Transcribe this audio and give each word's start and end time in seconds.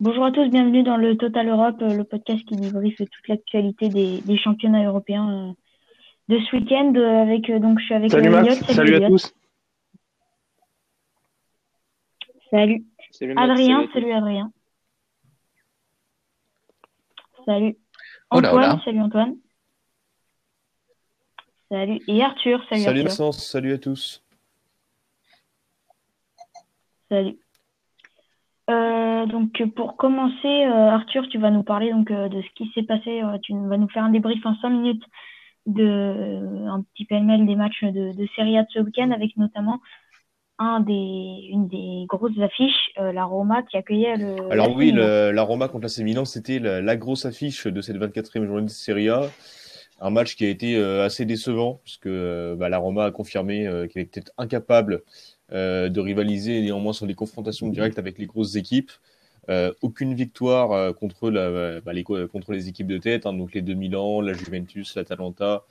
Bonjour 0.00 0.24
à 0.24 0.32
tous, 0.32 0.48
bienvenue 0.48 0.82
dans 0.82 0.96
le 0.96 1.18
Total 1.18 1.46
Europe, 1.46 1.76
euh, 1.82 1.94
le 1.94 2.04
podcast 2.04 2.42
qui 2.46 2.56
débriefe 2.56 2.96
toute 2.96 3.28
l'actualité 3.28 3.90
des, 3.90 4.38
championnats 4.38 4.82
européens 4.82 5.50
euh, 5.50 5.52
de 6.34 6.38
ce 6.38 6.56
week-end. 6.56 6.94
Euh, 6.96 7.20
avec 7.20 7.52
donc 7.60 7.78
je 7.80 7.84
suis 7.84 7.94
avec 7.94 8.10
salut, 8.10 8.32
salut, 8.72 8.94
à 8.94 9.08
tous. 9.08 9.34
Salut. 12.50 12.86
Adrien, 13.36 13.86
salut, 13.92 14.12
Adrien. 14.12 14.52
Salut. 17.44 17.76
Antoine, 18.30 18.80
salut 18.82 19.00
Antoine. 19.02 19.36
Salut. 21.70 21.98
Et 22.08 22.22
Arthur, 22.22 22.64
salut, 22.70 22.82
salut 22.84 23.00
Arthur. 23.02 23.34
salut 23.34 23.72
à 23.74 23.78
tous. 23.78 24.24
Salut. 27.10 27.38
Euh, 28.70 29.26
donc 29.26 29.62
pour 29.74 29.96
commencer, 29.96 30.34
euh, 30.44 30.90
Arthur, 30.90 31.26
tu 31.28 31.38
vas 31.38 31.50
nous 31.50 31.62
parler 31.62 31.90
donc 31.90 32.10
euh, 32.10 32.28
de 32.28 32.40
ce 32.40 32.46
qui 32.54 32.70
s'est 32.74 32.82
passé. 32.82 33.20
tu 33.42 33.52
vas 33.52 33.76
nous 33.76 33.88
faire 33.88 34.04
un 34.04 34.10
débrief 34.10 34.44
en 34.44 34.54
5 34.56 34.70
minutes 34.70 35.02
de 35.66 36.66
un 36.68 36.82
petit 36.82 37.04
pêle-mêle 37.04 37.46
des 37.46 37.56
matchs 37.56 37.82
de, 37.82 38.16
de 38.16 38.26
Serie 38.36 38.58
A 38.58 38.62
de 38.62 38.68
ce 38.70 38.80
week-end, 38.80 39.10
avec 39.10 39.36
notamment 39.36 39.80
un 40.58 40.80
des, 40.80 41.48
une 41.50 41.68
des 41.68 42.04
grosses 42.06 42.38
affiches, 42.38 42.90
la 42.96 43.24
Roma 43.24 43.62
qui 43.62 43.76
accueillait 43.76 44.16
le. 44.16 44.50
Alors 44.50 44.74
oui, 44.74 44.92
la 44.92 45.42
Roma 45.42 45.68
contre 45.68 45.86
la 45.96 46.04
Milan, 46.04 46.24
c'était 46.24 46.58
la, 46.58 46.96
grosse 46.96 47.24
affiche 47.24 47.66
de 47.66 47.80
cette 47.80 47.96
24e 47.96 48.46
journée 48.46 48.64
de 48.64 48.70
Serie 48.70 49.08
A. 49.08 49.22
Un 50.02 50.10
match 50.10 50.34
qui 50.34 50.46
a 50.46 50.48
été 50.48 50.76
assez 50.82 51.24
décevant, 51.24 51.80
puisque 51.84 52.08
bah, 52.08 52.68
la 52.68 52.78
Roma 52.78 53.04
a 53.04 53.10
confirmé 53.10 53.68
qu'elle 53.90 54.02
était 54.02 54.24
incapable 54.38 55.02
de 55.52 56.00
rivaliser 56.00 56.60
néanmoins 56.60 56.92
sur 56.92 57.06
les 57.06 57.14
confrontations 57.14 57.68
directes 57.68 57.98
avec 57.98 58.18
les 58.18 58.26
grosses 58.26 58.56
équipes. 58.56 58.92
Euh, 59.48 59.72
aucune 59.82 60.14
victoire 60.14 60.72
euh, 60.72 61.80
bah, 61.84 61.92
les, 61.92 62.04
contre 62.04 62.52
les 62.52 62.68
équipes 62.68 62.86
de 62.86 62.98
tête, 62.98 63.26
hein, 63.26 63.32
donc 63.32 63.54
les 63.54 63.62
deux 63.62 63.74
Milan, 63.74 64.20
la 64.20 64.32
Juventus, 64.32 64.94
l'Atalanta, 64.94 65.64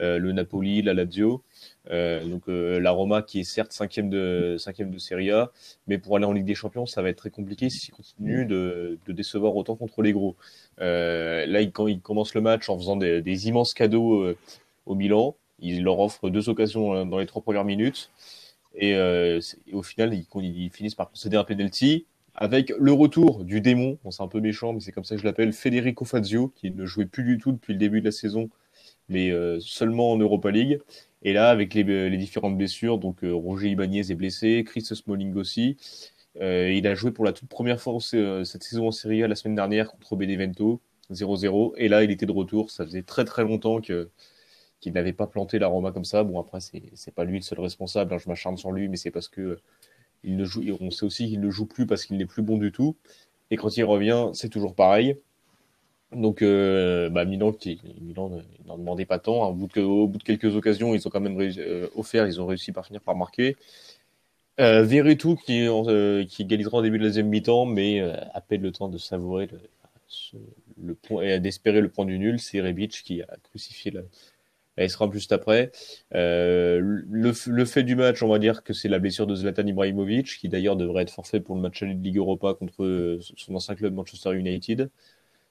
le 0.00 0.32
Napoli, 0.32 0.82
la 0.82 0.92
Lazio. 0.92 1.42
donc 1.88 2.42
la 2.48 2.90
Roma 2.90 3.22
qui 3.22 3.40
est 3.40 3.44
certes 3.44 3.70
cinquième 3.70 4.10
de 4.10 4.56
cinquième 4.58 4.90
de 4.90 4.98
Serie 4.98 5.30
A, 5.30 5.52
mais 5.86 5.98
pour 5.98 6.16
aller 6.16 6.24
en 6.24 6.32
Ligue 6.32 6.46
des 6.46 6.56
Champions, 6.56 6.84
ça 6.84 7.00
va 7.00 7.10
être 7.10 7.18
très 7.18 7.30
compliqué 7.30 7.70
s'ils 7.70 7.94
continuent 7.94 8.44
de, 8.44 8.98
de, 9.06 9.12
décevoir 9.12 9.54
autant 9.54 9.76
contre 9.76 10.02
les 10.02 10.12
gros. 10.12 10.34
là, 10.78 11.60
quand 11.66 11.86
ils 11.86 12.00
commencent 12.00 12.34
le 12.34 12.40
match 12.40 12.68
en 12.68 12.76
faisant 12.76 12.96
des, 12.96 13.22
des 13.22 13.46
immenses 13.46 13.72
cadeaux 13.72 14.34
au 14.86 14.94
Milan, 14.96 15.36
ils 15.60 15.84
leur 15.84 16.00
offrent 16.00 16.28
deux 16.28 16.48
occasions 16.48 17.06
dans 17.06 17.18
les 17.20 17.26
trois 17.26 17.42
premières 17.42 17.64
minutes. 17.64 18.10
Euh, 18.82 19.40
et, 19.66 19.74
au 19.74 19.82
final, 19.82 20.14
ils, 20.14 20.70
finissent 20.70 20.94
par 20.94 21.08
procéder 21.08 21.36
à 21.36 21.40
un 21.40 21.44
penalty 21.44 22.06
avec 22.34 22.72
le 22.78 22.92
retour 22.92 23.44
du 23.44 23.60
démon. 23.60 23.98
c'est 24.10 24.22
un 24.22 24.28
peu 24.28 24.40
méchant, 24.40 24.72
mais 24.72 24.80
c'est 24.80 24.92
comme 24.92 25.04
ça 25.04 25.14
que 25.14 25.20
je 25.20 25.26
l'appelle, 25.26 25.52
Federico 25.52 26.04
Fazio, 26.04 26.48
qui 26.56 26.70
ne 26.70 26.84
jouait 26.84 27.06
plus 27.06 27.24
du 27.24 27.38
tout 27.38 27.52
depuis 27.52 27.72
le 27.74 27.78
début 27.78 28.00
de 28.00 28.06
la 28.06 28.12
saison, 28.12 28.50
mais 29.08 29.30
euh, 29.30 29.60
seulement 29.60 30.12
en 30.12 30.18
Europa 30.18 30.50
League. 30.50 30.80
Et 31.22 31.32
là, 31.32 31.50
avec 31.50 31.74
les, 31.74 32.16
différentes 32.16 32.56
blessures, 32.58 32.98
donc 32.98 33.22
euh, 33.24 33.32
Roger 33.32 33.68
Ibanez 33.70 34.10
est 34.10 34.14
blessé, 34.14 34.64
Chris 34.66 34.82
Smalling 34.82 35.34
aussi. 35.36 35.76
il 36.40 36.86
a 36.86 36.94
joué 36.94 37.12
pour 37.12 37.24
la 37.24 37.32
toute 37.32 37.48
première 37.48 37.80
fois 37.80 37.98
cette 38.00 38.62
saison 38.62 38.88
en 38.88 38.92
Serie 38.92 39.22
A 39.22 39.28
la 39.28 39.36
semaine 39.36 39.54
dernière 39.54 39.90
contre 39.92 40.16
Benevento, 40.16 40.80
0-0. 41.12 41.74
Et 41.76 41.88
là, 41.88 42.02
il 42.02 42.10
était 42.10 42.26
de 42.26 42.32
retour. 42.32 42.70
Ça 42.70 42.84
faisait 42.84 43.02
très 43.02 43.24
très 43.24 43.44
longtemps 43.44 43.80
que 43.80 44.10
qu'il 44.84 44.92
n'avait 44.92 45.14
pas 45.14 45.26
planté 45.26 45.58
la 45.58 45.66
Roma 45.66 45.92
comme 45.92 46.04
ça. 46.04 46.24
Bon, 46.24 46.38
après, 46.38 46.60
c'est 46.60 47.14
pas 47.14 47.24
lui 47.24 47.38
le 47.38 47.42
seul 47.42 47.58
responsable. 47.58 48.12
Hein, 48.12 48.18
je 48.18 48.28
m'acharne 48.28 48.58
sur 48.58 48.70
lui, 48.70 48.88
mais 48.88 48.96
c'est 48.96 49.10
parce 49.10 49.28
que 49.28 49.40
euh, 49.40 49.60
il 50.22 50.36
ne 50.36 50.44
joue, 50.44 50.62
on 50.80 50.90
sait 50.90 51.06
aussi 51.06 51.26
qu'il 51.28 51.40
ne 51.40 51.50
joue 51.50 51.66
plus 51.66 51.86
parce 51.86 52.04
qu'il 52.04 52.18
n'est 52.18 52.26
plus 52.26 52.42
bon 52.42 52.58
du 52.58 52.70
tout. 52.70 52.94
Et 53.50 53.56
quand 53.56 53.74
il 53.76 53.84
revient, 53.84 54.28
c'est 54.34 54.50
toujours 54.50 54.74
pareil. 54.74 55.16
Donc, 56.12 56.42
euh, 56.42 57.08
bah, 57.08 57.24
Milan, 57.24 57.52
qui, 57.52 57.80
Milan 58.02 58.42
n'en 58.66 58.76
demandait 58.76 59.06
pas 59.06 59.18
tant. 59.18 59.48
Au 59.48 59.54
bout, 59.54 59.68
de, 59.68 60.22
quelques 60.22 60.54
occasions, 60.54 60.94
ils 60.94 61.06
ont 61.08 61.10
quand 61.10 61.20
même 61.20 61.40
euh, 61.40 61.88
offert, 61.96 62.26
ils 62.26 62.40
ont 62.40 62.46
réussi 62.46 62.72
par 62.72 62.86
finir 62.86 63.00
par 63.00 63.16
marquer. 63.16 63.56
Euh, 64.60 64.86
qui, 64.86 66.26
qui 66.28 66.42
égalisera 66.42 66.78
au 66.78 66.82
début 66.82 66.98
de 66.98 67.04
la 67.04 67.08
deuxième 67.08 67.28
mi-temps, 67.28 67.64
mais 67.64 68.00
à 68.00 68.40
peine 68.42 68.62
le 68.62 68.70
temps 68.70 68.88
de 68.88 68.98
savourer 68.98 69.48
le 70.82 70.94
point 70.94 71.22
et 71.22 71.40
d'espérer 71.40 71.80
le 71.80 71.88
point 71.88 72.04
du 72.04 72.18
nul. 72.18 72.38
C'est 72.38 72.60
Rebic 72.60 73.02
qui 73.04 73.22
a 73.22 73.36
crucifié 73.50 73.90
la, 73.90 74.02
elle 74.76 74.90
sera 74.90 75.10
juste 75.12 75.32
après. 75.32 75.70
Euh, 76.14 76.80
le, 76.80 77.32
le, 77.46 77.64
fait 77.64 77.82
du 77.82 77.96
match, 77.96 78.22
on 78.22 78.28
va 78.28 78.38
dire 78.38 78.62
que 78.64 78.72
c'est 78.72 78.88
la 78.88 78.98
blessure 78.98 79.26
de 79.26 79.34
Zlatan 79.34 79.66
Ibrahimovic, 79.66 80.38
qui 80.38 80.48
d'ailleurs 80.48 80.76
devrait 80.76 81.02
être 81.02 81.12
forfait 81.12 81.40
pour 81.40 81.54
le 81.56 81.62
match 81.62 81.80
de 81.80 81.86
Ligue 81.86 82.16
Europa 82.16 82.54
contre 82.54 83.18
son 83.36 83.54
ancien 83.54 83.74
club 83.74 83.94
Manchester 83.94 84.34
United. 84.34 84.90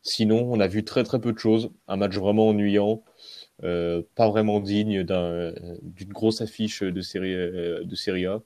Sinon, 0.04 0.50
on 0.52 0.60
a 0.60 0.68
vu 0.68 0.84
très 0.84 1.04
très 1.04 1.20
peu 1.20 1.32
de 1.32 1.40
choses. 1.40 1.72
Un 1.88 1.96
match 1.96 2.16
vraiment 2.18 2.50
ennuyant, 2.50 3.02
euh, 3.64 4.02
pas 4.16 4.30
vraiment 4.30 4.60
digne 4.60 5.04
d'une 5.04 6.10
grosse 6.12 6.42
affiche 6.42 6.84
de 6.84 7.02
série 7.02 7.34
euh, 7.34 7.84
de 7.86 7.96
Serie 7.96 8.26
A. 8.26 8.42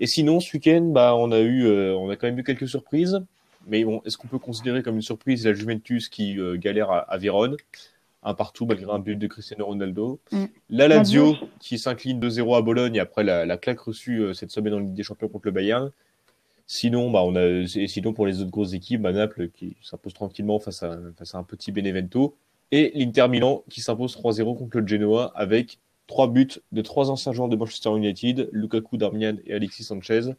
Et 0.00 0.06
sinon, 0.06 0.40
ce 0.40 0.56
week-end, 0.56 0.82
bah, 0.82 1.14
on 1.16 1.32
a 1.32 1.40
eu, 1.40 1.66
euh, 1.66 1.94
on 1.96 2.08
a 2.08 2.16
quand 2.16 2.26
même 2.28 2.38
eu 2.38 2.44
quelques 2.44 2.68
surprises. 2.68 3.20
Mais 3.66 3.84
bon, 3.84 4.00
est-ce 4.06 4.16
qu'on 4.16 4.28
peut 4.28 4.38
considérer 4.38 4.82
comme 4.82 4.96
une 4.96 5.02
surprise 5.02 5.44
la 5.46 5.52
Juventus 5.52 6.08
qui 6.08 6.38
euh, 6.38 6.56
galère 6.56 6.90
à, 6.90 7.00
à 7.00 7.18
Vérone? 7.18 7.56
Un 8.22 8.34
partout 8.34 8.66
malgré 8.66 8.90
un 8.90 8.98
but 8.98 9.16
de 9.16 9.26
Cristiano 9.26 9.66
Ronaldo. 9.66 10.20
Mm. 10.32 10.44
La 10.70 10.88
Lazio 10.88 11.36
qui 11.60 11.78
s'incline 11.78 12.20
2-0 12.20 12.56
à 12.56 12.62
Bologne 12.62 12.98
après 12.98 13.24
la, 13.24 13.56
claque 13.56 13.80
reçue 13.80 14.20
euh, 14.20 14.34
cette 14.34 14.50
semaine 14.50 14.74
en 14.74 14.78
Ligue 14.80 14.94
des 14.94 15.02
Champions 15.02 15.28
contre 15.28 15.46
le 15.46 15.52
Bayern. 15.52 15.90
Sinon, 16.66 17.10
bah, 17.10 17.22
on 17.24 17.34
a, 17.36 17.42
et 17.42 17.86
sinon 17.88 18.12
pour 18.12 18.26
les 18.26 18.40
autres 18.40 18.50
grosses 18.50 18.74
équipes, 18.74 19.02
bah, 19.02 19.12
Naples 19.12 19.48
qui 19.48 19.76
s'impose 19.82 20.12
tranquillement 20.12 20.58
face 20.58 20.82
à, 20.82 20.98
face 21.16 21.34
à 21.34 21.38
un 21.38 21.42
petit 21.42 21.72
Benevento 21.72 22.36
et 22.70 22.92
l'Inter 22.94 23.28
Milan 23.28 23.64
qui 23.70 23.80
s'impose 23.80 24.16
3-0 24.16 24.58
contre 24.58 24.78
le 24.78 24.86
Genoa 24.86 25.32
avec 25.34 25.78
trois 26.06 26.28
buts 26.28 26.60
de 26.72 26.82
trois 26.82 27.10
anciens 27.10 27.32
joueurs 27.32 27.48
de 27.48 27.56
Manchester 27.56 27.90
United, 27.96 28.48
Lukaku, 28.52 28.96
Darmian 28.96 29.36
et 29.46 29.54
Alexis 29.54 29.84
Sanchez. 29.84 30.32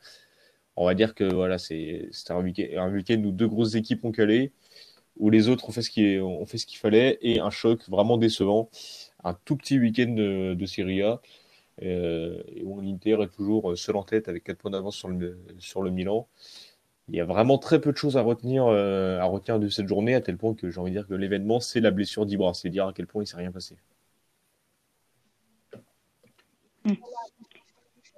On 0.76 0.86
va 0.86 0.94
dire 0.94 1.16
que 1.16 1.24
voilà, 1.24 1.58
c'est 1.58 2.10
un 2.30 2.42
week-end 2.42 2.92
week 2.92 3.26
où 3.26 3.32
deux 3.32 3.48
grosses 3.48 3.76
équipes 3.76 4.06
ont 4.06 4.12
calé 4.12 4.52
où 5.20 5.30
les 5.30 5.50
autres 5.50 5.70
ont 5.70 5.72
fait 5.72 5.82
ce 5.82 5.90
qu'il 5.90 6.22
fait 6.48 6.58
ce 6.58 6.66
qu'il 6.66 6.80
fallait 6.80 7.18
et 7.22 7.40
un 7.40 7.50
choc 7.50 7.88
vraiment 7.90 8.18
décevant, 8.18 8.70
un 9.24 9.34
tout 9.46 9.56
petit 9.58 9.80
week-end 9.80 10.14
de, 10.14 10.54
de 10.56 10.66
Serie 10.66 11.02
A 11.04 11.22
euh, 11.84 12.42
où 12.64 12.82
l'Inter 12.82 13.18
est 13.24 13.30
toujours 13.30 13.78
seul 13.78 13.96
en 13.96 14.04
tête 14.04 14.28
avec 14.28 14.44
4 14.44 14.58
points 14.58 14.72
d'avance 14.72 14.96
sur 14.98 15.08
le, 15.10 15.40
sur 15.60 15.82
le 15.82 15.92
Milan. 15.92 16.28
Il 17.10 17.16
y 17.16 17.22
a 17.22 17.26
vraiment 17.26 17.58
très 17.58 17.82
peu 17.82 17.92
de 17.92 17.98
choses 17.98 18.18
à 18.18 18.22
retenir, 18.22 18.66
euh, 18.68 19.20
à 19.20 19.26
retenir 19.26 19.60
de 19.60 19.70
cette 19.70 19.88
journée, 19.88 20.16
à 20.16 20.22
tel 20.22 20.38
point 20.38 20.54
que 20.56 20.70
j'ai 20.70 20.80
envie 20.80 20.92
de 20.92 20.98
dire 20.98 21.08
que 21.08 21.14
l'événement, 21.16 21.60
c'est 21.60 21.82
la 21.82 21.92
blessure 21.92 22.26
d'Ibra. 22.26 22.54
C'est 22.54 22.70
dire 22.70 22.88
à 22.88 22.94
quel 22.94 23.08
point 23.08 23.24
il 23.24 23.28
s'est 23.28 23.38
rien 23.38 23.52
passé. 23.52 23.76
Hmm. 26.84 26.96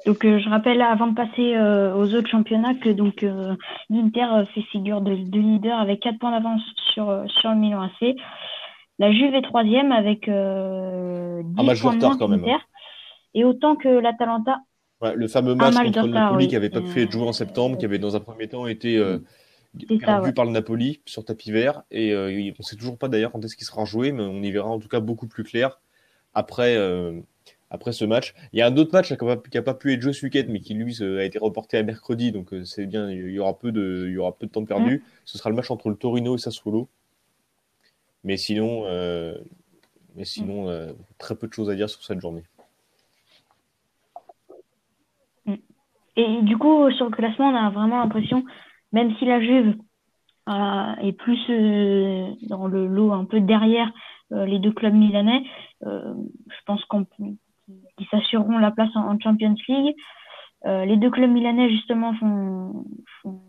Donc 0.05 0.25
euh, 0.25 0.39
je 0.39 0.49
rappelle 0.49 0.81
avant 0.81 1.07
de 1.07 1.15
passer 1.15 1.55
euh, 1.55 1.93
aux 1.95 2.13
autres 2.15 2.29
championnats 2.29 2.73
que 2.73 2.89
donc 2.89 3.23
euh, 3.23 3.55
l'Inter 3.89 4.43
fait 4.53 4.61
figure 4.63 5.01
de, 5.01 5.11
leader 5.11 5.77
avec 5.77 5.99
4 6.01 6.17
points 6.17 6.31
d'avance 6.31 6.61
sur, 6.93 7.23
sur 7.27 7.51
le 7.51 7.57
Milan 7.57 7.83
AC. 7.83 8.15
La 8.99 9.11
Juve 9.11 9.35
est 9.35 9.41
troisième 9.41 9.91
avec 9.91 10.25
10 10.25 10.31
un 10.31 11.43
match 11.63 11.81
points 11.81 11.95
de 11.95 12.03
retard 12.03 12.17
quand 12.17 12.27
même. 12.27 12.43
Hein. 12.45 12.59
Et 13.33 13.43
autant 13.43 13.75
que 13.75 13.87
l'Atalanta. 13.87 14.57
Ouais, 15.01 15.15
le 15.15 15.27
fameux 15.27 15.55
match, 15.55 15.75
contre 15.75 16.05
le 16.05 16.13
Napoli 16.13 16.47
qui 16.47 16.55
avait 16.55 16.69
pas 16.69 16.81
pu 16.81 17.01
être 17.01 17.11
joué 17.11 17.27
en 17.27 17.33
septembre, 17.33 17.77
qui 17.77 17.85
avait 17.85 17.97
dans 17.97 18.15
un 18.15 18.19
premier 18.19 18.47
temps 18.47 18.67
été 18.67 19.03
perdu 19.99 20.33
par 20.33 20.45
le 20.45 20.51
Napoli 20.51 21.01
sur 21.05 21.25
tapis 21.25 21.51
vert. 21.51 21.83
Et 21.89 22.15
on 22.15 22.27
ne 22.59 22.63
sait 22.63 22.75
toujours 22.75 22.97
pas 22.97 23.07
d'ailleurs 23.07 23.31
quand 23.31 23.43
est-ce 23.43 23.55
qu'il 23.55 23.65
sera 23.65 23.85
joué, 23.85 24.11
mais 24.11 24.23
on 24.23 24.41
y 24.43 24.51
verra 24.51 24.69
en 24.69 24.79
tout 24.79 24.89
cas 24.89 24.99
beaucoup 24.99 25.27
plus 25.27 25.43
clair 25.43 25.79
après 26.33 26.77
après 27.71 27.93
ce 27.93 28.05
match. 28.05 28.35
Il 28.53 28.59
y 28.59 28.61
a 28.61 28.67
un 28.67 28.77
autre 28.77 28.91
match 28.93 29.07
qui 29.07 29.23
n'a 29.23 29.61
pas, 29.63 29.73
pu 29.73 29.93
être 29.93 30.01
joué 30.01 30.13
ce 30.13 30.25
week-end, 30.25 30.43
mais 30.49 30.59
qui 30.59 30.73
lui 30.73 31.01
a 31.01 31.23
été 31.23 31.39
reporté 31.39 31.77
à 31.77 31.83
mercredi, 31.83 32.31
donc 32.31 32.53
euh, 32.53 32.63
c'est 32.65 32.85
bien, 32.85 33.09
il 33.09 33.31
y 33.31 33.39
aura 33.39 33.57
peu 33.57 33.71
de, 33.71 34.05
il 34.07 34.13
y 34.13 34.17
aura 34.17 34.33
peu 34.33 34.45
de 34.45 34.51
temps 34.51 34.65
perdu. 34.65 34.97
Mm. 34.97 35.01
Ce 35.25 35.37
sera 35.37 35.49
le 35.49 35.55
match 35.55 35.71
entre 35.71 35.89
le 35.89 35.95
Torino 35.95 36.35
et 36.35 36.37
Sassuolo. 36.37 36.89
Mais 38.23 38.37
sinon, 38.37 38.83
euh, 38.85 39.35
mais 40.15 40.25
sinon, 40.25 40.69
euh, 40.69 40.91
très 41.17 41.35
peu 41.35 41.47
de 41.47 41.53
choses 41.53 41.69
à 41.69 41.75
dire 41.75 41.89
sur 41.89 42.03
cette 42.03 42.19
journée. 42.19 42.43
Mm. 45.45 45.55
Et 46.17 46.41
du 46.41 46.57
coup, 46.57 46.91
sur 46.91 47.05
le 47.05 47.11
classement, 47.11 47.49
on 47.49 47.55
a 47.55 47.69
vraiment 47.69 47.99
l'impression, 47.99 48.43
même 48.91 49.15
si 49.17 49.25
la 49.25 49.39
Juve 49.39 49.75
est 51.01 51.13
plus 51.13 51.39
dans 52.49 52.67
le 52.67 52.85
lot 52.85 53.13
un 53.13 53.23
peu 53.23 53.39
derrière 53.39 53.89
les 54.31 54.59
deux 54.59 54.73
clubs 54.73 54.93
milanais, 54.93 55.43
je 55.81 56.63
pense 56.65 56.83
qu'on 56.85 57.05
qui 58.01 58.07
s'assureront 58.09 58.57
la 58.57 58.71
place 58.71 58.89
en, 58.95 59.19
Champions 59.19 59.55
League. 59.67 59.95
Euh, 60.65 60.85
les 60.85 60.97
deux 60.97 61.09
clubs 61.09 61.29
milanais 61.29 61.69
justement 61.69 62.13
font, 62.15 62.85
font, 63.21 63.39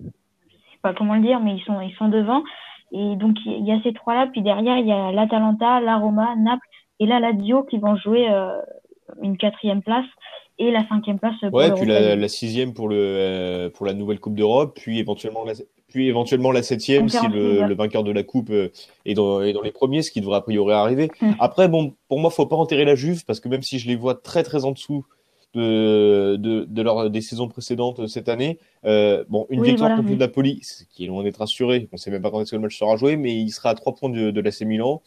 je 0.00 0.06
sais 0.54 0.78
pas 0.82 0.94
comment 0.94 1.14
le 1.14 1.22
dire, 1.22 1.40
mais 1.40 1.56
ils 1.56 1.62
sont 1.64 1.80
ils 1.80 1.94
sont 1.94 2.08
devant. 2.08 2.42
Et 2.92 3.16
donc 3.16 3.36
il 3.44 3.66
y 3.66 3.72
a 3.72 3.80
ces 3.82 3.92
trois 3.92 4.14
là, 4.14 4.26
puis 4.26 4.42
derrière 4.42 4.78
il 4.78 4.86
y 4.86 4.92
a 4.92 5.12
l'Atalanta, 5.12 5.80
la 5.80 5.96
Roma, 5.96 6.34
Naples 6.36 6.66
et 7.00 7.06
la 7.06 7.20
Lazio 7.20 7.62
qui 7.64 7.78
vont 7.78 7.96
jouer 7.96 8.30
euh, 8.30 8.60
une 9.22 9.36
quatrième 9.36 9.82
place 9.82 10.06
et 10.58 10.70
la 10.70 10.86
cinquième 10.88 11.18
place 11.18 11.38
pour 11.40 11.54
ouais, 11.54 11.72
puis 11.74 11.86
la, 11.86 12.16
la, 12.16 12.28
sixième 12.28 12.74
pour 12.74 12.88
le 12.88 13.70
pour 13.74 13.86
la 13.86 13.94
nouvelle 13.94 14.20
Coupe 14.20 14.34
d'Europe, 14.34 14.78
puis 14.80 14.98
éventuellement 14.98 15.44
la, 15.44 15.52
puis 15.92 16.08
éventuellement 16.08 16.50
la 16.50 16.62
septième 16.62 17.08
si 17.08 17.26
le, 17.28 17.66
le, 17.66 17.74
vainqueur 17.74 18.02
de 18.02 18.10
la 18.10 18.22
coupe 18.22 18.50
est 18.50 19.14
dans, 19.14 19.42
est 19.42 19.52
dans 19.52 19.62
les 19.62 19.72
premiers, 19.72 20.02
ce 20.02 20.10
qui 20.10 20.20
devrait 20.20 20.38
a 20.38 20.40
priori 20.40 20.72
arriver. 20.72 21.10
Hmm. 21.20 21.32
Après, 21.38 21.68
bon, 21.68 21.94
pour 22.08 22.18
moi, 22.18 22.30
faut 22.30 22.46
pas 22.46 22.56
enterrer 22.56 22.84
la 22.84 22.94
Juve 22.94 23.24
parce 23.24 23.40
que 23.40 23.48
même 23.48 23.62
si 23.62 23.78
je 23.78 23.86
les 23.86 23.96
vois 23.96 24.14
très 24.14 24.42
très 24.42 24.64
en 24.64 24.72
dessous 24.72 25.04
de, 25.54 26.36
de, 26.38 26.64
de 26.64 26.82
leur, 26.82 27.10
des 27.10 27.20
saisons 27.20 27.48
précédentes 27.48 28.06
cette 28.06 28.28
année. 28.28 28.58
Euh, 28.84 29.24
bon, 29.28 29.46
une 29.50 29.62
victoire 29.62 29.96
contre 29.96 30.14
la 30.18 30.28
police 30.28 30.86
qui 30.90 31.04
est 31.04 31.06
loin 31.06 31.22
d'être 31.22 31.42
assurée. 31.42 31.88
On 31.92 31.96
sait 31.96 32.10
même 32.10 32.22
pas 32.22 32.30
quand 32.30 32.40
est-ce 32.40 32.52
que 32.52 32.56
le 32.56 32.62
match 32.62 32.78
sera 32.78 32.96
joué, 32.96 33.16
mais 33.16 33.34
il 33.34 33.50
sera 33.50 33.70
à 33.70 33.74
trois 33.74 33.94
points 33.94 34.10
de, 34.10 34.30
de 34.30 34.40
l'AC 34.40 34.62
Milan. 34.62 35.02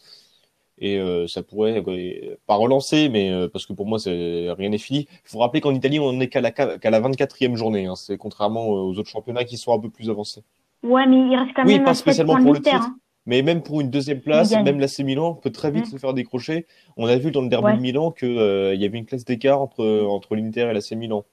Et 0.78 0.98
euh, 0.98 1.26
ça 1.26 1.42
pourrait 1.42 1.82
euh, 1.86 2.36
pas 2.46 2.54
relancer, 2.56 3.08
mais 3.08 3.30
euh, 3.30 3.48
parce 3.48 3.64
que 3.64 3.72
pour 3.72 3.86
moi, 3.86 3.98
c'est, 3.98 4.50
rien 4.50 4.68
n'est 4.68 4.78
fini. 4.78 5.08
Il 5.24 5.30
faut 5.30 5.38
rappeler 5.38 5.62
qu'en 5.62 5.74
Italie, 5.74 5.98
on 5.98 6.12
n'est 6.12 6.28
qu'à 6.28 6.42
la, 6.42 6.50
qu'à 6.50 6.90
la 6.90 7.00
24e 7.00 7.56
journée. 7.56 7.86
Hein. 7.86 7.96
C'est 7.96 8.18
contrairement 8.18 8.68
aux 8.68 8.98
autres 8.98 9.08
championnats 9.08 9.44
qui 9.44 9.56
sont 9.56 9.72
un 9.72 9.78
peu 9.78 9.88
plus 9.88 10.10
avancés. 10.10 10.42
Ouais, 10.86 11.06
mais 11.06 11.16
il 11.16 11.36
reste 11.36 11.52
quand 11.54 11.64
même 11.64 11.78
oui, 11.78 11.84
pas 11.84 11.94
spécialement 11.94 12.36
pour 12.40 12.52
le 12.52 12.60
titre. 12.60 12.76
Hein. 12.76 12.96
Mais 13.26 13.42
même 13.42 13.62
pour 13.62 13.80
une 13.80 13.90
deuxième 13.90 14.20
place, 14.20 14.52
même 14.52 14.78
l'AC 14.78 15.00
Milan 15.00 15.34
peut 15.34 15.50
très 15.50 15.72
vite 15.72 15.86
mm. 15.86 15.90
se 15.90 15.96
faire 15.96 16.14
décrocher. 16.14 16.66
On 16.96 17.06
a 17.08 17.16
vu 17.16 17.32
dans 17.32 17.42
le 17.42 17.48
derby 17.48 17.74
de 17.76 17.80
Milan 17.80 18.12
qu'il 18.12 18.38
euh, 18.38 18.74
y 18.74 18.84
avait 18.84 18.98
une 18.98 19.06
classe 19.06 19.24
d'écart 19.24 19.60
entre, 19.60 20.04
entre 20.06 20.36
l'Inter 20.36 20.68
et 20.70 20.72
l'AC 20.72 20.92
Milan. 20.92 21.24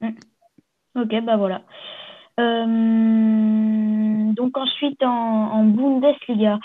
Mm. 0.00 0.10
Ok, 0.96 1.24
bah 1.24 1.36
voilà. 1.36 1.62
Euh, 2.38 4.32
donc 4.32 4.56
ensuite 4.56 5.02
en, 5.02 5.64
Bundesliga, 5.64 6.60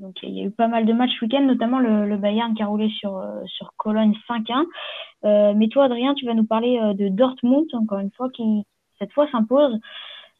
donc 0.00 0.16
il 0.22 0.30
y 0.30 0.40
a 0.40 0.44
eu 0.44 0.50
pas 0.50 0.68
mal 0.68 0.84
de 0.84 0.92
matchs 0.92 1.16
ce 1.18 1.24
week-end, 1.24 1.42
notamment 1.42 1.78
le, 1.78 2.16
Bayern 2.16 2.54
qui 2.54 2.62
a 2.62 2.66
roulé 2.66 2.88
sur, 2.90 3.22
sur 3.46 3.72
Cologne 3.76 4.14
5-1. 4.28 5.54
mais 5.54 5.68
toi, 5.68 5.84
Adrien, 5.84 6.14
tu 6.14 6.26
vas 6.26 6.34
nous 6.34 6.46
parler 6.46 6.78
de 6.94 7.08
Dortmund, 7.08 7.66
encore 7.74 7.98
une 7.98 8.10
fois, 8.10 8.28
qui 8.30 8.64
cette 8.98 9.12
fois 9.12 9.28
s'impose. 9.30 9.78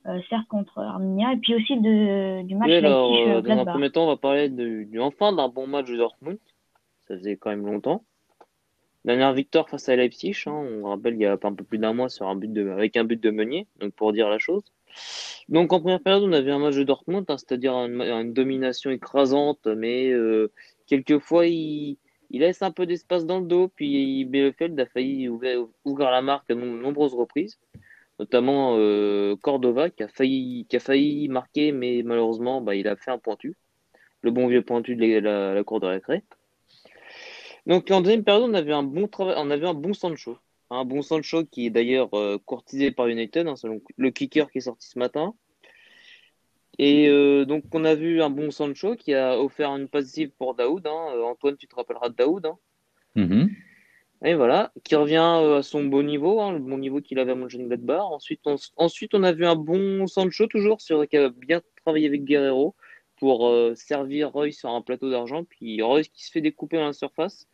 Euh, 0.06 0.18
certes 0.30 0.48
contre 0.48 0.78
Arminia, 0.78 1.34
et 1.34 1.36
puis 1.36 1.54
aussi 1.54 1.76
de, 1.76 2.40
du 2.42 2.54
match 2.54 2.70
alors, 2.70 3.14
euh, 3.14 3.42
Dans 3.42 3.58
un 3.58 3.64
premier 3.66 3.90
temps, 3.90 4.04
on 4.04 4.06
va 4.06 4.16
parler 4.16 4.48
de, 4.48 4.84
du 4.84 4.98
enfin 4.98 5.34
d'un 5.34 5.48
bon 5.48 5.66
match 5.66 5.90
de 5.90 5.96
Dortmund. 5.96 6.38
Ça 7.06 7.18
faisait 7.18 7.36
quand 7.36 7.50
même 7.50 7.66
longtemps. 7.66 8.02
Dernière 9.04 9.34
victoire 9.34 9.68
face 9.68 9.90
à 9.90 9.96
Leipzig, 9.96 10.34
hein, 10.46 10.52
on 10.52 10.88
rappelle 10.88 11.14
il 11.14 11.20
y 11.20 11.26
a 11.26 11.32
un 11.32 11.54
peu 11.54 11.64
plus 11.64 11.76
d'un 11.76 11.92
mois 11.92 12.08
sur 12.08 12.28
un 12.28 12.34
but 12.34 12.50
de, 12.50 12.70
avec 12.70 12.96
un 12.96 13.04
but 13.04 13.22
de 13.22 13.30
Meunier, 13.30 13.66
donc 13.78 13.92
pour 13.92 14.12
dire 14.14 14.30
la 14.30 14.38
chose. 14.38 14.62
Donc 15.48 15.72
en 15.72 15.80
première 15.80 16.00
période, 16.00 16.22
on 16.22 16.32
avait 16.32 16.50
un 16.50 16.58
match 16.58 16.76
de 16.76 16.84
Dortmund, 16.84 17.24
hein, 17.28 17.36
c'est-à-dire 17.38 17.74
une, 17.74 18.32
domination 18.32 18.90
écrasante, 18.90 19.66
mais 19.66 20.10
euh, 20.10 20.52
quelquefois 20.86 21.46
il, 21.46 21.98
laisse 22.30 22.62
un 22.62 22.70
peu 22.70 22.86
d'espace 22.86 23.26
dans 23.26 23.40
le 23.40 23.46
dos, 23.46 23.68
puis 23.68 24.24
Bielefeld 24.24 24.78
a 24.78 24.86
failli 24.86 25.28
ouvrir, 25.28 25.66
la 25.98 26.22
marque 26.22 26.50
à 26.50 26.54
de 26.54 26.60
nombreuses 26.60 27.14
reprises 27.14 27.58
notamment 28.20 28.76
euh, 28.76 29.34
Cordova 29.40 29.88
qui 29.88 30.02
a 30.02 30.08
failli 30.08 31.28
marquer, 31.28 31.72
mais 31.72 32.02
malheureusement, 32.04 32.60
bah, 32.60 32.74
il 32.74 32.86
a 32.86 32.94
fait 32.94 33.10
un 33.10 33.18
pointu, 33.18 33.56
le 34.20 34.30
bon 34.30 34.46
vieux 34.46 34.62
pointu 34.62 34.94
de 34.94 35.20
la, 35.20 35.64
cour 35.64 35.80
de 35.80 35.86
récré. 35.86 36.22
Donc 37.66 37.90
en 37.90 38.02
deuxième 38.02 38.22
période, 38.22 38.48
on 38.48 38.52
avait 38.52 38.74
un 38.74 38.82
bon 38.82 39.08
travail, 39.08 39.36
on 39.38 39.50
avait 39.50 39.66
un 39.66 39.74
bon 39.74 39.94
Sancho, 39.94 40.36
un 40.70 40.84
bon 40.84 41.02
Sancho 41.02 41.44
qui 41.44 41.66
est 41.66 41.70
d'ailleurs 41.70 42.14
euh, 42.14 42.38
courtisé 42.44 42.90
par 42.90 43.08
United, 43.08 43.46
hein, 43.46 43.56
selon 43.56 43.80
le 43.96 44.10
kicker 44.10 44.50
qui 44.50 44.58
est 44.58 44.62
sorti 44.62 44.88
ce 44.88 44.98
matin. 44.98 45.34
Et 46.78 47.08
euh, 47.08 47.44
donc 47.44 47.64
on 47.74 47.84
a 47.84 47.94
vu 47.94 48.22
un 48.22 48.30
bon 48.30 48.50
Sancho 48.50 48.96
qui 48.96 49.12
a 49.14 49.38
offert 49.38 49.70
une 49.70 49.88
passive 49.88 50.30
pour 50.38 50.54
Daoud. 50.54 50.86
Hein. 50.86 51.20
Antoine, 51.24 51.56
tu 51.56 51.66
te 51.66 51.74
rappelleras 51.74 52.08
de 52.08 52.14
Daoud. 52.14 52.46
Hein. 52.46 52.58
Mm-hmm. 53.16 53.48
Et 54.22 54.34
voilà, 54.34 54.70
qui 54.84 54.94
revient 54.96 55.38
euh, 55.42 55.58
à 55.58 55.62
son 55.62 55.84
bon 55.84 56.02
niveau, 56.02 56.52
le 56.52 56.58
bon 56.58 56.76
niveau 56.76 57.00
qu'il 57.00 57.18
avait 57.18 57.32
à 57.32 57.34
Mönchengladbach. 57.34 58.02
Ensuite 58.02 58.40
on, 58.44 58.56
ensuite, 58.76 59.14
on 59.14 59.22
a 59.22 59.32
vu 59.32 59.46
un 59.46 59.56
bon 59.56 60.06
Sancho 60.06 60.46
toujours, 60.46 60.80
sur, 60.82 61.08
qui 61.08 61.16
a 61.16 61.30
bien 61.30 61.62
travaillé 61.82 62.06
avec 62.06 62.24
Guerrero 62.24 62.74
pour 63.16 63.48
euh, 63.48 63.74
servir 63.74 64.30
Roy 64.30 64.52
sur 64.52 64.68
un 64.70 64.82
plateau 64.82 65.10
d'argent. 65.10 65.44
Puis 65.44 65.80
Roy 65.80 66.02
qui 66.02 66.24
se 66.26 66.30
fait 66.30 66.42
découper 66.42 66.76
dans 66.76 66.86
la 66.86 66.92
surface. 66.92 67.48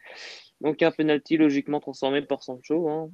Donc 0.60 0.82
un 0.82 0.90
penalty 0.90 1.36
logiquement 1.36 1.80
transformé 1.80 2.22
par 2.22 2.42
Sancho. 2.42 2.88
Hein. 2.88 3.10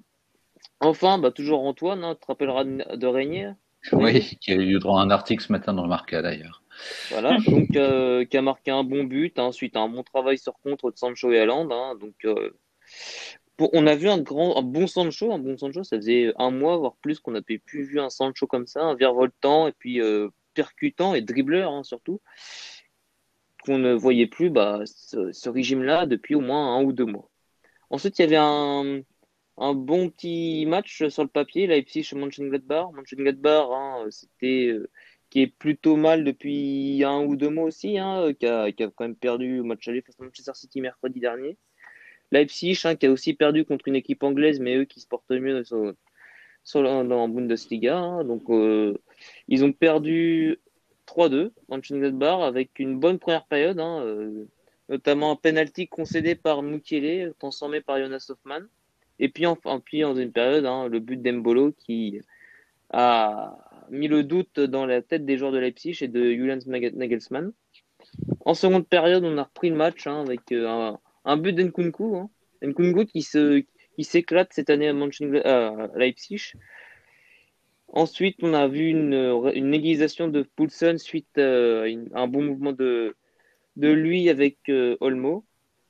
Enfin, 0.81 1.19
bah, 1.19 1.31
toujours 1.31 1.65
Antoine, 1.65 2.05
hein, 2.05 2.15
tu 2.15 2.21
te 2.21 2.27
rappelleras 2.27 2.65
de 2.65 3.07
Régnier 3.07 3.51
Oui, 3.93 4.37
qui 4.41 4.53
a 4.53 4.57
eu 4.57 4.79
droit 4.79 5.01
à 5.01 5.05
un 5.05 5.11
article 5.11 5.43
ce 5.43 5.53
matin 5.53 5.75
dans 5.75 5.83
le 5.83 5.89
Marca 5.89 6.23
d'ailleurs. 6.23 6.63
Voilà, 7.11 7.37
donc 7.47 7.77
euh, 7.77 8.25
qui 8.25 8.37
a 8.37 8.43
marqué 8.43 8.71
un 8.71 8.85
bon 8.85 9.05
but, 9.05 9.39
ensuite 9.39 9.77
un 9.77 9.89
bon 9.89 10.03
travail 10.03 10.39
sur 10.39 10.55
contre 10.61 10.91
de 10.91 10.97
Sancho 10.97 11.33
et 11.33 11.41
Haaland. 11.41 11.97
donc 11.97 12.15
on 13.73 13.87
a 13.87 13.95
vu 13.95 14.09
un 14.09 14.19
grand, 14.19 14.57
un 14.57 14.63
bon 14.63 14.87
Sancho, 14.87 15.33
un 15.33 15.39
bon 15.39 15.57
Sancho, 15.57 15.85
ça 15.85 15.97
faisait 15.97 16.33
un 16.39 16.51
mois, 16.51 16.77
voire 16.77 16.97
plus 16.97 17.21
qu'on 17.21 17.33
n'avait 17.33 17.59
plus 17.59 17.85
vu 17.85 18.01
un 18.01 18.11
Sancho 18.11 18.47
comme 18.47 18.67
ça, 18.67 18.83
un 18.83 18.95
virevoltant 18.95 19.69
et 19.69 19.73
puis 19.73 20.01
euh, 20.01 20.29
percutant 20.55 21.15
et 21.15 21.21
dribbleur 21.21 21.73
hein, 21.73 21.83
surtout, 21.83 22.21
qu'on 23.65 23.79
ne 23.79 23.93
voyait 23.93 24.27
plus 24.27 24.51
bah, 24.51 24.81
ce, 24.87 25.49
régime-là 25.49 26.07
depuis 26.07 26.35
au 26.35 26.41
moins 26.41 26.77
un 26.77 26.83
ou 26.83 26.93
deux 26.93 27.05
mois. 27.05 27.29
Ensuite, 27.93 28.19
il 28.19 28.23
y 28.23 28.25
avait 28.25 28.37
un, 28.37 29.75
bon 29.75 30.09
petit 30.09 30.65
match 30.67 31.09
sur 31.09 31.23
le 31.23 31.29
papier, 31.29 31.67
Leipzig-Mönchengladbach. 31.67 32.91
Mönchengladbach, 32.95 33.69
hein, 33.71 34.07
c'était 34.09 34.69
euh, 34.69 34.91
qui 35.29 35.43
est 35.43 35.47
plutôt 35.47 35.97
mal 35.97 36.25
depuis 36.25 37.05
un 37.05 37.23
ou 37.23 37.37
deux 37.37 37.51
mois 37.51 37.65
aussi, 37.65 37.99
hein, 37.99 38.33
qui, 38.41 38.47
a, 38.47 38.73
qui, 38.73 38.83
a, 38.83 38.87
quand 38.89 39.05
même 39.05 39.15
perdu 39.15 39.61
au 39.61 39.65
match 39.65 39.87
aller 39.89 40.01
face 40.01 40.19
à 40.19 40.25
Manchester 40.25 40.53
City 40.55 40.81
mercredi 40.81 41.21
dernier. 41.21 41.59
Leipzig, 42.31 42.81
hein, 42.85 42.97
qui 42.97 43.07
a 43.07 43.13
aussi 43.13 43.35
perdu 43.35 43.67
contre 43.67 43.89
une 43.89 43.97
équipe 43.97 44.23
anglaise, 44.23 44.59
mais 44.59 44.77
eux 44.77 44.85
qui 44.87 45.01
se 45.01 45.07
portent 45.07 45.31
mieux 45.31 45.63
dans 46.75 47.29
Bundesliga. 47.29 47.99
Hein. 47.99 48.25
donc, 48.25 48.49
euh, 48.49 48.97
ils 49.49 49.67
ont 49.67 49.73
perdu 49.73 50.59
3-2 51.07 51.53
Mönchengladbach 51.69 52.41
avec 52.41 52.79
une 52.79 52.99
bonne 52.99 53.19
première 53.19 53.45
période, 53.45 53.79
euh, 53.81 54.47
notamment 54.93 55.33
un 55.33 55.37
penalty 55.37 55.89
concédé 55.89 56.35
par 56.35 56.63
Mukiele, 56.63 57.33
transformé 57.39 57.81
par 57.81 57.99
Jonas 57.99 58.27
Hoffmann. 58.29 58.69
Et 59.19 59.31
puis, 59.31 59.47
en, 59.47 59.57
en 59.65 59.81
deuxième 59.91 60.33
période, 60.33 60.67
hein, 60.67 60.87
le 60.87 61.01
but 61.01 61.21
d'Embolo 61.21 61.73
qui 61.73 62.21
a 62.91 63.57
mis 63.91 64.07
le 64.07 64.23
doute 64.23 64.61
dans 64.61 64.85
la 64.85 65.01
tête 65.01 65.25
des 65.25 65.39
joueurs 65.39 65.53
de 65.53 65.59
Leipzig 65.59 65.97
et 66.03 66.09
de 66.09 66.23
Julian 66.23 66.59
Nagelsmann. 66.67 67.53
En 68.45 68.53
seconde 68.53 68.87
période, 68.87 69.25
on 69.25 69.39
a 69.39 69.45
repris 69.45 69.71
le 69.71 69.77
match 69.77 70.07
avec 70.07 70.53
euh, 70.53 70.93
un 71.25 71.37
but 71.39 71.55
d'Nkunku. 71.55 72.17
Hein. 72.17 72.29
Qui 73.07 73.23
se 73.23 73.65
qui 73.97 74.05
s'éclate 74.05 74.53
cette 74.53 74.71
année 74.71 74.89
à, 74.89 75.89
Leipzig. 75.97 76.53
Ensuite, 77.89 78.37
on 78.43 78.55
a 78.55 78.69
vu 78.69 78.89
une, 78.89 79.15
une 79.55 79.71
néglisation 79.71 80.29
de 80.29 80.43
Poulsen 80.43 80.99
suite 80.99 81.39
à 81.39 81.85
un 82.15 82.27
bon 82.29 82.43
mouvement 82.43 82.73
de, 82.73 83.15
de 83.77 83.89
lui 83.89 84.29
avec 84.29 84.59
euh, 84.69 84.97
Olmo. 85.01 85.45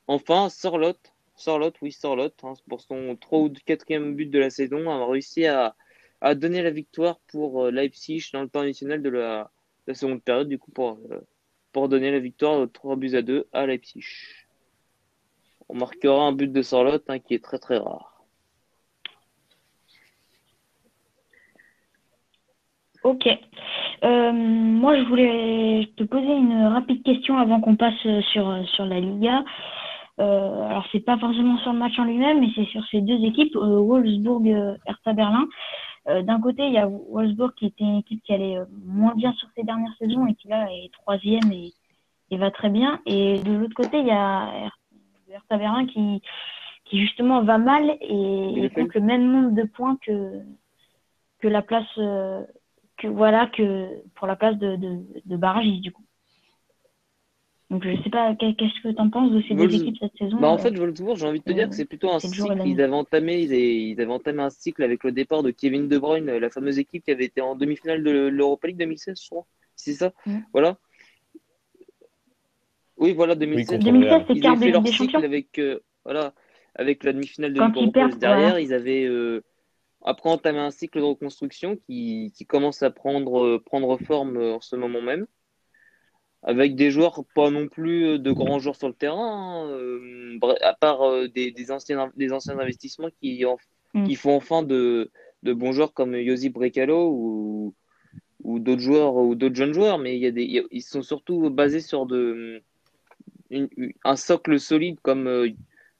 Enfin, 0.06 0.48
Sorlot, 0.48 0.94
Sorlot, 1.36 1.72
oui, 1.82 1.92
Sorlot, 1.92 2.30
hein, 2.42 2.54
pour 2.68 2.80
son 2.80 3.16
3 3.16 3.38
ou 3.40 3.48
4e 3.48 4.14
but 4.14 4.30
de 4.30 4.38
la 4.38 4.50
saison, 4.50 4.90
a 4.90 5.06
réussi 5.06 5.46
à, 5.46 5.76
à 6.20 6.34
donner 6.34 6.62
la 6.62 6.70
victoire 6.70 7.20
pour 7.28 7.64
euh, 7.64 7.70
Leipzig 7.70 8.30
dans 8.32 8.42
le 8.42 8.48
temps 8.48 8.60
additionnel 8.60 9.02
de 9.02 9.10
la, 9.10 9.50
la 9.86 9.94
seconde 9.94 10.22
période, 10.22 10.48
du 10.48 10.58
coup, 10.58 10.70
pour, 10.70 10.98
euh, 11.10 11.20
pour 11.72 11.88
donner 11.88 12.10
la 12.10 12.18
victoire 12.18 12.66
3 12.72 12.96
buts 12.96 13.14
à 13.14 13.22
2 13.22 13.48
à 13.52 13.66
Leipzig 13.66 14.04
on 15.72 15.76
marquera 15.76 16.26
un 16.26 16.32
but 16.32 16.52
de 16.52 16.60
Sorlotte 16.60 17.08
hein, 17.08 17.18
qui 17.18 17.34
est 17.34 17.42
très 17.42 17.58
très 17.58 17.78
rare. 17.78 18.11
Ok. 23.04 23.28
Euh, 24.04 24.32
moi, 24.32 24.96
je 24.96 25.02
voulais 25.04 25.88
te 25.96 26.04
poser 26.04 26.32
une 26.32 26.66
rapide 26.66 27.02
question 27.02 27.38
avant 27.38 27.60
qu'on 27.60 27.76
passe 27.76 28.06
sur, 28.32 28.68
sur 28.68 28.86
la 28.86 29.00
Liga. 29.00 29.44
Euh, 30.20 30.68
alors, 30.68 30.86
c'est 30.92 31.00
pas 31.00 31.18
forcément 31.18 31.56
sur 31.58 31.72
le 31.72 31.78
match 31.78 31.98
en 31.98 32.04
lui-même, 32.04 32.40
mais 32.40 32.48
c'est 32.54 32.66
sur 32.66 32.84
ces 32.86 33.00
deux 33.00 33.24
équipes, 33.24 33.56
euh, 33.56 33.80
Wolfsburg-Hertha 33.80 35.12
Berlin. 35.14 35.46
Euh, 36.08 36.22
d'un 36.22 36.40
côté, 36.40 36.66
il 36.66 36.72
y 36.72 36.78
a 36.78 36.86
Wolfsburg 36.86 37.54
qui 37.54 37.66
était 37.66 37.84
une 37.84 37.98
équipe 37.98 38.22
qui 38.22 38.34
allait 38.34 38.58
moins 38.84 39.14
bien 39.14 39.32
sur 39.34 39.48
ses 39.56 39.62
dernières 39.62 39.94
saisons 39.98 40.26
et 40.26 40.34
qui 40.34 40.48
là 40.48 40.66
est 40.70 40.92
troisième 40.92 41.50
et, 41.52 41.72
et 42.30 42.36
va 42.36 42.50
très 42.50 42.70
bien. 42.70 43.00
Et 43.06 43.38
de 43.38 43.52
l'autre 43.52 43.74
côté, 43.74 43.98
il 43.98 44.06
y 44.06 44.10
a 44.10 44.48
Hertha 45.30 45.58
qui, 45.92 46.22
qui 46.84 47.00
justement 47.00 47.42
va 47.42 47.58
mal 47.58 47.96
et, 48.00 48.70
compte 48.74 48.94
le 48.94 49.00
même 49.00 49.30
nombre 49.30 49.54
de 49.54 49.62
points 49.62 49.96
que, 50.04 50.40
que 51.40 51.48
la 51.48 51.62
place 51.62 51.86
euh, 51.98 52.44
que 53.02 53.08
voilà 53.08 53.48
que 53.48 53.88
pour 54.14 54.26
la 54.26 54.36
place 54.36 54.56
de, 54.58 54.76
de, 54.76 54.98
de 55.26 55.80
du 55.80 55.92
coup. 55.92 56.04
Donc 57.70 57.84
je 57.84 58.02
sais 58.02 58.10
pas 58.10 58.34
qu'est-ce 58.36 58.82
que 58.82 58.90
tu 58.90 59.00
en 59.00 59.08
penses 59.08 59.32
de 59.32 59.40
ces 59.48 59.54
deux 59.54 59.74
équipes 59.74 59.96
cette 59.98 60.16
saison. 60.18 60.38
Bah 60.38 60.48
en 60.48 60.56
euh, 60.56 60.58
fait, 60.58 60.76
Wolfsburg, 60.76 61.16
j'ai 61.16 61.26
envie 61.26 61.40
de 61.40 61.44
te 61.44 61.52
dire 61.52 61.70
que 61.70 61.74
c'est 61.74 61.86
plutôt 61.86 62.10
un 62.12 62.20
cycle. 62.20 62.62
Ils 62.66 62.80
avaient 62.82 62.92
entamé, 62.92 63.40
ils 63.42 63.98
avaient 64.00 64.12
entamé 64.12 64.42
un 64.42 64.50
cycle 64.50 64.82
avec 64.82 65.02
le 65.04 65.10
départ 65.10 65.42
de 65.42 65.50
Kevin 65.50 65.88
De 65.88 65.98
Bruyne, 65.98 66.26
la 66.26 66.50
fameuse 66.50 66.78
équipe 66.78 67.02
qui 67.02 67.10
avait 67.10 67.24
été 67.24 67.40
en 67.40 67.56
demi-finale 67.56 68.02
de 68.02 68.28
l'Europa 68.28 68.68
League 68.68 68.76
2016, 68.76 69.20
je 69.22 69.28
crois. 69.30 69.46
C'est 69.74 69.94
ça. 69.94 70.12
Voilà. 70.52 70.76
Oui, 72.98 73.14
voilà, 73.14 73.34
2016. 73.34 73.78
2016, 73.80 74.22
c'est 74.28 74.34
Ils 74.34 74.42
quart 74.42 74.52
avaient 74.52 74.60
de 74.60 74.64
fait 74.66 74.70
leur 74.70 74.82
Ligue 74.82 74.92
des 74.92 74.96
cycle 74.98 75.12
Champions. 75.12 75.26
avec, 75.26 75.58
euh, 75.58 75.80
voilà, 76.04 76.34
avec 76.74 77.02
la 77.04 77.14
demi-finale 77.14 77.54
de 77.54 77.58
Quand 77.58 77.68
Ligue 77.68 77.76
ils 77.76 77.82
européenne 77.84 78.08
perdent, 78.10 78.20
derrière. 78.20 78.58
Ils 78.60 78.74
avaient, 78.74 79.06
euh, 79.06 79.42
après 80.04 80.30
entamé 80.30 80.58
un 80.58 80.70
cycle 80.70 80.98
de 80.98 81.04
reconstruction 81.04 81.76
qui, 81.76 82.32
qui 82.34 82.46
commence 82.46 82.82
à 82.82 82.90
prendre, 82.90 83.44
euh, 83.44 83.62
prendre 83.64 83.96
forme 83.98 84.36
euh, 84.36 84.54
en 84.54 84.60
ce 84.60 84.76
moment 84.76 85.02
même. 85.02 85.26
Avec 86.44 86.74
des 86.74 86.90
joueurs 86.90 87.24
pas 87.34 87.50
non 87.50 87.68
plus 87.68 88.04
euh, 88.06 88.18
de 88.18 88.32
grands 88.32 88.58
joueurs 88.58 88.74
sur 88.76 88.88
le 88.88 88.94
terrain, 88.94 89.68
hein, 89.70 90.38
à 90.62 90.74
part 90.74 91.28
des, 91.28 91.52
des 91.52 91.70
anciens, 91.70 92.10
des 92.16 92.32
anciens 92.32 92.58
investissements 92.58 93.10
qui, 93.20 93.44
en- 93.44 93.58
Mm. 93.94 94.04
qui 94.06 94.14
font 94.14 94.34
enfin 94.34 94.62
de, 94.62 95.10
de 95.42 95.52
bons 95.52 95.72
joueurs 95.72 95.92
comme 95.92 96.16
Josip 96.24 96.54
Brekalo 96.54 97.10
ou, 97.10 97.74
ou 98.42 98.58
d'autres 98.58 98.80
joueurs 98.80 99.14
ou 99.16 99.34
d'autres 99.34 99.54
jeunes 99.54 99.74
joueurs, 99.74 99.98
mais 99.98 100.16
il 100.16 100.22
y 100.22 100.26
a 100.26 100.30
des, 100.30 100.44
il 100.44 100.50
y 100.52 100.58
a- 100.58 100.64
ils 100.70 100.80
sont 100.82 101.02
surtout 101.02 101.50
basés 101.50 101.80
sur 101.80 102.06
de, 102.06 102.62
une- 103.50 103.68
un 104.04 104.16
socle 104.16 104.58
solide 104.58 104.98
comme 105.02 105.26
euh, 105.26 105.50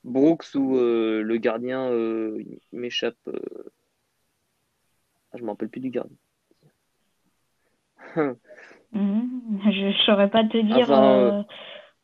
Brooks 0.04 0.54
ou 0.54 0.78
euh, 0.78 1.20
le 1.22 1.36
gardien 1.36 1.90
euh, 1.90 2.42
m'échappe. 2.72 3.18
Euh, 5.32 5.34
ah, 5.34 5.38
je 5.38 5.42
me 5.42 5.48
rappelle 5.50 5.68
plus 5.68 5.80
du 5.80 5.90
gardien. 5.90 6.16
Mhm. 8.92 9.60
Je 9.70 9.86
ne 9.86 9.92
saurais 10.04 10.28
pas 10.30 10.44
te 10.44 10.56
dire 10.58 10.90
Enfin, 10.90 11.18
euh, 11.18 11.42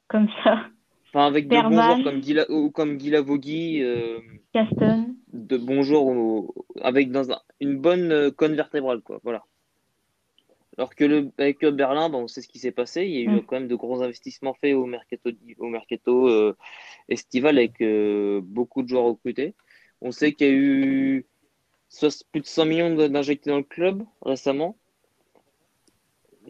comme 0.09 0.29
ça. 0.43 0.67
Enfin, 1.09 1.27
avec 1.27 1.49
de 1.49 1.55
bons 1.63 1.83
joueurs 1.83 2.03
comme 2.03 2.23
Gila, 2.23 2.51
ou 2.51 2.71
comme 2.71 2.99
Gila 2.99 3.21
Vogui, 3.21 3.83
euh, 3.83 4.21
Caston. 4.53 5.15
de 5.33 5.57
bons 5.57 5.83
joueurs 5.83 6.05
au- 6.05 6.55
avec 6.81 7.11
dans 7.11 7.31
un- 7.31 7.41
une 7.61 7.79
bonne 7.79 8.13
euh, 8.13 8.31
colonne 8.31 8.57
vertébrale, 8.57 9.01
quoi. 9.03 9.21
Voilà. 9.23 9.43
Alors 10.77 10.95
que 10.95 11.05
le, 11.05 11.31
avec 11.39 11.65
euh, 11.65 11.71
Berlin, 11.73 12.09
bon, 12.09 12.23
on 12.25 12.29
sait 12.29 12.41
ce 12.41 12.49
qui 12.49 12.59
s'est 12.59 12.73
passé. 12.73 13.05
Il 13.05 13.11
y 13.11 13.19
a 13.19 13.21
eu 13.23 13.29
Mm. 13.39 13.43
quand 13.47 13.57
même 13.57 13.69
de 13.69 13.75
gros 13.75 14.03
investissements 14.03 14.55
faits 14.55 14.75
au 14.75 14.87
mercato, 14.87 15.31
au 15.59 15.67
mercato 15.69 16.29
euh, 16.29 16.57
estival 17.09 17.59
avec 17.59 17.81
euh, 17.81 18.41
beaucoup 18.45 18.83
de 18.83 18.89
joueurs 18.89 19.05
recrutés. 19.05 19.55
On 20.01 20.13
sait 20.13 20.33
qu'il 20.33 20.47
y 20.47 20.51
a 20.51 20.53
eu 20.55 21.27
plus 22.31 22.41
de 22.41 22.47
100 22.47 22.65
millions 22.67 22.95
d'injectés 23.09 23.51
dans 23.51 23.59
le 23.59 23.63
club 23.63 24.05
récemment. 24.23 24.77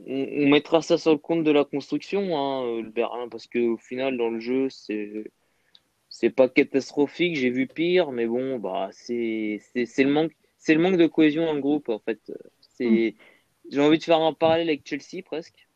On, 0.07 0.27
on 0.45 0.49
mettra 0.49 0.83
ça 0.83 0.99
sur 0.99 1.13
le 1.13 1.19
compte 1.19 1.45
de 1.45 1.51
la 1.51 1.65
construction, 1.65 2.37
hein, 2.39 2.81
le 2.81 2.91
Berlin, 2.91 3.29
parce 3.29 3.47
que 3.47 3.59
au 3.59 3.77
final, 3.77 4.17
dans 4.17 4.31
le 4.31 4.41
jeu, 4.41 4.69
c'est 4.71 5.31
c'est 6.09 6.31
pas 6.31 6.49
catastrophique. 6.49 7.37
J'ai 7.37 7.51
vu 7.51 7.67
pire, 7.67 8.13
mais 8.13 8.27
bon, 8.27 8.59
bah 8.59 8.89
c'est 8.93 9.61
le 9.75 10.11
manque 10.11 10.33
c'est 10.57 10.75
le 10.75 10.81
manque 10.81 10.97
de 10.97 11.07
cohésion 11.07 11.47
dans 11.47 11.53
le 11.55 11.61
groupe 11.61 11.89
en 11.89 11.99
fait. 11.99 12.33
C'est 12.61 13.15
j'ai 13.71 13.81
envie 13.81 13.99
de 13.99 14.05
faire 14.05 14.21
un 14.21 14.33
parallèle 14.33 14.69
avec 14.69 14.87
Chelsea 14.87 15.23
presque, 15.23 15.69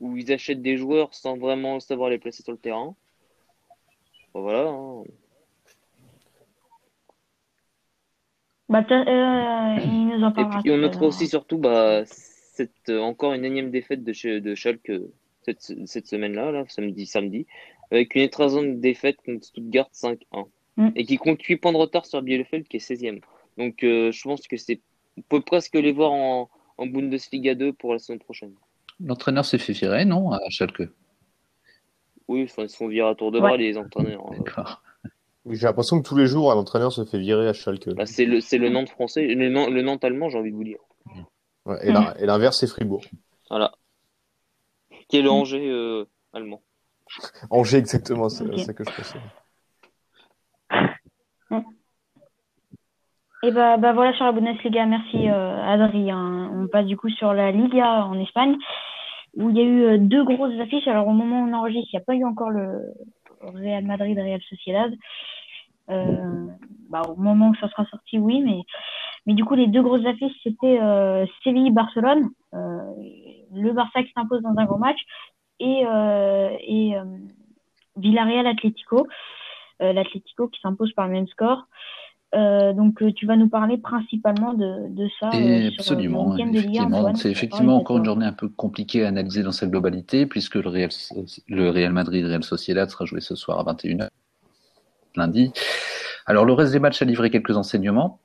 où 0.00 0.16
ils 0.16 0.32
achètent 0.32 0.62
des 0.62 0.76
joueurs 0.76 1.14
sans 1.14 1.36
vraiment 1.36 1.80
savoir 1.80 2.10
les 2.10 2.18
placer 2.18 2.42
sur 2.42 2.52
le 2.52 2.58
terrain. 2.58 2.94
Bah, 4.32 4.40
voilà. 4.40 4.68
hein. 4.68 5.04
Bah, 8.68 8.84
euh, 8.90 9.76
il 9.84 10.08
nous 10.08 10.22
en 10.24 10.30
Et 10.34 10.60
puis 10.62 10.70
on 10.72 10.78
notera 10.78 11.06
aussi 11.06 11.26
surtout 11.28 11.58
bah 11.58 12.04
cette 12.06 12.88
euh, 12.88 13.00
encore 13.00 13.32
une 13.34 13.44
énième 13.44 13.70
défaite 13.70 14.04
de 14.04 14.12
chez 14.12 14.40
de 14.40 14.54
Schalke 14.54 14.90
euh, 14.90 15.12
cette, 15.42 15.60
cette 15.86 16.06
semaine-là, 16.06 16.50
là, 16.52 16.64
samedi 16.68 17.04
samedi, 17.06 17.46
avec 17.90 18.14
une 18.14 18.22
écrasante 18.22 18.80
défaite 18.80 19.18
contre 19.24 19.44
Stuttgart 19.44 19.88
5-1 19.92 20.16
Mm. 20.76 20.88
et 20.96 21.04
qui 21.04 21.18
compte 21.18 21.40
8 21.40 21.58
points 21.58 21.70
de 21.70 21.76
retard 21.76 22.04
sur 22.04 22.20
Bielefeld 22.20 22.66
qui 22.66 22.78
est 22.78 22.80
16e. 22.80 23.20
Donc 23.58 23.84
euh, 23.84 24.10
je 24.10 24.22
pense 24.24 24.48
que 24.48 24.56
c'est 24.56 24.80
on 25.16 25.22
peut 25.22 25.40
presque 25.40 25.74
les 25.76 25.92
voir 25.92 26.10
en, 26.10 26.50
en 26.78 26.86
Bundesliga 26.86 27.54
2 27.54 27.72
pour 27.74 27.92
la 27.92 28.00
saison 28.00 28.18
prochaine. 28.18 28.52
L'entraîneur 28.98 29.44
s'est 29.44 29.58
fait 29.58 29.72
virer, 29.72 30.04
non, 30.04 30.32
à 30.32 30.40
Schalke? 30.48 30.88
Oui, 32.26 32.40
ils 32.40 32.48
se 32.68 32.76
font 32.76 32.88
virer 32.88 33.08
à 33.08 33.14
tour 33.14 33.30
de 33.30 33.38
bras 33.38 33.52
Ouais. 33.52 33.58
les 33.58 33.78
entraîneurs. 33.78 34.26
hein. 34.32 34.36
D'accord. 34.38 34.82
J'ai 35.50 35.66
l'impression 35.66 36.00
que 36.00 36.08
tous 36.08 36.16
les 36.16 36.26
jours, 36.26 36.50
un 36.50 36.56
entraîneur 36.56 36.90
se 36.92 37.04
fait 37.04 37.18
virer 37.18 37.46
à 37.48 37.52
Schalke. 37.52 37.90
Bah, 37.94 38.06
c'est 38.06 38.24
le 38.24 38.40
c'est 38.40 38.56
le 38.58 38.70
Nantes 38.70 38.88
français, 38.88 39.26
le, 39.26 39.48
Nan- 39.50 39.70
le 39.70 39.82
Nantes 39.82 40.02
allemand, 40.04 40.30
j'ai 40.30 40.38
envie 40.38 40.50
de 40.50 40.56
vous 40.56 40.64
dire. 40.64 40.78
Ouais, 41.66 41.76
et 41.86 41.92
l'in- 41.92 42.14
et 42.18 42.26
l'inverse, 42.26 42.58
c'est 42.58 42.66
Fribourg. 42.66 43.04
Voilà. 43.50 43.72
Qui 45.08 45.18
est 45.18 45.22
le 45.22 45.30
Angers 45.30 45.68
euh, 45.70 46.06
allemand. 46.32 46.62
Angers, 47.50 47.76
exactement, 47.78 48.28
c'est 48.30 48.56
ça 48.58 48.72
que 48.72 48.84
je 48.84 48.90
pensais. 48.96 49.18
Et 53.42 53.50
bah, 53.50 53.76
bah 53.76 53.92
voilà 53.92 54.14
sur 54.14 54.24
la 54.24 54.32
Bundesliga, 54.32 54.86
merci 54.86 55.28
euh, 55.28 55.62
Adrien. 55.62 56.50
On 56.54 56.66
passe 56.66 56.86
du 56.86 56.96
coup 56.96 57.10
sur 57.10 57.34
la 57.34 57.50
Liga 57.52 58.06
en 58.06 58.18
Espagne, 58.18 58.56
où 59.36 59.50
il 59.50 59.56
y 59.56 59.60
a 59.60 59.64
eu 59.64 59.82
euh, 59.82 59.98
deux 59.98 60.24
grosses 60.24 60.58
affiches. 60.60 60.88
Alors 60.88 61.06
au 61.06 61.12
moment 61.12 61.42
où 61.42 61.48
on 61.48 61.52
enregistre, 61.52 61.90
il 61.92 61.96
n'y 61.96 62.02
a 62.02 62.04
pas 62.06 62.14
eu 62.14 62.24
encore 62.24 62.48
le 62.48 62.80
Real 63.42 63.84
Madrid 63.84 64.16
Real 64.18 64.40
Sociedad. 64.48 64.90
Euh, 65.90 66.46
bah, 66.88 67.02
au 67.08 67.16
moment 67.16 67.50
où 67.50 67.54
ça 67.56 67.68
sera 67.68 67.84
sorti, 67.86 68.18
oui, 68.18 68.40
mais 68.40 68.60
mais 69.26 69.34
du 69.34 69.44
coup 69.44 69.54
les 69.54 69.66
deux 69.66 69.82
grosses 69.82 70.04
affiches 70.06 70.36
c'était 70.42 70.78
euh, 70.80 71.26
Séville 71.42 71.70
Barcelone, 71.70 72.30
euh, 72.54 72.78
le 73.52 73.72
Barça 73.72 74.02
qui 74.02 74.12
s'impose 74.12 74.42
dans 74.42 74.54
un 74.56 74.64
gros 74.64 74.78
match 74.78 74.98
et 75.60 75.84
et 76.66 76.94
Villarreal 77.96 78.46
Atlético, 78.46 79.06
euh, 79.82 79.92
l'Atlético 79.92 80.48
qui 80.48 80.60
s'impose 80.60 80.92
par 80.92 81.06
le 81.06 81.12
même 81.12 81.26
score. 81.28 81.66
Euh, 82.34 82.72
donc 82.72 83.00
euh, 83.00 83.12
tu 83.12 83.26
vas 83.26 83.36
nous 83.36 83.48
parler 83.48 83.78
principalement 83.78 84.54
de, 84.54 84.88
de 84.88 85.08
ça 85.20 85.30
Et 85.34 85.66
euh, 85.66 85.70
sur 85.70 85.80
absolument, 85.80 86.30
week-end 86.30 86.50
de 86.50 86.58
Ligue 86.58 86.78
1, 86.78 86.82
effectivement. 86.82 87.14
C'est 87.14 87.30
effectivement 87.30 87.76
encore 87.76 87.98
une 87.98 88.04
journée 88.04 88.26
un 88.26 88.32
peu 88.32 88.48
compliquée 88.48 89.04
à 89.04 89.08
analyser 89.08 89.44
dans 89.44 89.52
sa 89.52 89.68
globalité, 89.68 90.26
puisque 90.26 90.56
le 90.56 90.68
Real, 90.68 90.90
le 91.46 91.70
Real 91.70 91.92
Madrid 91.92 92.24
Real 92.24 92.42
Sociedad 92.42 92.90
sera 92.90 93.04
joué 93.04 93.20
ce 93.20 93.36
soir 93.36 93.60
à 93.60 93.72
21h, 93.72 94.08
lundi. 95.16 95.52
Alors, 96.26 96.44
le 96.44 96.52
reste 96.52 96.72
des 96.72 96.78
matchs 96.78 97.02
a 97.02 97.04
livré 97.04 97.30
quelques 97.30 97.56
enseignements. 97.56 98.20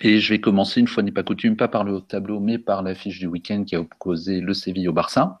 Et 0.00 0.18
je 0.18 0.32
vais 0.32 0.40
commencer, 0.40 0.80
une 0.80 0.88
fois 0.88 1.02
n'est 1.02 1.12
pas 1.12 1.22
coutume, 1.22 1.56
pas 1.56 1.68
par 1.68 1.84
le 1.84 2.00
tableau, 2.00 2.40
mais 2.40 2.58
par 2.58 2.82
l'affiche 2.82 3.20
du 3.20 3.26
week-end 3.26 3.64
qui 3.64 3.76
a 3.76 3.80
opposé 3.80 4.40
le 4.40 4.52
Séville 4.52 4.88
au 4.88 4.92
Barça. 4.92 5.40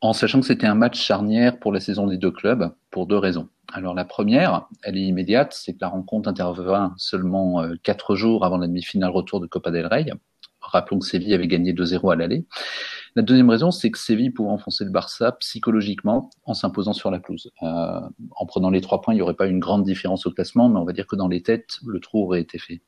En 0.00 0.12
sachant 0.12 0.40
que 0.40 0.46
c'était 0.46 0.66
un 0.66 0.74
match 0.74 1.00
charnière 1.00 1.58
pour 1.58 1.72
la 1.72 1.80
saison 1.80 2.06
des 2.06 2.16
deux 2.16 2.30
clubs, 2.30 2.72
pour 2.90 3.06
deux 3.06 3.16
raisons. 3.16 3.48
Alors 3.72 3.94
la 3.94 4.04
première, 4.04 4.66
elle 4.82 4.96
est 4.96 5.02
immédiate, 5.02 5.52
c'est 5.52 5.74
que 5.74 5.78
la 5.80 5.88
rencontre 5.88 6.28
intervint 6.28 6.94
seulement 6.96 7.62
euh, 7.62 7.74
quatre 7.82 8.14
jours 8.14 8.44
avant 8.44 8.58
la 8.58 8.66
demi-finale 8.66 9.10
retour 9.10 9.40
de 9.40 9.46
Copa 9.46 9.70
del 9.70 9.86
Rey. 9.86 10.10
Rappelons 10.68 10.98
que 10.98 11.06
Séville 11.06 11.34
avait 11.34 11.46
gagné 11.46 11.72
2-0 11.72 12.12
à 12.12 12.16
l'aller. 12.16 12.44
La 13.16 13.22
deuxième 13.22 13.50
raison, 13.50 13.70
c'est 13.70 13.90
que 13.90 13.98
Séville 13.98 14.30
pouvait 14.30 14.50
enfoncer 14.50 14.84
le 14.84 14.90
Barça 14.90 15.32
psychologiquement 15.32 16.30
en 16.44 16.54
s'imposant 16.54 16.92
sur 16.92 17.10
la 17.10 17.18
pelouse. 17.18 17.50
Euh, 17.62 18.00
en 18.36 18.46
prenant 18.46 18.70
les 18.70 18.80
trois 18.80 19.00
points, 19.00 19.14
il 19.14 19.16
n'y 19.16 19.22
aurait 19.22 19.34
pas 19.34 19.46
une 19.46 19.58
grande 19.58 19.84
différence 19.84 20.26
au 20.26 20.30
classement, 20.30 20.68
mais 20.68 20.78
on 20.78 20.84
va 20.84 20.92
dire 20.92 21.06
que 21.06 21.16
dans 21.16 21.28
les 21.28 21.42
têtes, 21.42 21.78
le 21.86 22.00
trou 22.00 22.24
aurait 22.24 22.40
été 22.40 22.58
fait. 22.58 22.80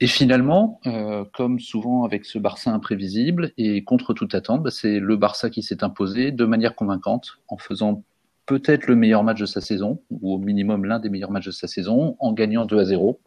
Et 0.00 0.06
finalement, 0.06 0.80
euh, 0.86 1.24
comme 1.34 1.58
souvent 1.58 2.04
avec 2.04 2.24
ce 2.24 2.38
Barça 2.38 2.72
imprévisible 2.72 3.52
et 3.58 3.82
contre 3.82 4.14
toute 4.14 4.34
attente, 4.34 4.62
bah, 4.62 4.70
c'est 4.70 5.00
le 5.00 5.16
Barça 5.16 5.50
qui 5.50 5.62
s'est 5.62 5.82
imposé 5.82 6.30
de 6.30 6.44
manière 6.44 6.76
convaincante 6.76 7.38
en 7.48 7.58
faisant 7.58 8.04
peut-être 8.46 8.86
le 8.86 8.96
meilleur 8.96 9.24
match 9.24 9.40
de 9.40 9.46
sa 9.46 9.60
saison, 9.60 10.00
ou 10.10 10.32
au 10.32 10.38
minimum 10.38 10.84
l'un 10.84 11.00
des 11.00 11.10
meilleurs 11.10 11.32
matchs 11.32 11.46
de 11.46 11.50
sa 11.50 11.66
saison, 11.66 12.16
en 12.18 12.32
gagnant 12.32 12.64
2 12.64 12.78
à 12.78 12.84
0, 12.84 13.20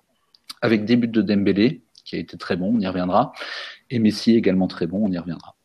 avec 0.62 0.86
des 0.86 0.96
buts 0.96 1.08
de 1.08 1.22
Dembélé, 1.22 1.84
qui 2.04 2.16
a 2.16 2.20
été 2.20 2.38
très 2.38 2.56
bon, 2.56 2.74
on 2.76 2.80
y 2.80 2.88
reviendra, 2.88 3.34
et 3.90 4.00
Messi 4.00 4.36
également 4.36 4.68
très 4.68 4.88
bon, 4.88 5.06
on 5.08 5.12
y 5.12 5.18
reviendra. 5.18 5.56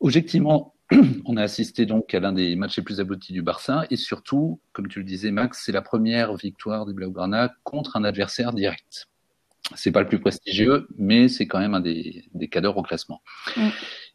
Objectivement, 0.00 0.74
on 1.24 1.36
a 1.36 1.42
assisté 1.42 1.86
donc 1.86 2.14
à 2.14 2.20
l'un 2.20 2.32
des 2.32 2.56
matchs 2.56 2.78
les 2.78 2.82
plus 2.82 3.00
aboutis 3.00 3.32
du 3.32 3.42
Barça, 3.42 3.84
et 3.90 3.96
surtout, 3.96 4.60
comme 4.72 4.88
tu 4.88 4.98
le 4.98 5.04
disais 5.04 5.30
Max, 5.30 5.62
c'est 5.64 5.72
la 5.72 5.82
première 5.82 6.34
victoire 6.34 6.86
du 6.86 6.94
Blaugrana 6.94 7.52
contre 7.64 7.96
un 7.96 8.04
adversaire 8.04 8.52
direct. 8.52 9.06
C'est 9.76 9.92
pas 9.92 10.00
le 10.00 10.08
plus 10.08 10.18
prestigieux, 10.18 10.88
mais 10.96 11.28
c'est 11.28 11.46
quand 11.46 11.60
même 11.60 11.74
un 11.74 11.80
des, 11.80 12.24
des 12.34 12.48
cadres 12.48 12.76
au 12.76 12.82
classement. 12.82 13.22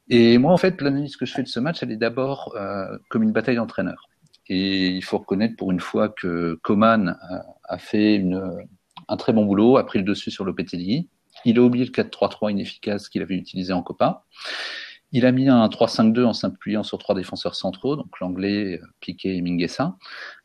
Et 0.10 0.38
moi, 0.38 0.52
en 0.52 0.58
fait, 0.58 0.82
l'analyse 0.82 1.16
que 1.16 1.26
je 1.26 1.34
fais 1.34 1.44
de 1.44 1.48
ce 1.48 1.60
match, 1.60 1.82
elle 1.82 1.92
est 1.92 1.98
d'abord 1.98 2.54
euh, 2.58 2.98
comme 3.10 3.24
une 3.24 3.32
bataille 3.32 3.56
d'entraîneurs. 3.56 4.10
Et 4.48 4.90
il 4.90 5.04
faut 5.04 5.18
reconnaître 5.18 5.56
pour 5.56 5.72
une 5.72 5.80
fois 5.80 6.10
que 6.10 6.60
Coman 6.62 7.18
a, 7.22 7.46
a 7.64 7.78
fait 7.78 8.16
une, 8.16 8.66
un 9.08 9.18
très 9.18 9.34
bon 9.34 9.46
boulot, 9.46 9.78
a 9.78 9.86
pris 9.86 10.00
le 10.00 10.06
dessus 10.06 10.32
sur 10.32 10.46
Lopetegui. 10.46 11.10
Il 11.46 11.60
a 11.60 11.62
oublié 11.62 11.86
le 11.86 11.92
4-3-3 11.92 12.52
inefficace 12.52 13.10
qu'il 13.10 13.22
avait 13.22 13.36
utilisé 13.36 13.72
en 13.72 13.82
Copa. 13.82 14.26
Il 15.12 15.26
a 15.26 15.32
mis 15.32 15.48
un 15.48 15.66
3-5-2 15.68 16.26
en 16.26 16.34
s'appuyant 16.34 16.84
sur 16.84 16.98
trois 16.98 17.16
défenseurs 17.16 17.56
centraux, 17.56 17.96
donc 17.96 18.20
l'anglais, 18.20 18.82
Piqué 19.00 19.36
et 19.36 19.42
Minguessa, 19.42 19.96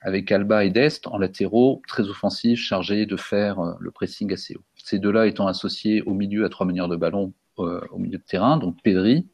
avec 0.01 0.31
Alba 0.31 0.65
et 0.65 0.71
Dest 0.71 1.09
en 1.09 1.19
latéraux, 1.19 1.83
très 1.89 2.05
offensifs, 2.09 2.61
chargés 2.61 3.05
de 3.05 3.17
faire 3.17 3.59
euh, 3.59 3.73
le 3.81 3.91
pressing 3.91 4.33
assez 4.33 4.55
haut. 4.55 4.63
Ces 4.77 5.01
deux-là 5.01 5.27
étant 5.27 5.49
associés 5.49 6.03
au 6.03 6.15
milieu 6.15 6.45
à 6.45 6.49
trois 6.51 6.67
meneurs 6.67 6.89
de 6.89 6.95
ballon 6.95 7.33
euh, 7.59 7.81
au 7.91 7.99
milieu 7.99 8.19
de 8.19 8.23
terrain, 8.23 8.59
donc 8.59 8.77
Pedri, 8.85 9.27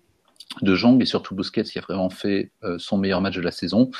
De 0.62 0.74
Jong 0.74 1.02
et 1.02 1.06
surtout 1.06 1.34
Busquets 1.34 1.64
qui 1.64 1.78
a 1.78 1.82
vraiment 1.82 2.08
fait 2.08 2.52
euh, 2.64 2.78
son 2.78 2.96
meilleur 2.96 3.20
match 3.20 3.36
de 3.36 3.42
la 3.42 3.50
saison. 3.50 3.90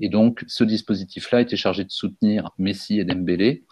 Et 0.00 0.08
donc 0.08 0.42
ce 0.48 0.64
dispositif-là 0.64 1.42
était 1.42 1.56
chargé 1.56 1.84
de 1.84 1.90
soutenir 1.90 2.50
Messi 2.58 2.98
et 2.98 3.04
Dembélé. 3.04 3.62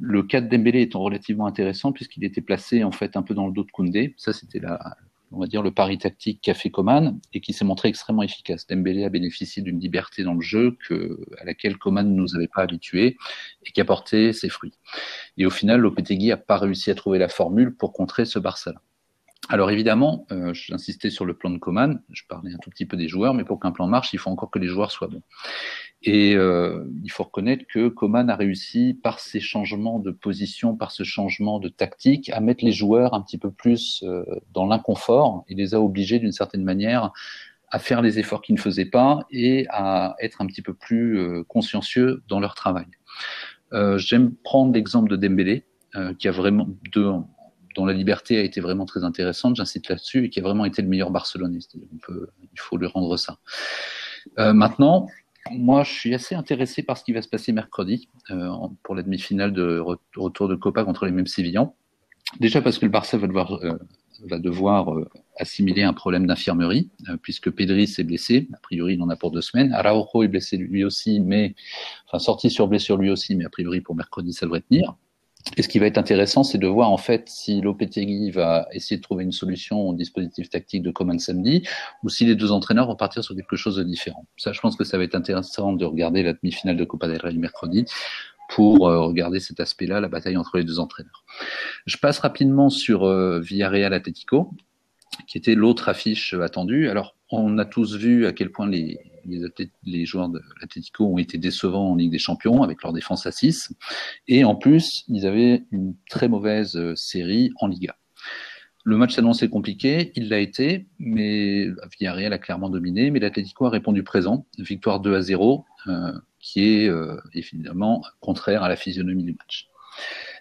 Le 0.00 0.22
cas 0.22 0.40
de 0.40 0.48
Dembélé 0.48 0.82
étant 0.82 1.00
relativement 1.00 1.46
intéressant 1.46 1.92
puisqu'il 1.92 2.24
était 2.24 2.40
placé 2.40 2.84
en 2.84 2.92
fait 2.92 3.16
un 3.16 3.22
peu 3.22 3.34
dans 3.34 3.46
le 3.46 3.52
dos 3.52 3.64
de 3.64 3.70
Koundé. 3.70 4.14
Ça 4.16 4.32
c'était 4.32 4.58
la, 4.58 4.96
on 5.32 5.38
va 5.38 5.46
dire, 5.46 5.62
le 5.62 5.70
pari 5.70 5.98
tactique 5.98 6.40
qu'a 6.42 6.54
fait 6.54 6.70
Coman 6.70 7.20
et 7.32 7.40
qui 7.40 7.52
s'est 7.52 7.64
montré 7.64 7.88
extrêmement 7.88 8.22
efficace. 8.22 8.66
Dembélé 8.66 9.04
a 9.04 9.08
bénéficié 9.08 9.62
d'une 9.62 9.78
liberté 9.78 10.24
dans 10.24 10.34
le 10.34 10.40
jeu 10.40 10.76
à 11.38 11.44
laquelle 11.44 11.76
Coman 11.76 12.08
ne 12.08 12.14
nous 12.14 12.34
avait 12.34 12.48
pas 12.48 12.62
habitués 12.62 13.16
et 13.64 13.70
qui 13.72 13.80
a 13.80 13.84
porté 13.84 14.32
ses 14.32 14.48
fruits. 14.48 14.74
Et 15.36 15.46
au 15.46 15.50
final, 15.50 15.80
Lopetegui 15.80 16.28
n'a 16.28 16.36
pas 16.36 16.58
réussi 16.58 16.90
à 16.90 16.94
trouver 16.94 17.18
la 17.18 17.28
formule 17.28 17.76
pour 17.76 17.92
contrer 17.92 18.24
ce 18.24 18.38
Barça-là. 18.38 18.80
Alors 19.52 19.72
évidemment, 19.72 20.26
euh, 20.30 20.54
j'insistais 20.54 21.10
sur 21.10 21.24
le 21.24 21.34
plan 21.34 21.50
de 21.50 21.58
Coman, 21.58 22.00
je 22.12 22.22
parlais 22.28 22.54
un 22.54 22.58
tout 22.58 22.70
petit 22.70 22.86
peu 22.86 22.96
des 22.96 23.08
joueurs, 23.08 23.34
mais 23.34 23.42
pour 23.42 23.58
qu'un 23.58 23.72
plan 23.72 23.88
marche, 23.88 24.14
il 24.14 24.18
faut 24.20 24.30
encore 24.30 24.48
que 24.48 24.60
les 24.60 24.68
joueurs 24.68 24.92
soient 24.92 25.08
bons. 25.08 25.22
Et 26.02 26.36
euh, 26.36 26.84
il 27.02 27.10
faut 27.10 27.24
reconnaître 27.24 27.64
que 27.68 27.88
Coman 27.88 28.30
a 28.30 28.36
réussi, 28.36 28.98
par 29.02 29.18
ses 29.18 29.40
changements 29.40 29.98
de 29.98 30.12
position, 30.12 30.76
par 30.76 30.92
ce 30.92 31.02
changement 31.02 31.58
de 31.58 31.68
tactique, 31.68 32.30
à 32.30 32.38
mettre 32.38 32.64
les 32.64 32.70
joueurs 32.70 33.12
un 33.12 33.20
petit 33.22 33.38
peu 33.38 33.50
plus 33.50 34.04
euh, 34.06 34.24
dans 34.54 34.66
l'inconfort. 34.66 35.44
Il 35.48 35.56
les 35.56 35.74
a 35.74 35.80
obligés 35.80 36.20
d'une 36.20 36.32
certaine 36.32 36.62
manière 36.62 37.10
à 37.72 37.80
faire 37.80 38.02
les 38.02 38.20
efforts 38.20 38.42
qu'ils 38.42 38.54
ne 38.54 38.60
faisaient 38.60 38.86
pas 38.86 39.26
et 39.32 39.66
à 39.68 40.14
être 40.20 40.40
un 40.40 40.46
petit 40.46 40.62
peu 40.62 40.74
plus 40.74 41.18
euh, 41.18 41.42
consciencieux 41.48 42.22
dans 42.28 42.38
leur 42.38 42.54
travail. 42.54 42.86
J'aime 43.96 44.34
prendre 44.42 44.72
l'exemple 44.72 45.08
de 45.08 45.14
Dembélé, 45.14 45.64
qui 46.18 46.26
a 46.26 46.32
vraiment 46.32 46.66
de, 46.92 47.12
dont 47.74 47.84
la 47.84 47.92
liberté 47.92 48.38
a 48.38 48.42
été 48.42 48.60
vraiment 48.60 48.84
très 48.84 49.04
intéressante, 49.04 49.56
j'incite 49.56 49.88
là-dessus, 49.88 50.24
et 50.24 50.30
qui 50.30 50.40
a 50.40 50.42
vraiment 50.42 50.64
été 50.64 50.82
le 50.82 50.88
meilleur 50.88 51.10
Barcelonais. 51.10 51.58
Il 51.74 52.60
faut 52.60 52.76
lui 52.76 52.86
rendre 52.86 53.16
ça. 53.16 53.38
Euh, 54.38 54.52
maintenant, 54.52 55.08
moi, 55.52 55.84
je 55.84 55.92
suis 55.92 56.14
assez 56.14 56.34
intéressé 56.34 56.82
par 56.82 56.98
ce 56.98 57.04
qui 57.04 57.12
va 57.12 57.22
se 57.22 57.28
passer 57.28 57.52
mercredi 57.52 58.08
euh, 58.30 58.50
pour 58.82 58.94
la 58.94 59.02
demi-finale 59.02 59.52
de 59.52 59.82
retour 60.16 60.48
de 60.48 60.54
Copa 60.54 60.84
contre 60.84 61.06
les 61.06 61.12
mêmes 61.12 61.26
Sévillans. 61.26 61.74
Déjà 62.38 62.60
parce 62.60 62.78
que 62.78 62.84
le 62.84 62.92
Barça 62.92 63.16
va 63.18 63.26
devoir, 64.38 64.94
euh, 64.94 65.08
assimiler 65.38 65.82
un 65.82 65.94
problème 65.94 66.26
d'infirmerie, 66.26 66.90
puisque 67.22 67.50
Pedri 67.50 67.86
s'est 67.86 68.04
blessé. 68.04 68.48
A 68.52 68.58
priori, 68.58 68.94
il 68.94 69.02
en 69.02 69.08
a 69.08 69.16
pour 69.16 69.30
deux 69.30 69.40
semaines. 69.40 69.72
Araujo 69.72 70.22
est 70.22 70.28
blessé 70.28 70.58
lui 70.58 70.84
aussi, 70.84 71.18
mais 71.20 71.54
enfin 72.06 72.18
sorti 72.18 72.50
sur 72.50 72.68
blessure 72.68 72.98
lui 72.98 73.10
aussi, 73.10 73.34
mais 73.34 73.46
a 73.46 73.48
priori 73.48 73.80
pour 73.80 73.94
mercredi, 73.94 74.34
ça 74.34 74.44
devrait 74.44 74.60
tenir. 74.60 74.94
Et 75.56 75.62
ce 75.62 75.68
qui 75.68 75.78
va 75.78 75.86
être 75.86 75.98
intéressant, 75.98 76.44
c'est 76.44 76.58
de 76.58 76.66
voir 76.66 76.90
en 76.90 76.96
fait 76.96 77.28
si 77.28 77.60
Lopetegui 77.60 78.30
va 78.30 78.68
essayer 78.72 78.98
de 78.98 79.02
trouver 79.02 79.24
une 79.24 79.32
solution 79.32 79.88
au 79.88 79.94
dispositif 79.94 80.50
tactique 80.50 80.82
de 80.82 80.90
Coman 80.90 81.18
samedi, 81.18 81.66
ou 82.02 82.08
si 82.08 82.24
les 82.24 82.34
deux 82.34 82.52
entraîneurs 82.52 82.86
vont 82.86 82.96
partir 82.96 83.24
sur 83.24 83.34
quelque 83.34 83.56
chose 83.56 83.76
de 83.76 83.82
différent. 83.82 84.26
Ça, 84.36 84.52
je 84.52 84.60
pense 84.60 84.76
que 84.76 84.84
ça 84.84 84.98
va 84.98 85.04
être 85.04 85.14
intéressant 85.14 85.72
de 85.72 85.84
regarder 85.84 86.22
la 86.22 86.34
demi-finale 86.34 86.76
de 86.76 86.84
Copa 86.84 87.08
del 87.08 87.20
Rey 87.20 87.32
mercredi 87.34 87.84
pour 88.50 88.88
euh, 88.88 89.00
regarder 89.06 89.40
cet 89.40 89.60
aspect-là, 89.60 90.00
la 90.00 90.08
bataille 90.08 90.36
entre 90.36 90.58
les 90.58 90.64
deux 90.64 90.78
entraîneurs. 90.78 91.24
Je 91.86 91.96
passe 91.96 92.18
rapidement 92.18 92.68
sur 92.68 93.04
euh, 93.04 93.40
Villarreal 93.40 93.94
Atletico, 93.94 94.50
qui 95.26 95.38
était 95.38 95.54
l'autre 95.54 95.88
affiche 95.88 96.34
attendue. 96.34 96.88
Alors, 96.88 97.16
on 97.30 97.58
a 97.58 97.64
tous 97.64 97.96
vu 97.96 98.26
à 98.26 98.32
quel 98.32 98.50
point 98.50 98.68
les, 98.68 98.98
les, 99.26 100.04
joueurs 100.04 100.28
de 100.28 100.40
l'Atletico 100.60 101.06
ont 101.06 101.18
été 101.18 101.38
décevants 101.38 101.92
en 101.92 101.96
Ligue 101.96 102.10
des 102.10 102.18
Champions 102.18 102.62
avec 102.62 102.82
leur 102.82 102.92
défense 102.92 103.26
à 103.26 103.32
6. 103.32 103.72
Et 104.28 104.44
en 104.44 104.54
plus, 104.54 105.04
ils 105.08 105.26
avaient 105.26 105.64
une 105.70 105.94
très 106.08 106.28
mauvaise 106.28 106.76
euh, 106.76 106.94
série 106.96 107.50
en 107.60 107.66
Liga. 107.66 107.96
Le 108.84 108.96
match 108.96 109.14
s'annonçait 109.14 109.48
compliqué, 109.48 110.10
il 110.16 110.30
l'a 110.30 110.38
été, 110.38 110.86
mais 110.98 111.66
Villarreal 111.98 112.32
a 112.32 112.38
clairement 112.38 112.70
dominé, 112.70 113.10
mais 113.10 113.20
l'Atletico 113.20 113.66
a 113.66 113.70
répondu 113.70 114.02
présent. 114.02 114.46
Victoire 114.58 115.00
2 115.00 115.14
à 115.14 115.20
0, 115.20 115.66
euh, 115.86 116.12
qui 116.38 116.64
est 116.64 116.88
euh, 116.88 117.20
évidemment 117.34 118.02
contraire 118.20 118.62
à 118.62 118.68
la 118.70 118.76
physionomie 118.76 119.24
du 119.24 119.32
match. 119.32 119.68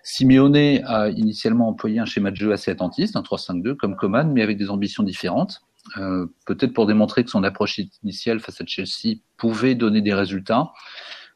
Simeone 0.04 0.56
a 0.86 1.10
initialement 1.10 1.68
employé 1.68 2.00
un 2.00 2.06
schéma 2.06 2.32
de 2.32 2.38
jeu 2.38 2.54
assez 2.54 2.72
attentiste, 2.72 3.18
un 3.18 3.22
3-5-2 3.22 3.76
comme 3.76 3.98
Coman, 3.98 4.32
mais 4.32 4.42
avec 4.42 4.58
des 4.58 4.70
ambitions 4.70 5.04
différentes. 5.04 5.62
Euh, 5.98 6.28
peut-être 6.46 6.74
pour 6.74 6.86
démontrer 6.86 7.24
que 7.24 7.30
son 7.30 7.44
approche 7.44 7.80
initiale 8.04 8.39
face 8.39 8.62
à 8.62 8.65
Chelsea 8.65 9.20
pouvait 9.38 9.76
donner 9.76 10.02
des 10.02 10.13
résultats 10.13 10.72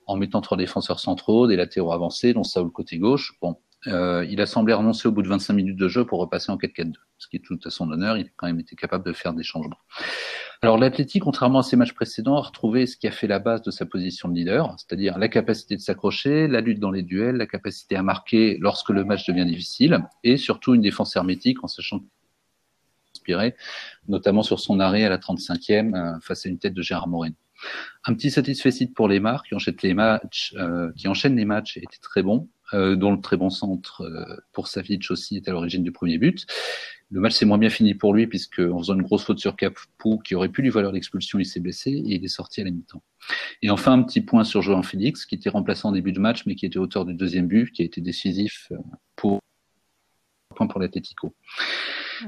en 0.06 0.17
mettant 0.17 0.41
trois 0.41 0.58
défenseurs 0.58 0.99
centraux, 0.99 1.47
des 1.47 1.56
latéraux 1.56 1.93
avancés, 1.93 2.34
dont 2.34 2.43
Saul 2.43 2.71
côté 2.71 2.97
gauche. 2.97 3.34
Bon, 3.41 3.58
euh, 3.88 4.25
il 4.29 4.41
a 4.41 4.45
semblé 4.45 4.73
renoncer 4.73 5.08
au 5.08 5.12
bout 5.12 5.21
de 5.21 5.29
25 5.29 5.53
minutes 5.53 5.77
de 5.77 5.88
jeu 5.88 6.06
pour 6.06 6.19
repasser 6.19 6.51
en 6.51 6.58
4-4-2, 6.58 6.93
ce 7.17 7.27
qui 7.27 7.38
est 7.38 7.43
tout 7.43 7.60
à 7.65 7.69
son 7.69 7.89
honneur. 7.91 8.17
Il 8.17 8.25
a 8.25 8.29
quand 8.36 8.47
même 8.47 8.60
été 8.60 8.75
capable 8.75 9.06
de 9.06 9.13
faire 9.13 9.34
des 9.34 9.43
changements. 9.43 9.79
Alors 10.62 10.77
l'Athletic, 10.77 11.23
contrairement 11.23 11.60
à 11.60 11.63
ses 11.63 11.75
matchs 11.75 11.91
précédents, 11.93 12.38
a 12.38 12.41
retrouvé 12.41 12.86
ce 12.86 12.95
qui 12.95 13.06
a 13.06 13.12
fait 13.12 13.27
la 13.27 13.39
base 13.39 13.62
de 13.63 13.71
sa 13.71 13.86
position 13.86 14.29
de 14.29 14.36
leader, 14.36 14.73
c'est-à-dire 14.77 15.17
la 15.17 15.27
capacité 15.27 15.75
de 15.75 15.82
s'accrocher, 15.82 16.47
la 16.47 16.62
lutte 16.62 16.79
dans 16.79 16.91
les 16.91 17.03
duels, 17.03 17.36
la 17.36 17.47
capacité 17.47 17.97
à 17.97 18.03
marquer 18.03 18.58
lorsque 18.62 18.89
le 18.89 19.03
match 19.03 19.27
devient 19.27 19.45
difficile, 19.45 19.99
et 20.23 20.38
surtout 20.38 20.73
une 20.73 20.82
défense 20.82 21.17
hermétique 21.17 21.62
en 21.65 21.67
sachant 21.67 21.99
notamment 24.07 24.43
sur 24.43 24.59
son 24.59 24.79
arrêt 24.79 25.03
à 25.03 25.09
la 25.09 25.17
35e 25.17 25.95
euh, 25.95 26.19
face 26.21 26.45
à 26.45 26.49
une 26.49 26.59
tête 26.59 26.73
de 26.73 26.81
Gérard 26.81 27.07
Moreno. 27.07 27.36
Un 28.05 28.13
petit 28.13 28.29
satisfait 28.29 28.71
pour 28.93 29.07
les 29.07 29.19
marques 29.19 29.47
qui 29.47 29.55
enchaînent 29.55 29.75
les 29.83 29.93
matchs, 29.93 30.53
euh, 30.57 30.91
qui 30.97 31.07
enchaînent 31.07 31.38
les 31.38 31.45
matchs 31.45 31.77
était 31.77 32.01
très 32.01 32.21
bon, 32.21 32.49
euh, 32.73 32.95
dont 32.97 33.12
le 33.12 33.21
très 33.21 33.38
bon 33.38 33.49
centre 33.49 34.05
pour 34.51 34.67
Savic 34.67 35.09
aussi 35.12 35.38
est 35.38 35.47
à 35.47 35.51
l'origine 35.51 35.83
du 35.83 35.91
premier 35.91 36.17
but. 36.17 36.45
Le 37.09 37.21
match 37.21 37.33
s'est 37.33 37.45
moins 37.45 37.59
bien 37.59 37.69
fini 37.69 37.93
pour 37.93 38.13
lui 38.13 38.27
puisque 38.27 38.59
en 38.59 38.79
faisant 38.79 38.95
une 38.95 39.03
grosse 39.03 39.23
faute 39.23 39.39
sur 39.39 39.55
Capou 39.55 40.17
qui 40.17 40.36
aurait 40.36 40.49
pu 40.49 40.62
lui 40.62 40.71
valoir 40.71 40.91
l'expulsion, 40.91 41.39
il 41.39 41.45
s'est 41.45 41.59
blessé 41.59 41.91
et 41.91 42.15
il 42.15 42.25
est 42.25 42.27
sorti 42.27 42.59
à 42.59 42.63
la 42.65 42.71
mi-temps. 42.71 43.03
Et 43.62 43.69
enfin 43.69 43.93
un 43.93 44.03
petit 44.03 44.19
point 44.19 44.43
sur 44.43 44.62
Joan 44.62 44.83
Félix 44.83 45.25
qui 45.25 45.36
était 45.36 45.49
remplaçant 45.49 45.89
en 45.89 45.91
début 45.93 46.12
de 46.12 46.19
match 46.19 46.45
mais 46.45 46.55
qui 46.55 46.65
était 46.65 46.79
auteur 46.79 47.05
du 47.05 47.13
deuxième 47.13 47.47
but, 47.47 47.71
qui 47.71 47.83
a 47.83 47.86
été 47.86 48.01
décisif 48.01 48.71
pour 49.15 49.39
point 50.53 50.67
pour 50.67 50.79
l'Atletico. 50.79 51.35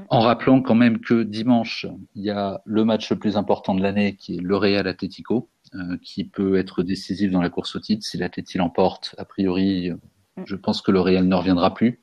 En 0.09 0.19
rappelant 0.19 0.61
quand 0.61 0.75
même 0.75 0.99
que 0.99 1.23
dimanche, 1.23 1.85
il 2.15 2.23
y 2.23 2.29
a 2.29 2.61
le 2.65 2.83
match 2.83 3.09
le 3.09 3.17
plus 3.17 3.38
important 3.38 3.75
de 3.75 3.81
l'année 3.81 4.15
qui 4.15 4.35
est 4.35 4.41
le 4.41 4.57
Real 4.57 4.88
Atletico, 4.88 5.49
euh, 5.73 5.97
qui 6.03 6.25
peut 6.25 6.57
être 6.57 6.83
décisif 6.83 7.31
dans 7.31 7.41
la 7.41 7.49
course 7.49 7.75
au 7.75 7.79
titre. 7.79 8.05
Si 8.05 8.17
l'Atleti 8.17 8.57
l'emporte, 8.57 9.15
a 9.17 9.25
priori, 9.25 9.91
je 10.45 10.55
pense 10.55 10.81
que 10.81 10.91
le 10.91 10.99
Real 10.99 11.25
ne 11.27 11.35
reviendra 11.35 11.73
plus. 11.73 12.01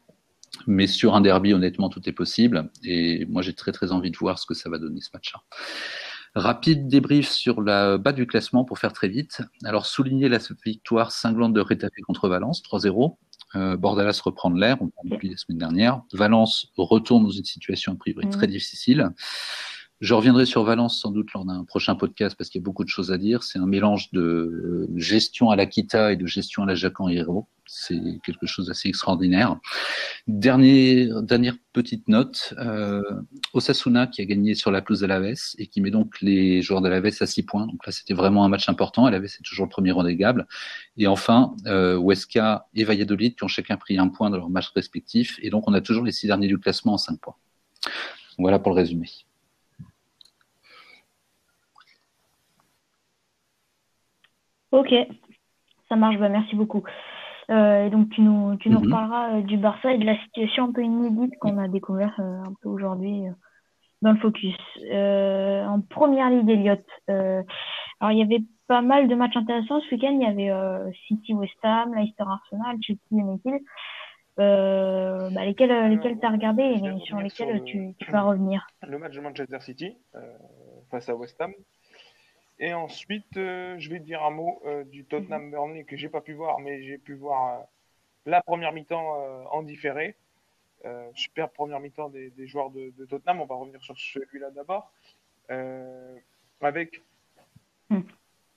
Mais 0.66 0.87
sur 0.87 1.14
un 1.14 1.20
derby, 1.20 1.54
honnêtement, 1.54 1.88
tout 1.88 2.06
est 2.08 2.12
possible. 2.12 2.70
Et 2.85 3.24
moi, 3.26 3.42
j'ai 3.42 3.54
très 3.54 3.72
très 3.72 3.92
envie 3.92 4.11
de 4.11 4.16
voir 4.16 4.38
ce 4.38 4.46
que 4.46 4.54
ça 4.54 4.70
va 4.70 4.78
donner 4.78 5.00
ce 5.00 5.11
match-là. 5.12 5.40
Rapide 6.35 6.88
débrief 6.88 7.28
sur 7.28 7.61
la 7.61 7.98
bas 7.98 8.12
du 8.12 8.26
classement 8.26 8.64
pour 8.64 8.78
faire 8.78 8.92
très 8.92 9.08
vite. 9.08 9.42
Alors, 9.64 9.87
souligner 9.87 10.28
la 10.28 10.38
victoire 10.64 11.12
cinglante 11.12 11.52
de 11.52 11.61
Retafe 11.61 11.92
contre 12.06 12.28
Valence, 12.28 12.62
3-0. 12.62 13.16
Euh, 13.54 13.76
Bordalas 13.76 14.20
reprend 14.24 14.50
de 14.50 14.58
l'air, 14.58 14.78
on 14.80 14.88
parle 14.88 15.10
depuis 15.10 15.28
la 15.28 15.36
semaine 15.36 15.58
dernière. 15.58 16.02
Valence 16.12 16.72
retourne 16.76 17.24
dans 17.24 17.30
une 17.30 17.44
situation 17.44 17.92
a 17.92 17.96
priori 17.96 18.28
très 18.30 18.46
difficile. 18.46 19.10
Je 20.02 20.14
reviendrai 20.14 20.46
sur 20.46 20.64
Valence 20.64 21.00
sans 21.00 21.12
doute 21.12 21.32
lors 21.32 21.44
d'un 21.44 21.62
prochain 21.62 21.94
podcast 21.94 22.34
parce 22.36 22.50
qu'il 22.50 22.60
y 22.60 22.64
a 22.64 22.66
beaucoup 22.66 22.82
de 22.82 22.88
choses 22.88 23.12
à 23.12 23.18
dire. 23.18 23.44
C'est 23.44 23.60
un 23.60 23.66
mélange 23.66 24.10
de 24.10 24.88
gestion 24.96 25.50
à 25.50 25.54
l'Akita 25.54 26.10
et 26.10 26.16
de 26.16 26.26
gestion 26.26 26.64
à 26.64 26.66
la 26.66 26.74
Jacan 26.74 27.08
Hero. 27.08 27.46
C'est 27.66 28.00
quelque 28.24 28.46
chose 28.46 28.66
d'assez 28.66 28.88
extraordinaire. 28.88 29.60
Dernière 30.26 31.54
petite 31.72 32.08
note, 32.08 32.52
euh, 32.58 33.00
Osasuna 33.52 34.08
qui 34.08 34.20
a 34.22 34.24
gagné 34.24 34.56
sur 34.56 34.72
la 34.72 34.82
pelouse 34.82 35.02
d'Alaves 35.02 35.54
et 35.58 35.68
qui 35.68 35.80
met 35.80 35.92
donc 35.92 36.20
les 36.20 36.62
joueurs 36.62 36.80
d'Alaves 36.80 37.18
à 37.20 37.26
6 37.26 37.44
points. 37.44 37.68
Donc 37.68 37.86
là, 37.86 37.92
c'était 37.92 38.14
vraiment 38.14 38.44
un 38.44 38.48
match 38.48 38.68
important. 38.68 39.06
Alaves 39.06 39.28
c'est 39.28 39.44
toujours 39.44 39.66
le 39.66 39.70
premier 39.70 39.92
relégable. 39.92 40.48
Et 40.96 41.06
enfin, 41.06 41.54
euh, 41.66 41.96
Huesca 41.96 42.66
et 42.74 42.82
Valladolid 42.82 43.36
qui 43.36 43.44
ont 43.44 43.48
chacun 43.48 43.76
pris 43.76 43.96
un 43.98 44.08
point 44.08 44.30
dans 44.30 44.38
leur 44.38 44.50
match 44.50 44.68
respectif. 44.74 45.38
Et 45.42 45.50
donc, 45.50 45.68
on 45.68 45.74
a 45.74 45.80
toujours 45.80 46.04
les 46.04 46.10
six 46.10 46.26
derniers 46.26 46.48
du 46.48 46.58
classement 46.58 46.94
en 46.94 46.98
5 46.98 47.20
points. 47.20 47.36
Voilà 48.36 48.58
pour 48.58 48.72
le 48.72 48.78
résumé. 48.78 49.06
Ok, 54.72 54.94
ça 55.88 55.96
marche, 55.96 56.18
bah, 56.18 56.28
merci 56.28 56.56
beaucoup. 56.56 56.82
Euh, 57.50 57.90
donc 57.90 58.08
tu 58.11 58.20
nous, 58.22 58.56
tu 58.56 58.70
nous 58.70 58.78
Mhm. 58.78 58.87
reparleras 58.87 59.37
euh, 59.38 59.42
du 59.42 59.56
Barça 59.58 59.92
et 59.92 59.98
de 59.98 60.04
la 60.04 60.18
situation 60.24 60.64
un 60.64 60.72
peu 60.72 60.82
inédite 60.82 61.38
qu'on 61.40 61.58
a 61.58 61.68
découvert 61.68 62.14
euh, 62.20 62.42
un 62.44 62.54
peu 62.62 62.68
aujourd'hui 62.68 63.28
euh, 63.28 63.32
dans 64.00 64.12
le 64.12 64.18
focus. 64.18 64.56
Euh, 64.90 65.64
en 65.66 65.80
première 65.80 66.30
ligue, 66.30 66.48
Elliott, 66.48 66.85
euh, 67.11 67.42
alors 68.00 68.12
il 68.12 68.18
y 68.18 68.22
avait 68.22 68.42
pas 68.68 68.80
mal 68.80 69.08
de 69.08 69.14
matchs 69.14 69.37
intéressants 69.37 69.80
ce 69.80 69.94
week-end. 69.94 70.12
Il 70.12 70.22
y 70.22 70.26
avait 70.26 70.50
euh, 70.50 70.90
City, 71.06 71.35
West 71.35 71.52
Ham, 71.62 71.94
Leicester, 71.94 72.24
Arsenal, 72.26 72.76
Chelsea, 72.80 73.00
United. 73.11 73.61
Euh, 74.38 75.28
bah, 75.30 75.44
lesquels, 75.44 75.90
lesquels 75.90 76.18
t'as 76.18 76.30
regardé 76.30 76.62
et 76.62 76.78
sur 77.04 77.18
lesquels 77.18 77.30
sur 77.48 77.54
le- 77.54 77.64
tu, 77.64 77.94
tu 77.98 78.11
vas 78.11 78.22
revenir? 78.22 78.66
le 78.88 78.98
match 78.98 79.12
de 79.14 79.20
Manchester 79.20 79.61
City 79.61 79.94
euh, 80.14 80.20
face 80.90 81.08
à 81.11 81.14
West 81.14 81.38
Ham. 81.42 81.52
Et 82.64 82.72
ensuite, 82.75 83.37
euh, 83.38 83.75
je 83.81 83.90
vais 83.90 83.98
dire 83.98 84.22
un 84.22 84.31
mot 84.31 84.62
euh, 84.66 84.85
du 84.85 85.05
Tottenham 85.05 85.51
Burnley 85.51 85.83
que 85.83 85.96
j'ai 85.96 86.09
pas 86.09 86.20
pu 86.20 86.33
voir, 86.33 86.61
mais 86.61 86.81
j'ai 86.85 86.96
pu 86.96 87.14
voir 87.14 87.59
euh, 87.59 87.62
la 88.27 88.40
première 88.40 88.70
mi-temps 88.72 89.48
en 89.51 89.62
différé. 89.62 90.14
Super 91.14 91.51
première 91.51 91.79
mi-temps 91.81 92.09
des, 92.09 92.31
des 92.31 92.46
joueurs 92.46 92.70
de, 92.70 92.90
de 92.96 93.05
Tottenham. 93.05 93.40
On 93.40 93.46
va 93.46 93.55
revenir 93.57 93.83
sur 93.83 93.98
celui-là 93.98 94.51
d'abord. 94.51 94.92
Avec 96.61 97.03
Mm. 97.90 98.01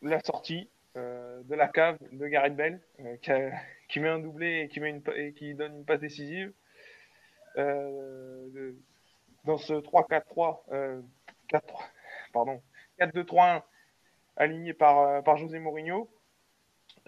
la 0.04 0.20
sortie 0.22 0.70
de 0.96 1.56
la 1.56 1.68
cave 1.68 1.98
de 2.12 2.28
Gareth 2.28 2.56
Bell, 2.56 2.80
qui, 3.22 3.32
a- 3.32 3.52
qui 3.90 4.00
met 4.00 4.08
un 4.10 4.20
doublé 4.20 4.62
et 4.62 4.68
qui, 4.70 4.80
met 4.80 4.92
une, 4.92 5.02
et 5.16 5.34
qui 5.34 5.56
donne 5.56 5.78
une 5.78 5.84
passe 5.86 6.00
décisive. 6.00 6.54
Dans 9.46 9.58
ce 9.58 9.74
3-4-3, 9.74 11.02
4 11.50 11.92
pardon, 12.34 12.62
4-2-3-1 13.00 13.62
aligné 14.36 14.74
par, 14.74 15.24
par 15.24 15.38
José 15.38 15.60
Mourinho. 15.60 16.10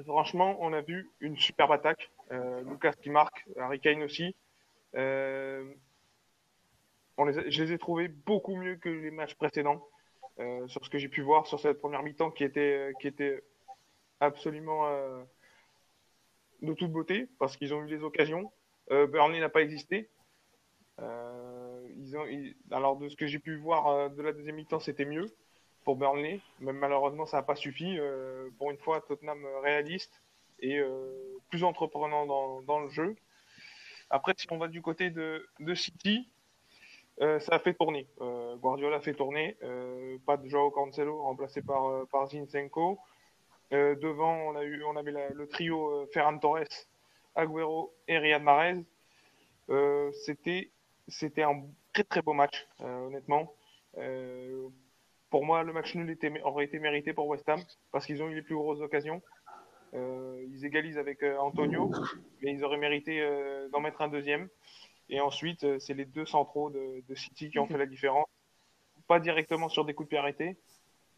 Franchement, 0.05 0.57
on 0.59 0.73
a 0.73 0.81
vu 0.81 1.09
une 1.19 1.37
superbe 1.37 1.71
attaque. 1.71 2.11
Lucas 2.65 2.93
qui 2.93 3.09
marque, 3.09 3.45
Harry 3.57 3.79
Kane 3.79 4.03
aussi. 4.03 4.35
je 4.93 5.63
les 7.17 7.71
ai 7.71 7.77
trouvés 7.77 8.07
beaucoup 8.07 8.55
mieux 8.55 8.75
que 8.75 8.89
les 8.89 9.11
matchs 9.11 9.35
précédents. 9.35 9.87
sur 10.67 10.85
ce 10.85 10.89
que 10.89 10.97
j'ai 10.97 11.09
pu 11.09 11.21
voir 11.21 11.47
sur 11.47 11.59
cette 11.59 11.79
première 11.79 12.03
mi-temps 12.03 12.31
qui 12.31 12.43
était, 12.43 12.91
qui 12.99 13.07
était 13.07 13.43
absolument 14.19 14.85
de 16.61 16.73
toute 16.73 16.91
beauté 16.91 17.27
parce 17.39 17.57
qu'ils 17.57 17.73
ont 17.73 17.83
eu 17.83 17.87
des 17.87 18.03
occasions. 18.03 18.51
Euh, 18.91 19.07
Burnley 19.07 19.39
n'a 19.39 19.49
pas 19.49 19.61
existé. 19.61 20.09
Euh, 20.99 21.87
alors 22.71 22.97
de 22.97 23.09
ce 23.09 23.15
que 23.15 23.27
j'ai 23.27 23.39
pu 23.39 23.55
voir 23.57 23.87
euh, 23.87 24.09
de 24.09 24.21
la 24.21 24.33
deuxième 24.33 24.55
mi-temps, 24.55 24.79
c'était 24.79 25.05
mieux 25.05 25.27
pour 25.87 25.95
Burnley. 25.95 26.41
Mais 26.59 26.73
malheureusement, 26.73 27.25
ça 27.25 27.37
n'a 27.37 27.43
pas 27.43 27.55
suffi. 27.55 27.97
Euh, 27.97 28.49
pour 28.57 28.71
une 28.71 28.77
fois, 28.77 28.99
Tottenham 29.07 29.39
réaliste 29.63 30.21
et 30.59 30.81
plus 31.49 31.63
entreprenant 31.63 32.25
dans, 32.25 32.79
le 32.79 32.89
jeu. 32.89 33.15
Après, 34.09 34.33
si 34.35 34.47
on 34.51 34.57
va 34.57 34.67
du 34.67 34.81
côté 34.81 35.11
de, 35.11 35.47
City, 35.75 36.27
ça 37.19 37.53
a 37.55 37.59
fait 37.59 37.75
tourner. 37.75 38.05
Guardiola 38.57 38.97
a 38.97 38.99
fait 38.99 39.13
tourner. 39.13 39.55
pas 40.25 40.35
de 40.35 40.49
Joao 40.49 40.71
Cancelo 40.71 41.21
remplacé 41.21 41.61
par, 41.61 42.07
par 42.07 42.27
Zinchenko. 42.27 42.99
Euh, 43.73 43.95
devant, 43.95 44.33
on, 44.33 44.55
a 44.55 44.63
eu, 44.63 44.83
on 44.83 44.95
avait 44.95 45.11
le 45.11 45.47
trio 45.47 45.89
euh, 45.89 46.07
Ferran 46.13 46.37
Torres, 46.39 46.87
Agüero 47.35 47.93
et 48.07 48.17
Riyad 48.17 48.41
Mahrez. 48.41 48.85
Euh, 49.69 50.11
c'était, 50.25 50.71
c'était 51.07 51.43
un 51.43 51.63
très 51.93 52.05
très 52.05 52.21
beau 52.21 52.33
match, 52.33 52.65
honnêtement. 52.79 53.53
Pour 55.29 55.45
moi, 55.45 55.63
le 55.63 55.73
match 55.73 55.95
nul 55.95 56.09
était, 56.09 56.31
aurait 56.41 56.65
été 56.65 56.79
mérité 56.79 57.13
pour 57.13 57.27
West 57.27 57.47
Ham 57.49 57.59
parce 57.91 58.05
qu'ils 58.05 58.21
ont 58.23 58.29
eu 58.29 58.35
les 58.35 58.41
plus 58.41 58.55
grosses 58.55 58.81
occasions. 58.81 59.21
ils 59.93 60.65
égalisent 60.65 60.97
avec 60.97 61.23
Antonio, 61.23 61.91
mais 62.41 62.53
ils 62.53 62.63
auraient 62.63 62.77
mérité 62.77 63.25
d'en 63.71 63.79
mettre 63.79 64.01
un 64.01 64.07
deuxième. 64.07 64.49
Et 65.09 65.21
ensuite, 65.21 65.79
c'est 65.79 65.93
les 65.93 66.05
deux 66.05 66.25
centraux 66.25 66.69
de, 66.69 67.03
de, 67.07 67.15
City 67.15 67.49
qui 67.49 67.59
ont 67.59 67.67
fait 67.67 67.77
la 67.77 67.85
différence. 67.85 68.27
Pas 69.07 69.19
directement 69.19 69.69
sur 69.69 69.85
des 69.85 69.93
coups 69.93 70.07
de 70.07 70.09
pied 70.09 70.17
arrêtés, 70.17 70.57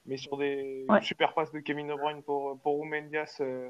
mais 0.05 0.17
sur 0.17 0.37
des 0.37 0.85
super 1.01 1.33
passes 1.33 1.51
de 1.51 1.59
Kevin 1.59 1.87
De 1.87 1.95
Bruyne 1.95 2.23
pour, 2.23 2.59
pour 2.61 2.83
euh, 2.83 3.69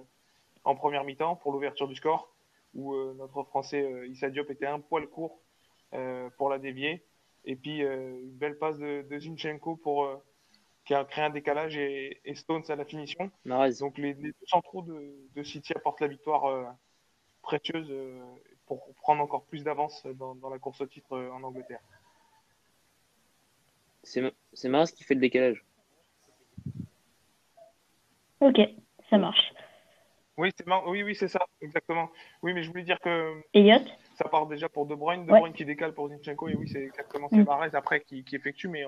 en 0.64 0.76
première 0.76 1.04
mi-temps, 1.04 1.36
pour 1.36 1.52
l'ouverture 1.52 1.88
du 1.88 1.96
score, 1.96 2.34
où 2.74 2.94
euh, 2.94 3.14
notre 3.18 3.44
Français 3.44 3.82
euh, 3.82 4.08
Issa 4.08 4.30
Diop 4.30 4.50
était 4.50 4.66
un 4.66 4.80
poil 4.80 5.08
court 5.08 5.40
pour 6.38 6.50
la 6.50 6.60
dévier. 6.60 7.04
Et 7.46 7.56
puis 7.56 7.80
une 7.80 8.38
belle 8.38 8.60
passe 8.60 8.78
de, 8.78 9.02
de 9.10 9.20
Zinchenko 9.20 9.76
pour, 9.78 10.08
qui 10.90 10.96
a 10.96 11.06
créé 11.06 11.24
un 11.24 11.30
décalage 11.30 11.78
et, 11.78 12.20
Stones 12.34 12.64
à 12.68 12.76
la 12.76 12.84
finition. 12.84 13.30
Donc 13.46 14.00
les, 14.00 14.16
deux 14.16 14.34
centraux 14.48 14.82
de, 14.82 15.14
de, 15.36 15.44
City 15.44 15.72
apportent 15.76 16.02
la 16.02 16.08
victoire 16.08 16.76
précieuse 17.44 17.94
pour 18.66 18.92
prendre 18.96 19.22
encore 19.22 19.44
plus 19.44 19.64
d'avance 19.64 20.04
dans, 20.16 20.34
dans, 20.34 20.50
la 20.50 20.58
course 20.58 20.82
au 20.82 20.88
titre 20.88 21.16
en 21.16 21.44
Angleterre. 21.44 21.82
C'est 24.02 24.68
Maras 24.68 24.88
qui 24.88 25.04
fait 25.04 25.14
le 25.14 25.20
décalage. 25.20 25.64
Ok, 28.40 28.60
ça 29.12 29.20
marche. 29.20 29.54
Oui, 30.38 30.50
c'est 30.58 30.66
oui, 30.88 31.04
oui, 31.04 31.14
c'est 31.14 31.28
ça, 31.28 31.46
exactement. 31.62 32.10
Oui, 32.42 32.54
mais 32.54 32.64
je 32.64 32.70
voulais 32.70 32.84
dire 32.84 33.00
que 33.00 33.44
Elliot 33.54 33.86
ça 34.16 34.28
part 34.28 34.48
déjà 34.48 34.68
pour 34.68 34.86
De 34.86 34.96
Bruyne, 34.96 35.26
De 35.26 35.32
Bruyne 35.32 35.54
qui 35.54 35.66
décale 35.66 35.94
pour 35.94 36.10
Zinchenko, 36.10 36.50
et 36.50 36.56
oui, 36.56 36.68
c'est 36.68 36.84
exactement 36.84 37.30
c'est 37.30 37.38
mm. 37.38 37.76
après 37.76 38.02
qui, 38.02 38.24
qui, 38.24 38.36
effectue, 38.36 38.68
mais 38.68 38.86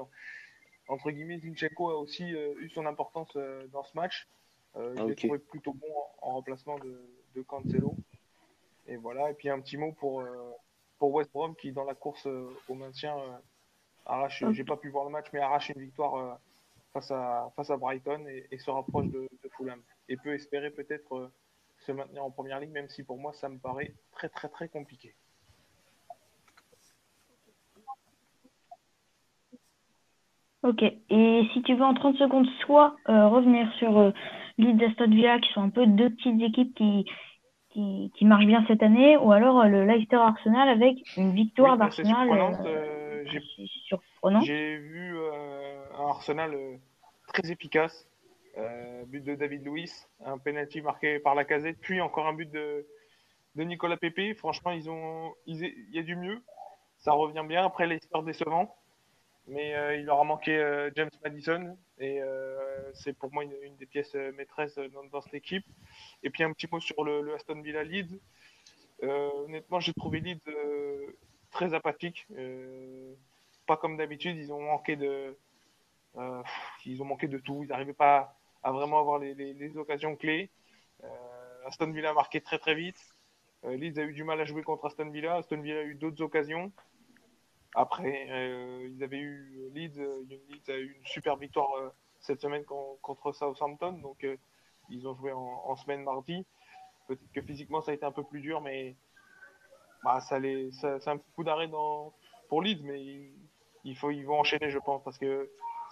entre 0.92 1.12
guillemets, 1.12 1.40
Zinchenko 1.40 1.90
a 1.90 1.96
aussi 1.96 2.36
euh, 2.36 2.54
eu 2.60 2.70
son 2.70 2.86
importance 2.86 3.32
euh, 3.36 3.68
dans 3.68 3.84
ce 3.84 3.96
match. 3.96 4.28
Euh, 4.76 4.94
il 4.98 5.12
est 5.12 5.16
trouvé 5.16 5.40
plutôt 5.40 5.74
bon 5.74 5.88
en, 6.22 6.32
remplacement 6.32 6.78
de, 6.80 7.02
de, 7.36 7.42
Cancelo. 7.42 7.96
Et 8.88 8.96
voilà, 8.96 9.30
et 9.30 9.34
puis 9.34 9.50
un 9.50 9.60
petit 9.60 9.78
mot 9.78 9.92
pour, 9.94 10.24
pour 10.98 11.14
West 11.14 11.32
Brom 11.32 11.56
qui, 11.56 11.72
dans 11.72 11.84
la 11.84 11.94
course 11.94 12.26
au 12.26 12.74
maintien, 12.74 13.16
arrache, 14.06 14.44
j'ai 14.52 14.64
pas 14.64 14.78
pu 14.78 14.90
voir 14.90 15.06
le 15.06 15.12
match, 15.12 15.28
mais 15.34 15.40
arrache 15.40 15.70
une 15.70 15.82
victoire 15.82 16.40
face 16.94 17.12
à, 17.12 17.52
face 17.56 17.70
à 17.70 17.78
Brighton 17.78 18.26
et, 18.28 18.58
se 18.58 18.70
rapproche 18.70 19.08
de, 19.08 19.28
Fulham. 19.58 19.82
Et 20.10 20.18
peut 20.18 20.34
espérer 20.34 20.72
peut-être 20.72 21.16
euh, 21.16 21.32
se 21.80 21.92
maintenir 21.92 22.24
en 22.24 22.32
première 22.32 22.60
ligne, 22.60 22.72
même 22.72 22.90
si 22.90 23.04
pour 23.04 23.18
moi 23.18 23.34
ça 23.34 23.50
me 23.50 23.58
paraît 23.58 23.94
très 24.12 24.30
très 24.30 24.50
très 24.50 24.68
compliqué. 24.68 25.16
Ok, 30.63 30.84
et 30.84 31.47
si 31.54 31.62
tu 31.63 31.74
veux 31.76 31.84
en 31.84 31.93
30 31.93 32.17
secondes, 32.17 32.47
soit 32.65 32.95
euh, 33.10 33.28
revenir 33.28 33.71
sur 33.80 33.97
euh, 33.97 34.12
Leeds 34.58 34.86
Aston 34.86 35.10
Villa, 35.10 35.39
qui 35.39 35.52
sont 35.54 35.63
un 35.63 35.69
peu 35.69 35.88
deux 35.88 36.12
petites 36.12 36.39
équipes 36.39 36.76
qui, 36.76 37.06
qui, 37.74 38.26
marchent 38.26 38.45
bien 38.45 38.63
cette 38.67 38.84
année, 38.84 39.17
ou 39.17 39.32
alors 39.32 39.65
le 39.65 39.86
Leicester 39.86 40.17
Arsenal 40.17 40.69
avec 40.69 40.97
une 41.17 41.32
victoire 41.32 41.78
d'Arsenal. 41.78 42.30
J'ai 44.43 44.78
vu 44.78 45.17
un 45.97 46.08
Arsenal 46.10 46.54
euh, 46.54 46.78
très 47.28 47.52
efficace. 47.52 48.08
Euh, 48.58 49.06
but 49.06 49.24
de 49.24 49.34
David 49.36 49.65
Luiz, 49.65 50.10
un 50.26 50.38
penalty 50.38 50.82
marqué 50.82 51.19
par 51.19 51.36
la 51.36 51.45
casette, 51.45 51.78
puis 51.80 52.02
encore 52.02 52.28
un 52.28 52.34
but 52.34 52.52
de, 52.52 52.86
de 53.56 53.63
Nicolas 53.63 53.95
Pepe. 53.95 54.36
Franchement, 54.38 54.71
ils 54.71 54.89
ont, 54.89 55.34
il 55.45 55.89
y 55.91 56.00
a 56.00 56.04
du 56.04 56.17
mieux. 56.17 56.41
Ça 56.97 57.13
revient 57.13 57.45
bien. 57.47 57.63
Après, 57.65 57.88
l'histoire 57.88 58.24
décevant. 58.24 58.76
Mais 59.52 59.76
euh, 59.76 59.96
il 59.96 60.06
leur 60.06 60.20
a 60.20 60.24
manqué 60.24 60.90
James 60.96 61.10
Madison. 61.24 61.78
Et 62.00 62.22
c'est 62.94 63.14
pour 63.14 63.32
moi 63.32 63.44
une, 63.44 63.76
des 63.78 63.86
pièces 63.86 64.16
maîtresses 64.16 64.80
dans, 65.12 65.22
cette 65.22 65.34
équipe. 65.34 65.66
Et 66.24 66.30
puis 66.30 66.44
un 66.44 66.52
petit 66.54 66.68
mot 66.72 66.80
sur 66.80 67.04
le, 67.04 67.34
Aston 67.36 67.62
Villa 67.62 67.84
Leeds. 67.84 68.20
honnêtement, 69.02 69.80
j'ai 69.80 69.94
trouvé 69.94 70.20
Leeds 70.20 70.50
très 71.52 71.74
apathique. 71.74 72.28
pas 73.68 73.78
comme 73.78 73.98
d'habitude. 73.98 74.38
Ils 74.38 74.52
ont 74.52 74.62
manqué 74.62 74.96
de, 74.96 75.36
euh, 76.18 76.44
ils 76.86 77.02
ont 77.02 77.06
manqué 77.06 77.28
de 77.28 77.38
tout. 77.38 77.64
Ils 77.64 77.70
n'arrivaient 77.70 77.94
pas 77.94 78.36
à 78.64 78.72
vraiment 78.72 79.00
avoir 79.00 79.20
les, 79.20 79.78
occasions 79.78 80.16
clés. 80.16 80.50
Euh, 81.04 81.08
Aston 81.66 81.92
Villa 81.92 82.12
a 82.12 82.14
marqué 82.14 82.42
très 82.42 82.60
très 82.60 82.76
vite. 82.76 83.00
Euh, 83.66 83.76
Leeds 83.76 84.00
a 84.00 84.04
eu 84.04 84.14
du 84.14 84.24
mal 84.24 84.40
à 84.40 84.46
jouer 84.46 84.64
contre 84.64 84.86
Aston 84.86 85.10
Villa. 85.10 85.36
Aston 85.36 85.62
Villa 85.62 85.80
a 85.80 85.84
eu 85.84 85.96
d'autres 85.96 86.22
occasions. 86.22 86.72
Après, 87.76 88.28
ils 88.90 89.04
avaient 89.04 89.20
eu 89.20 89.70
Leeds, 89.74 90.02
Leeds 90.28 90.70
a 90.70 90.78
eu 90.78 90.96
une 90.98 91.06
super 91.06 91.38
victoire 91.38 91.70
cette 92.20 92.42
semaine 92.42 92.66
contre 92.66 93.32
Southampton. 93.32 93.94
Donc, 93.94 94.28
ils 94.90 95.08
ont 95.08 95.16
joué 95.16 95.32
en, 95.32 95.76
semaine 95.78 96.04
mardi. 96.04 96.46
Peut-être 97.08 97.32
que 97.34 97.42
physiquement, 97.42 97.82
ça 97.82 97.92
a 97.92 97.94
été 97.94 98.06
un 98.06 98.12
peu 98.12 98.24
plus 98.24 98.42
dur, 98.42 98.62
mais 98.62 98.96
bah, 100.04 100.20
ça, 100.20 100.40
ça 100.72 101.00
c'est 101.00 101.10
un 101.10 101.18
coup 101.18 101.44
d'arrêt 101.44 101.70
pour 102.50 102.62
Leeds, 102.62 102.84
mais 102.84 103.32
ils 103.84 104.26
vont 104.26 104.40
enchaîner, 104.40 104.70
je 104.70 104.80
pense, 104.80 105.04
parce 105.04 105.18
que 105.18 105.50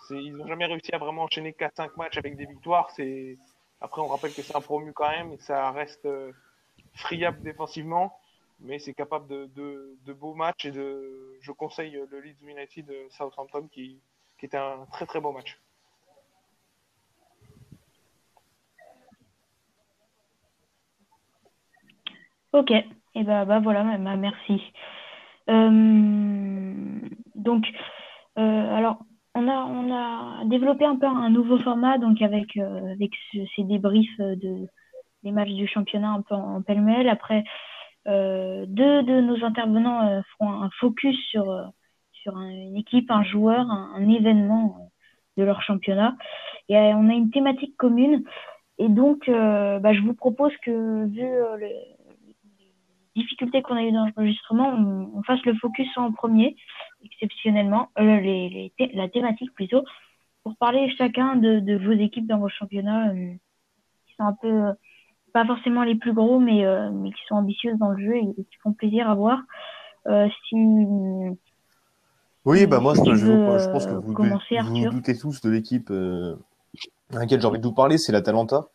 ils 0.10 0.36
n'ont 0.36 0.48
jamais 0.48 0.65
réussi 0.65 0.94
à 0.94 0.98
vraiment 0.98 1.24
enchaîner 1.24 1.52
4-5 1.52 1.92
matchs 1.98 2.18
avec 2.18 2.36
des 2.36 2.46
victoires. 2.46 2.89
C'est 2.92 3.38
Après, 3.82 4.02
on 4.02 4.08
rappelle 4.08 4.34
que 4.34 4.42
c'est 4.42 4.56
un 4.56 4.62
promu 4.62 4.94
quand 4.94 5.10
même 5.10 5.34
et 5.34 5.38
ça 5.38 5.72
reste 5.72 6.06
euh, 6.06 6.32
friable 6.96 7.42
défensivement, 7.42 8.18
mais 8.62 8.80
c'est 8.80 8.93
capable 8.93 9.28
de, 9.28 9.50
de, 10.06 10.13
beaux 10.13 10.34
matchs. 10.34 10.65
Et 10.65 10.72
de... 10.72 11.38
je 11.41 11.52
conseille 11.52 12.00
le 12.10 12.19
Leeds 12.19 12.43
United 12.43 12.86
de 12.86 13.08
Southampton 13.10 13.67
qui, 13.72 14.02
qui 14.38 14.45
était 14.45 14.58
un 14.58 14.86
très 14.91 15.06
très 15.06 15.19
beau 15.19 15.32
match. 15.32 15.60
Ok, 22.52 22.72
et 22.72 22.86
eh 23.13 23.24
ben 23.24 23.45
bah, 23.45 23.60
voilà, 23.60 23.84
bah, 24.00 24.15
merci. 24.15 24.62
Euh, 25.50 26.74
donc, 27.36 27.65
euh, 28.38 28.76
alors, 28.76 29.00
on 29.36 29.48
a, 29.48 30.45
développé 30.45 30.86
un 30.86 30.95
peu 30.95 31.06
un 31.06 31.30
nouveau 31.30 31.60
format, 31.60 31.98
donc 31.98 32.22
avec, 32.22 32.58
euh, 32.58 32.93
avec 32.93 33.12
ces 33.34 33.63
débriefs 33.63 34.17
de, 34.17 34.67
des 35.24 35.32
matchs 35.32 35.52
du 35.52 35.67
championnat 35.67 36.12
un 36.12 36.22
peu 36.22 36.36
en, 36.36 36.62
pêle-mêle. 36.62 37.08
Après, 37.08 37.43
deux 38.06 39.04
de 39.04 39.22
nos 39.22 39.44
intervenants 39.46 40.08
euh, 40.08 40.22
feront 40.32 40.52
un 40.62 40.70
focus 40.80 41.18
sur, 41.30 41.72
sur 42.12 42.40
une 42.40 42.76
équipe, 42.78 43.12
un 43.12 43.24
joueur, 43.24 43.70
un, 43.70 44.08
événement 44.10 44.92
de 45.38 45.44
leur 45.44 45.62
championnat. 45.62 46.16
Et 46.70 46.78
on 46.78 47.10
a 47.10 47.14
une 47.14 47.32
thématique 47.32 47.76
commune. 47.78 48.24
Et 48.78 48.90
donc, 48.90 49.30
bah, 49.30 49.94
je 49.94 50.02
vous 50.02 50.14
propose 50.14 50.56
que, 50.64 51.06
vu 51.06 51.22
le, 51.22 51.70
difficultés 53.20 53.62
qu'on 53.62 53.76
a 53.76 53.84
eues 53.84 53.92
dans 53.92 54.06
l'enregistrement, 54.06 54.70
on, 54.70 55.12
on, 55.16 55.24
fasse 55.24 55.44
le 55.46 55.54
focus 55.56 55.88
en 55.98 56.12
premier, 56.12 56.56
exceptionnellement, 57.04 57.90
euh, 58.00 58.20
les, 58.20 58.72
les 58.78 58.92
la 58.94 59.10
thématique 59.10 59.54
plutôt, 59.54 59.84
pour 60.44 60.56
parler 60.58 60.90
chacun 60.98 61.36
de, 61.36 61.60
de 61.60 61.76
vos 61.78 61.92
équipes 61.92 62.28
dans 62.28 62.40
vos 62.40 62.50
championnats, 62.50 63.10
euh, 63.10 63.34
qui 64.08 64.16
sont 64.16 64.24
un 64.24 64.34
peu, 64.34 64.48
euh, 64.48 64.74
pas 65.34 65.46
forcément 65.46 65.84
les 65.84 65.96
plus 65.96 66.13
gros, 66.13 66.39
mais, 66.39 66.65
euh, 66.65 66.89
mais 66.92 67.12
qui 67.12 67.22
sont 67.28 67.36
ambitieuses 67.36 67.78
dans 67.78 67.89
le 67.89 68.04
jeu 68.04 68.15
et, 68.15 68.34
qui 68.36 68.58
font 68.62 68.74
plaisir 68.74 69.10
à 69.10 69.15
voir. 69.15 69.39
si, 70.06 70.56
Oui, 72.46 72.65
bah 72.68 72.80
moi, 72.80 72.96
Si 72.96 73.04
je, 73.15 73.26
veux, 73.26 73.72
pense 73.72 73.86
que 73.86 73.92
euh, 73.92 74.00
vous, 74.00 74.13
vous 74.13 74.84
vous 74.84 74.89
doutez 74.89 75.18
tous 75.18 75.42
de 75.42 75.50
l'équipe 75.50 75.89
euh, 75.92 76.36
à 77.13 77.20
laquelle 77.20 77.42
j'ai 77.42 77.48
envie 77.48 77.60
de 77.60 77.65
vous 77.65 77.74
parler, 77.74 77.98
c'est 77.98 78.12
l'Atalanta. 78.12 78.68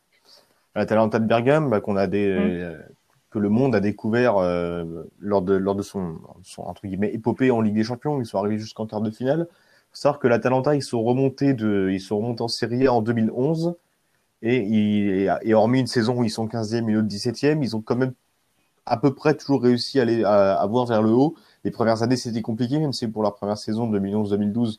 L'Atalanta 0.75 1.19
de 1.19 1.27
Bergame, 1.27 1.71
bah, 1.71 1.81
qu'on 1.81 1.97
a 1.97 2.07
des, 2.07 2.27
euh, 2.27 2.77
que 3.31 3.39
le 3.39 3.49
monde 3.49 3.75
a 3.75 3.81
découvert 3.81 4.37
euh, 4.39 5.05
lors 5.21 5.43
de 5.43 5.55
lors 5.55 5.75
de 5.75 5.83
son, 5.83 6.19
son 6.43 6.63
entre 6.63 6.87
guillemets 6.87 7.13
épopée 7.13 7.51
en 7.51 7.61
Ligue 7.61 7.75
des 7.75 7.85
Champions. 7.85 8.21
Ils 8.21 8.27
sont 8.27 8.39
arrivés 8.39 8.59
jusqu'en 8.59 8.87
quart 8.87 9.01
de 9.01 9.11
finale. 9.11 9.47
Faut 9.91 9.97
savoir 9.97 10.19
que 10.19 10.27
l'Atalanta, 10.27 10.75
ils 10.75 10.83
sont 10.83 11.03
remontés 11.03 11.55
de, 11.55 11.91
ils 11.93 12.01
sont 12.01 12.19
remontés 12.19 12.43
en 12.43 12.49
Serie 12.49 12.87
A 12.87 12.93
en 12.93 13.03
2011 13.03 13.77
et, 14.45 15.55
hormis 15.55 15.81
une 15.81 15.87
saison 15.87 16.21
où 16.21 16.25
ils 16.25 16.31
sont 16.31 16.47
15e 16.47 16.89
et 16.89 16.93
une 16.93 16.99
autre 16.99 17.09
17e, 17.09 17.63
ils 17.63 17.77
ont 17.77 17.81
quand 17.81 17.97
même 17.97 18.13
à 18.87 18.97
peu 18.99 19.15
près 19.15 19.35
toujours 19.35 19.63
réussi 19.63 19.99
à 19.99 20.03
aller 20.03 20.25
à, 20.25 20.65
voir 20.67 20.87
vers 20.87 21.03
le 21.03 21.11
haut. 21.11 21.35
Les 21.65 21.71
premières 21.71 22.03
années, 22.03 22.17
c'était 22.17 22.43
compliqué, 22.43 22.79
même 22.79 22.93
si 22.93 23.09
pour 23.09 23.23
leur 23.23 23.35
première 23.35 23.57
saison 23.57 23.91
2011-2012, 23.91 24.77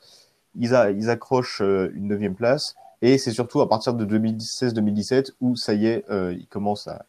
ils, 0.55 1.09
accrochent 1.09 1.61
euh, 1.61 1.91
une 1.95 2.07
neuvième 2.07 2.35
place. 2.35 2.75
Et 3.01 3.17
c'est 3.17 3.31
surtout 3.31 3.61
à 3.61 3.67
partir 3.67 3.93
de 3.93 4.05
2016-2017 4.05 5.31
où 5.41 5.55
ça 5.55 5.73
y 5.73 5.87
est, 5.87 6.05
euh, 6.09 6.33
ils 6.37 6.47
commencent 6.47 6.87
à, 6.87 7.05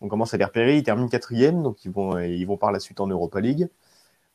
on 0.00 0.08
commence 0.08 0.32
à 0.32 0.36
les 0.36 0.44
repérer. 0.44 0.78
Ils 0.78 0.82
terminent 0.84 1.08
quatrième, 1.08 1.62
donc 1.62 1.84
ils 1.84 1.90
vont, 1.90 2.16
euh, 2.16 2.26
ils 2.26 2.46
vont 2.46 2.56
par 2.56 2.72
la 2.72 2.78
suite 2.78 3.00
en 3.00 3.08
Europa 3.08 3.40
League. 3.40 3.68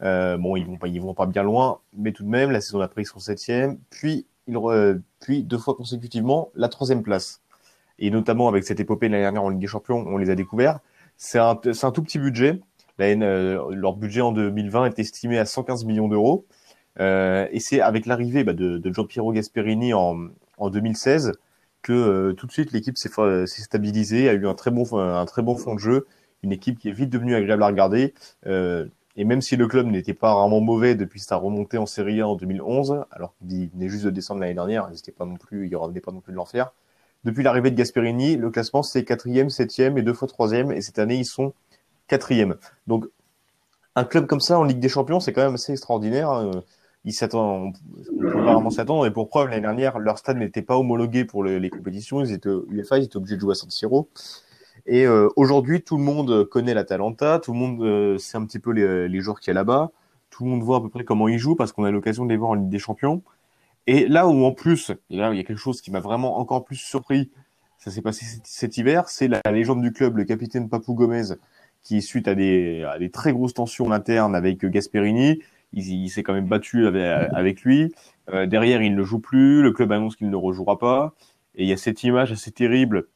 Bon, 0.01 0.57
ils 0.57 0.65
vont 0.65 0.77
pas, 0.77 0.87
ils 0.87 1.01
vont 1.01 1.13
pas 1.13 1.25
bien 1.25 1.41
loin, 1.41 1.79
mais 1.93 2.11
tout 2.11 2.23
de 2.23 2.29
même, 2.29 2.51
la 2.51 2.59
saison 2.59 2.79
d'après, 2.79 3.03
ils 3.03 3.05
sont 3.05 3.19
septième. 3.19 3.79
Puis, 3.89 4.27
puis 5.19 5.43
deux 5.43 5.57
fois 5.57 5.75
consécutivement, 5.75 6.51
la 6.53 6.67
troisième 6.67 7.01
place. 7.01 7.41
Et 7.99 8.12
notamment 8.12 8.47
avec 8.47 8.63
cette 8.63 8.79
épopée 8.79 9.08
de 9.08 9.13
l'année 9.13 9.23
dernière 9.23 9.43
en 9.43 9.49
Ligue 9.49 9.62
des 9.62 9.67
Champions, 9.67 10.03
on 10.08 10.17
les 10.17 10.29
a 10.29 10.36
découverts. 10.36 10.79
C'est 11.17 11.39
un, 11.39 11.55
tout 11.55 12.03
petit 12.03 12.19
budget. 12.19 12.60
Euh, 12.99 13.71
leur 13.71 13.95
budget 13.95 14.21
en 14.21 14.31
2020 14.31 14.86
est 14.86 14.99
estimé 14.99 15.38
à 15.38 15.45
115 15.45 15.86
millions 15.86 16.08
d'euros. 16.08 16.45
Euh, 16.99 17.47
et 17.51 17.60
c'est 17.60 17.81
avec 17.81 18.05
l'arrivée 18.05 18.43
bah, 18.43 18.53
de, 18.53 18.77
de 18.77 18.93
Giampiero 18.93 19.31
Gasperini 19.34 19.93
en, 19.93 20.27
en 20.58 20.69
2016 20.69 21.34
que 21.81 21.93
euh, 21.93 22.34
tout 22.34 22.47
de 22.47 22.51
suite 22.51 22.71
l'équipe 22.71 22.97
s'est 22.97 23.10
stabilisée, 23.45 24.29
a 24.29 24.34
eu 24.34 24.47
un 24.47 24.55
très 24.55 24.71
bon 24.71 24.84
un 24.97 25.25
fond 25.55 25.75
de 25.75 25.79
jeu, 25.79 26.08
une 26.41 26.51
équipe 26.51 26.79
qui 26.79 26.89
est 26.89 26.93
vite 26.93 27.10
devenue 27.10 27.36
agréable 27.36 27.63
à 27.63 27.67
regarder. 27.67 28.13
Et 29.17 29.23
même 29.23 29.41
si 29.41 29.55
le 29.55 29.67
club 29.67 29.88
n'était 29.88 30.13
pas 30.13 30.34
vraiment 30.34 30.60
mauvais 30.60 30.95
depuis 30.95 31.21
sa 31.21 31.38
remontée 31.38 31.77
en 31.77 31.86
Serie 31.86 32.19
A 32.21 32.27
en 32.27 32.36
2011, 32.36 33.05
alors 33.12 33.34
qu'il 33.38 33.69
venait 33.69 33.88
juste 33.88 34.03
de 34.03 34.10
descendre 34.10 34.41
l'année 34.41 34.53
dernière, 34.55 34.89
ils 34.91 34.99
étaient 34.99 35.12
pas 35.12 35.25
pas 35.25 36.12
non 36.12 36.19
plus 36.19 36.31
de 36.31 36.36
l'enfer. 36.36 36.73
Depuis 37.25 37.43
l'arrivée 37.43 37.71
de 37.71 37.75
Gasperini, 37.75 38.38
le 38.38 38.49
classement 38.49 38.83
c'est 38.83 39.03
quatrième, 39.03 39.49
septième 39.49 39.97
et 39.97 40.03
deux 40.03 40.13
fois 40.13 40.27
troisième, 40.27 40.71
et 40.71 40.81
cette 40.81 40.99
année 40.99 41.15
ils 41.17 41.25
sont 41.25 41.53
quatrième. 42.07 42.55
Donc 42.88 43.07
un 43.95 44.03
club 44.05 44.27
comme 44.27 44.41
ça 44.41 44.57
en 44.59 44.63
Ligue 44.63 44.79
des 44.79 44.89
Champions, 44.89 45.19
c'est 45.19 45.33
quand 45.33 45.43
même 45.43 45.55
assez 45.55 45.73
extraordinaire. 45.73 46.29
hein. 46.29 46.51
Ils 47.07 47.13
s'attendent, 47.13 47.75
on 48.11 48.19
peut 48.19 48.31
pas 48.31 48.53
vraiment 48.53 48.71
s'attendre. 48.71 49.05
Et 49.05 49.11
pour 49.11 49.29
preuve, 49.29 49.49
l'année 49.49 49.61
dernière, 49.61 49.99
leur 49.99 50.17
stade 50.17 50.38
n'était 50.38 50.63
pas 50.63 50.75
homologué 50.75 51.23
pour 51.23 51.43
le- 51.43 51.59
les 51.59 51.69
compétitions. 51.69 52.19
Ils 52.21 52.31
étaient, 52.31 52.49
UEFA, 52.49 52.97
ils 52.97 53.03
étaient 53.03 53.17
obligés 53.17 53.35
de 53.35 53.41
jouer 53.41 53.51
à 53.51 53.55
San 53.55 53.69
Siro. 53.69 54.09
Et 54.88 55.05
euh, 55.05 55.29
aujourd'hui, 55.35 55.83
tout 55.83 55.97
le 55.97 56.03
monde 56.03 56.45
connaît 56.45 56.73
l'Atalanta. 56.73 57.39
Tout 57.39 57.53
le 57.53 57.59
monde 57.59 57.83
euh, 57.83 58.17
sait 58.17 58.38
un 58.38 58.45
petit 58.45 58.57
peu 58.57 58.71
les, 58.71 59.07
les 59.07 59.19
joueurs 59.19 59.39
qu'il 59.39 59.49
y 59.49 59.51
a 59.51 59.53
là-bas. 59.53 59.91
Tout 60.31 60.45
le 60.45 60.49
monde 60.49 60.63
voit 60.63 60.77
à 60.77 60.81
peu 60.81 60.89
près 60.89 61.03
comment 61.03 61.27
ils 61.27 61.38
jouent 61.38 61.55
parce 61.55 61.71
qu'on 61.71 61.83
a 61.83 61.91
l'occasion 61.91 62.25
de 62.25 62.31
les 62.31 62.38
voir 62.38 62.49
en 62.51 62.53
Ligue 62.55 62.69
des 62.69 62.79
Champions. 62.79 63.21
Et 63.88 64.08
là 64.08 64.28
où 64.28 64.45
en 64.45 64.52
plus, 64.52 64.91
et 65.10 65.17
là 65.17 65.32
il 65.32 65.38
y 65.38 65.39
a 65.39 65.43
quelque 65.43 65.60
chose 65.60 65.82
qui 65.82 65.91
m'a 65.91 66.00
vraiment 66.00 66.38
encore 66.39 66.65
plus 66.65 66.78
surpris, 66.78 67.30
ça 67.78 67.91
s'est 67.91 68.02
passé 68.02 68.26
cet, 68.43 68.78
hiver, 68.78 69.10
c'est 69.10 69.28
la, 69.28 69.41
légende 69.52 69.82
du 69.82 69.91
club, 69.91 70.17
le 70.17 70.24
capitaine 70.24 70.69
Papou 70.69 70.95
Gomez, 70.95 71.36
qui 71.84 72.02
suite 72.02 72.28
à 72.28 72.34
des, 72.34 72.84
à 72.84 72.98
des 72.98 73.12
très 73.12 73.32
grosses 73.32 73.54
tensions 73.54 73.91
internes 73.91 74.36
avec 74.36 74.65
Gasperini, 74.65 75.39
il, 75.76 76.10
s'est 76.10 76.24
quand 76.24 76.34
même 76.34 76.48
battu 76.48 76.88
avec, 76.88 77.62
lui. 77.63 77.93
Euh, 78.32 78.45
derrière, 78.45 78.82
il 78.82 78.95
ne 78.95 79.04
joue 79.04 79.19
plus. 79.19 79.62
Le 79.62 79.71
club 79.71 79.91
annonce 79.91 80.15
qu'il 80.15 80.30
ne 80.30 80.36
rejouera 80.36 80.80
pas. 80.80 81.13
Et 81.56 81.63
il 81.63 81.69
y 81.69 81.74
a 81.74 81.78
cette 81.78 82.04
image 82.04 82.32
assez 82.32 82.52
terrible 82.52 83.08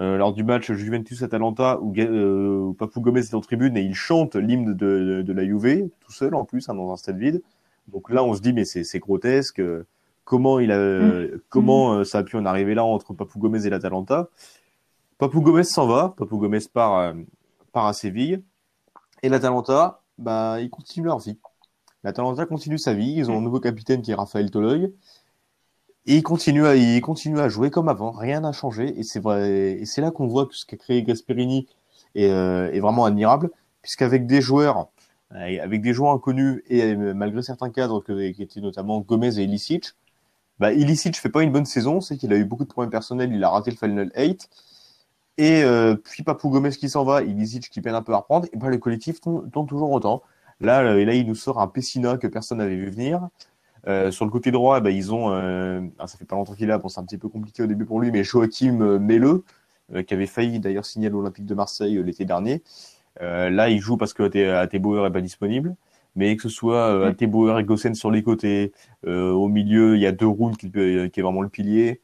euh, 0.00 0.16
lors 0.16 0.32
du 0.32 0.44
match 0.44 0.70
Juventus-Atalanta 0.70 1.78
où, 1.80 1.92
euh, 1.98 2.58
où 2.58 2.74
Papou 2.74 3.00
Gomez 3.00 3.20
est 3.20 3.34
en 3.34 3.40
tribune 3.40 3.76
et 3.76 3.82
il 3.82 3.94
chante 3.94 4.36
l'hymne 4.36 4.66
de, 4.66 4.72
de, 4.74 5.22
de, 5.22 5.32
la 5.32 5.44
Juve 5.44 5.88
tout 6.00 6.12
seul 6.12 6.34
en 6.34 6.44
plus 6.44 6.68
hein, 6.68 6.74
dans 6.74 6.92
un 6.92 6.96
stade 6.96 7.18
vide. 7.18 7.42
Donc 7.88 8.10
là, 8.10 8.22
on 8.22 8.34
se 8.34 8.40
dit 8.40 8.52
mais 8.52 8.64
c'est 8.64 8.98
grotesque. 8.98 9.60
Comment 10.28 10.60
il 10.60 10.70
a, 10.72 10.78
mmh. 10.78 11.40
comment 11.48 11.94
euh, 11.94 12.04
ça 12.04 12.18
a 12.18 12.22
pu 12.22 12.36
en 12.36 12.44
arriver 12.44 12.74
là 12.74 12.84
entre 12.84 13.14
Papou 13.14 13.38
Gomez 13.38 13.64
et 13.64 13.70
l'Atalanta 13.70 14.28
Papou 15.16 15.40
Gomez 15.40 15.64
s'en 15.64 15.86
va. 15.86 16.12
Papou 16.18 16.36
Gomez 16.36 16.58
part, 16.70 16.98
euh, 16.98 17.14
part 17.72 17.86
à 17.86 17.94
Séville 17.94 18.42
et 19.22 19.30
l'Atalanta, 19.30 20.02
bah, 20.18 20.60
ils 20.60 20.68
continuent 20.68 21.06
leur 21.06 21.18
vie. 21.18 21.38
L'Atalanta 22.04 22.44
continue 22.44 22.76
sa 22.76 22.92
vie. 22.92 23.14
Ils 23.16 23.30
ont 23.30 23.38
un 23.38 23.40
nouveau 23.40 23.58
capitaine 23.58 24.02
qui 24.02 24.10
est 24.10 24.14
Raphaël 24.14 24.50
Toloy. 24.50 24.92
Et 26.04 26.16
ils 26.16 26.22
continuent 26.22 26.66
à, 26.66 26.76
ils 26.76 27.00
continuent 27.00 27.38
à 27.38 27.48
jouer 27.48 27.70
comme 27.70 27.88
avant. 27.88 28.10
Rien 28.10 28.40
n'a 28.40 28.52
changé. 28.52 29.00
Et 29.00 29.04
c'est 29.04 29.20
vrai, 29.20 29.78
et 29.80 29.86
c'est 29.86 30.02
là 30.02 30.10
qu'on 30.10 30.26
voit 30.26 30.44
que 30.44 30.54
ce 30.54 30.66
qu'a 30.66 30.76
créé 30.76 31.02
Gasperini 31.04 31.66
est, 32.14 32.28
euh, 32.28 32.70
est 32.70 32.80
vraiment 32.80 33.06
admirable. 33.06 33.48
Puisqu'avec 33.80 34.26
des 34.26 34.42
joueurs, 34.42 34.88
avec 35.30 35.80
des 35.80 35.94
joueurs 35.94 36.12
inconnus 36.12 36.62
et 36.68 36.94
malgré 36.94 37.40
certains 37.42 37.70
cadres 37.70 38.02
que, 38.02 38.30
qui 38.32 38.42
étaient 38.42 38.60
notamment 38.60 39.00
Gomez 39.00 39.38
et 39.38 39.44
Ilicic, 39.44 39.94
bah, 40.58 40.72
Ilicic 40.72 41.16
fait 41.16 41.28
pas 41.28 41.42
une 41.42 41.52
bonne 41.52 41.66
saison. 41.66 42.00
C'est 42.00 42.16
qu'il 42.16 42.32
a 42.32 42.36
eu 42.36 42.44
beaucoup 42.44 42.64
de 42.64 42.68
problèmes 42.68 42.90
personnels. 42.90 43.32
Il 43.32 43.42
a 43.44 43.50
raté 43.50 43.70
le 43.70 43.76
Final 43.76 44.10
8. 44.16 44.48
Et 45.38 45.62
euh, 45.62 45.94
puis 45.94 46.24
Papou 46.24 46.50
Gomez 46.50 46.70
qui 46.70 46.88
s'en 46.88 47.04
va, 47.04 47.22
Ilicic 47.22 47.70
qui 47.70 47.80
peine 47.80 47.94
un 47.94 48.02
peu 48.02 48.12
à 48.12 48.18
reprendre. 48.18 48.46
Et 48.52 48.56
ben, 48.56 48.68
le 48.68 48.78
collectif 48.78 49.20
tourne 49.20 49.66
toujours 49.66 49.90
autant. 49.90 50.22
Là, 50.60 50.82
là, 50.82 51.14
il 51.14 51.26
nous 51.26 51.36
sort 51.36 51.60
un 51.60 51.68
Pessina 51.68 52.16
que 52.18 52.26
personne 52.26 52.58
n'avait 52.58 52.76
vu 52.76 52.90
venir. 52.90 53.28
Euh, 53.86 54.10
sur 54.10 54.24
le 54.24 54.30
côté 54.30 54.50
droit, 54.50 54.80
bah, 54.80 54.90
ils 54.90 55.12
ont, 55.12 55.30
euh, 55.32 55.80
ah, 55.98 56.06
ça 56.06 56.18
fait 56.18 56.24
pas 56.24 56.36
longtemps 56.36 56.54
qu'il 56.54 56.66
là, 56.68 56.78
bon, 56.78 56.88
c'est 56.88 57.00
un 57.00 57.04
petit 57.04 57.18
peu 57.18 57.28
compliqué 57.28 57.62
au 57.62 57.66
début 57.66 57.84
pour 57.84 58.00
lui, 58.00 58.10
mais 58.10 58.24
Joachim 58.24 58.80
euh, 58.80 58.98
Melleux, 58.98 59.44
qui 60.06 60.12
avait 60.12 60.26
failli 60.26 60.60
d'ailleurs 60.60 60.84
signer 60.84 61.06
à 61.06 61.10
l'Olympique 61.10 61.46
de 61.46 61.54
Marseille 61.54 61.96
euh, 61.96 62.02
l'été 62.02 62.24
dernier. 62.24 62.62
Euh, 63.22 63.50
là, 63.50 63.68
il 63.70 63.80
joue 63.80 63.96
parce 63.96 64.12
que 64.12 64.22
Atebauer 64.54 65.06
est 65.06 65.10
pas 65.10 65.20
disponible, 65.20 65.76
mais 66.18 66.36
que 66.36 66.42
ce 66.42 66.50
soit 66.50 66.94
euh, 66.94 67.08
Atebauer 67.08 67.58
et 67.60 67.64
Gossen 67.64 67.94
sur 67.94 68.10
les 68.10 68.22
côtés, 68.22 68.72
euh, 69.06 69.30
au 69.30 69.48
milieu, 69.48 69.96
il 69.96 70.02
y 70.02 70.06
a 70.06 70.12
deux 70.12 70.26
rounds 70.26 70.58
qui, 70.58 70.70
qui, 70.70 70.78
est 70.78 71.22
vraiment 71.22 71.42
le 71.42 71.48
pilier. 71.48 72.02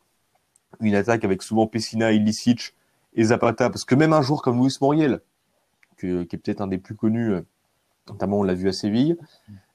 Une 0.80 0.94
attaque 0.94 1.24
avec 1.24 1.42
souvent 1.42 1.66
Pessina, 1.66 2.12
Ilicic 2.12 2.74
et 3.14 3.24
Zapata, 3.24 3.70
parce 3.70 3.84
que 3.84 3.94
même 3.94 4.12
un 4.12 4.22
joueur 4.22 4.42
comme 4.42 4.60
Luis 4.62 4.76
Moriel, 4.80 5.20
que, 5.98 6.24
qui 6.24 6.36
est 6.36 6.38
peut-être 6.38 6.62
un 6.62 6.66
des 6.66 6.78
plus 6.78 6.94
connus 6.94 7.34
notamment 8.08 8.40
on 8.40 8.42
l'a 8.42 8.54
vu 8.54 8.68
à 8.68 8.72
Séville, 8.72 9.16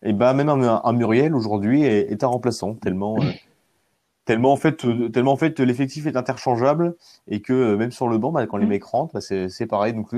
et 0.04 0.14
ben 0.14 0.34
même 0.34 0.50
un, 0.50 0.82
un 0.84 0.94
Muriel 0.94 1.36
aujourd'hui 1.36 1.84
est, 1.84 2.12
est, 2.12 2.24
un 2.24 2.28
remplaçant 2.28 2.76
tellement 2.76 3.18
euh, 3.18 3.32
tellement 4.26 4.52
en 4.52 4.58
fait 4.58 4.86
euh, 4.86 5.10
tellement 5.10 5.34
en 5.34 5.38
fait 5.38 5.60
l'effectif 5.60 6.06
est 6.06 6.16
interchangeable 6.16 6.96
et 7.28 7.42
que 7.42 7.54
euh, 7.54 7.78
même 7.78 7.92
sur 7.92 8.08
le 8.08 8.18
banc 8.18 8.32
bah, 8.32 8.46
quand 8.48 8.58
les 8.58 8.68
mecs 8.68 8.84
rentrent 8.84 9.14
bah, 9.14 9.22
c'est 9.22 9.68
pareil. 9.68 9.94
Donc 9.94 10.14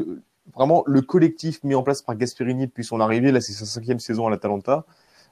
vraiment 0.54 0.84
le 0.86 1.02
collectif 1.02 1.64
mis 1.64 1.76
en 1.76 1.84
place 1.84 2.02
par 2.02 2.16
Gasperini 2.16 2.68
depuis 2.68 2.84
son 2.84 3.00
arrivée 3.00 3.32
là 3.32 3.42
c'est 3.42 3.54
sa 3.54 3.66
cinquième 3.66 4.00
saison 4.00 4.28
à 4.28 4.30
l'Atalanta 4.30 4.86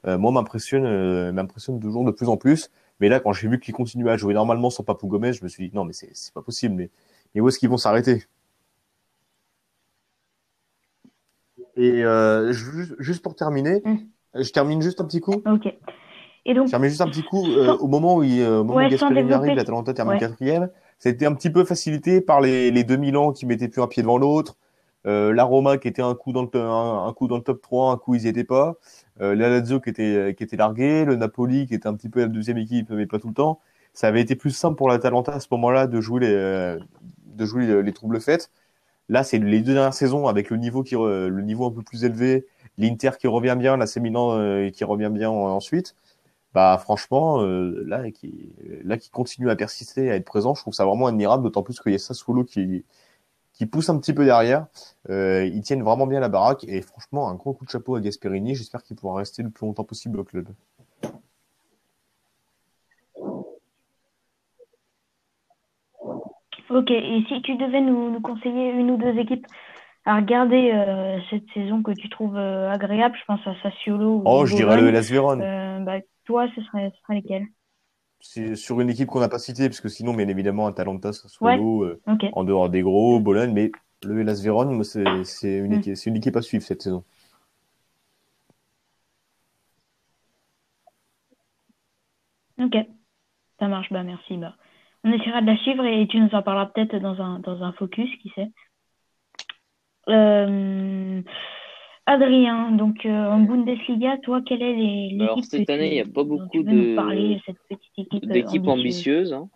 euh, 0.06 0.18
moi 0.18 0.32
m'impressionne 0.32 0.86
euh, 0.86 1.32
m'impressionne 1.32 1.80
toujours 1.80 2.06
de 2.06 2.12
plus 2.12 2.30
en 2.30 2.38
plus 2.38 2.70
mais 3.00 3.10
là 3.10 3.20
quand 3.20 3.34
j'ai 3.34 3.48
vu 3.48 3.60
qu'il 3.60 3.74
continuait 3.74 4.12
à 4.12 4.18
jouer 4.18 4.34
normalement 4.34 4.70
sans 4.70 4.84
Papou 4.84 5.08
Gomez 5.08 5.34
je 5.34 5.44
me 5.44 5.50
suis 5.50 5.68
dit 5.68 5.76
non 5.76 5.84
mais 5.84 5.94
c'est 5.94 6.34
pas 6.34 6.42
possible 6.42 6.76
mais, 6.76 6.90
mais 7.34 7.42
où 7.42 7.48
est-ce 7.48 7.60
qu'ils 7.60 7.70
vont 7.70 7.78
s'arrêter? 7.78 8.24
Et 11.76 12.04
euh, 12.04 12.52
juste, 12.52 12.96
juste, 13.00 13.22
pour 13.22 13.36
terminer, 13.36 13.82
mmh. 13.86 14.42
je 14.42 14.52
termine 14.52 14.82
juste 14.82 15.00
un 15.00 15.06
petit 15.06 15.22
coup. 15.22 15.42
Ok. 15.46 15.74
Et 16.46 16.54
donc, 16.54 16.68
je 16.68 16.72
termine 16.72 16.90
juste 16.90 17.02
un 17.02 17.08
petit 17.08 17.24
coup. 17.24 17.46
Euh, 17.48 17.78
au 17.78 17.88
moment 17.88 18.16
où, 18.16 18.24
il, 18.24 18.44
au 18.44 18.64
moment 18.64 18.76
ouais, 18.76 18.88
où 18.88 18.90
Gasperini 18.90 19.32
arrive, 19.32 19.56
l'Atalanta 19.56 19.94
termine 19.94 20.20
quatrième. 20.20 20.70
C'était 20.98 21.26
un 21.26 21.34
petit 21.34 21.50
peu 21.50 21.64
facilité 21.64 22.20
par 22.20 22.42
les, 22.42 22.72
les 22.72 22.84
2000 22.84 23.16
ans 23.18 23.32
qui 23.32 23.46
mettaient 23.46 23.70
plus 23.70 23.82
un 23.82 23.88
pied 23.88 24.04
devant 24.04 24.18
l'autre. 24.18 24.58
Euh, 25.06 25.34
la 25.34 25.44
Roma 25.44 25.78
qui 25.78 25.88
était 25.88 26.02
un 26.02 26.14
coup 26.16 26.34
dans 26.34 26.44
le 26.44 26.50
un, 26.60 27.14
coup 27.14 27.28
dans 27.28 27.38
le 27.38 27.44
top 27.44 27.62
3, 27.62 27.92
un 27.92 27.98
coup 27.98 28.16
ils 28.16 28.24
y 28.26 28.28
étaient 28.28 28.44
pas. 28.44 28.76
Euh, 29.22 29.36
la 29.36 29.50
Lazio 29.50 29.80
qui 29.80 29.90
était 29.90 30.36
qui 30.38 30.44
était 30.44 30.58
largué, 30.58 31.06
le 31.06 31.16
Napoli 31.16 31.68
qui 31.68 31.74
était 31.76 31.88
un 31.88 31.96
petit 31.96 32.10
peu 32.10 32.20
la 32.22 32.28
deuxième 32.28 32.58
équipe 32.58 32.90
mais 32.92 33.06
pas 33.06 33.20
tout 33.20 33.30
le 33.30 33.34
temps. 33.34 33.60
Ça 33.94 34.08
avait 34.08 34.22
été 34.22 34.36
plus 34.36 34.52
simple 34.52 34.76
pour 34.76 34.90
l'Atalanta 34.90 35.34
à 35.34 35.40
ce 35.40 35.48
moment-là 35.52 35.88
de 35.88 36.02
jouer 36.02 36.22
les 36.22 36.78
de 37.26 37.46
jouer 37.46 37.66
les, 37.66 37.84
les 37.84 37.94
troubles 37.94 38.20
faites. 38.22 38.52
Là, 39.10 39.24
c'est 39.24 39.40
les 39.40 39.62
deux 39.62 39.74
dernières 39.74 39.94
saisons 39.94 40.28
avec 40.28 40.50
le 40.52 40.58
niveau 40.58 40.84
qui 40.84 40.96
le 40.96 41.42
niveau 41.42 41.66
un 41.66 41.72
peu 41.72 41.82
plus 41.82 42.06
élevé, 42.06 42.46
l'Inter 42.78 43.12
qui 43.20 43.28
revient 43.28 43.56
bien, 43.60 43.76
la 43.78 43.86
Milan 44.00 44.38
euh, 44.40 44.70
qui 44.70 44.84
revient 44.84 45.10
bien 45.12 45.30
ensuite. 45.30 45.96
Bah 46.54 46.78
franchement, 46.82 47.44
euh, 47.44 47.84
là 47.88 48.12
qui 48.12 48.54
là 48.84 48.98
qui 48.98 49.10
continue 49.12 49.50
à 49.50 49.56
persister, 49.56 50.12
à 50.12 50.16
être 50.16 50.26
présent, 50.26 50.56
je 50.56 50.62
trouve 50.62 50.74
ça 50.74 50.86
vraiment 50.86 51.08
admirable. 51.08 51.44
D'autant 51.44 51.64
plus 51.64 51.80
qu'il 51.80 51.92
y 51.94 51.96
a 51.96 52.00
Sassuolo 52.00 52.44
qui 52.44 52.86
qui 53.60 53.66
pousse 53.66 53.90
un 53.90 54.00
petit 54.00 54.14
peu 54.14 54.24
derrière. 54.24 54.68
Euh, 55.10 55.44
ils 55.44 55.62
tiennent 55.62 55.84
vraiment 55.84 56.08
bien 56.08 56.22
la 56.22 56.30
baraque 56.30 56.64
et 56.64 56.82
franchement 56.82 57.28
un 57.28 57.36
gros 57.36 57.54
coup 57.54 57.66
de 57.66 57.70
chapeau 57.70 57.96
à 57.96 58.00
Gasperini. 58.00 58.56
J'espère 58.56 58.82
qu'il 58.84 58.96
pourra 58.96 59.18
rester 59.18 59.44
le 59.44 59.50
plus 59.50 59.66
longtemps 59.66 59.84
possible 59.84 60.18
au 60.18 60.24
club. 60.24 60.48
Ok, 66.70 66.90
et 66.90 67.24
si 67.28 67.42
tu 67.42 67.58
devais 67.58 67.82
nous, 67.82 68.12
nous 68.12 68.22
conseiller 68.22 68.70
une 68.70 68.92
ou 68.92 68.98
deux 68.98 69.18
équipes 69.18 69.46
à 70.06 70.16
regarder 70.16 70.72
cette 71.30 71.50
saison 71.54 71.84
que 71.84 71.92
tu 71.92 72.08
trouves 72.08 72.38
agréable 72.38 73.18
Je 73.20 73.26
pense 73.26 73.46
à 73.46 73.56
Sassuolo. 73.62 74.22
oh, 74.24 74.46
je 74.46 74.56
dirais 74.56 74.80
le 74.80 74.90
Las 74.90 75.10
Vérone. 75.10 75.84
Bah, 75.84 75.98
toi, 76.26 76.48
ce 76.56 76.62
serait, 76.62 76.92
ce 76.96 77.02
serait 77.02 77.16
lesquels 77.16 77.48
sur 78.20 78.82
une 78.82 78.90
équipe 78.90 79.08
qu'on 79.08 79.20
n'a 79.20 79.30
pas 79.30 79.40
citée, 79.40 79.68
parce 79.70 79.82
que 79.82 79.90
sinon, 79.90 80.14
bien 80.14 80.28
évidemment, 80.28 80.68
Atalanta, 80.68 81.14
Sassuolo, 81.14 81.86
ouais. 81.86 82.00
okay. 82.08 82.30
en 82.34 82.44
dehors 82.44 82.70
des 82.70 82.82
gros, 82.82 83.20
Bologne, 83.20 83.54
mais 83.54 83.72
le 84.04 84.24
Las 84.24 84.42
Vérone, 84.42 84.84
c'est 84.84 85.04
une, 85.58 85.78
mm. 85.78 85.94
une 86.06 86.16
équipe 86.16 86.36
à 86.36 86.42
suivre 86.42 86.64
cette 86.64 86.82
saison. 86.82 87.04
Ok, 92.60 92.76
ça 93.60 93.68
marche, 93.68 93.92
bah 93.92 94.04
merci. 94.04 94.36
Bah, 94.38 94.56
on 95.04 95.12
essaiera 95.14 95.42
de 95.42 95.48
la 95.48 95.58
suivre 95.58 95.86
et 95.86 96.08
tu 96.08 96.20
nous 96.20 96.34
en 96.34 96.42
parleras 96.42 96.68
peut-être 96.68 96.98
dans 96.98 97.22
un, 97.22 97.40
dans 97.40 97.64
un 97.64 97.72
focus, 97.74 98.10
qui 98.22 98.30
sait. 98.36 98.52
Euh, 100.10 101.22
Adrien, 102.10 102.72
donc 102.72 103.06
euh, 103.06 103.10
en 103.10 103.40
Bundesliga, 103.40 104.18
toi, 104.24 104.42
quelle 104.46 104.64
est 104.64 104.74
l'équipe 104.74 105.22
Alors 105.22 105.44
cette 105.44 105.70
année, 105.70 105.90
il 105.90 105.94
n'y 105.94 106.02
a 106.02 106.06
pas 106.06 106.24
beaucoup 106.24 106.64
de 106.64 106.96
d'équipes 108.26 108.68
ambitieuses. 108.68 109.32
Hein. 109.32 109.48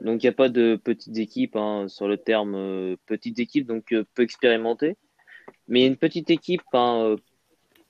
Donc 0.00 0.22
il 0.22 0.26
n'y 0.26 0.30
a 0.30 0.34
pas 0.34 0.48
de 0.48 0.80
petites 0.82 1.18
équipes 1.18 1.56
hein, 1.56 1.88
sur 1.88 2.08
le 2.08 2.16
terme 2.16 2.54
euh, 2.54 2.96
petites 3.06 3.38
équipes, 3.38 3.66
donc 3.66 3.94
peu 4.14 4.22
expérimentées. 4.22 4.96
Mais 5.68 5.80
il 5.80 5.82
y 5.82 5.84
a 5.84 5.88
une 5.88 5.96
petite 5.96 6.30
équipe 6.30 6.62
hein, 6.72 7.16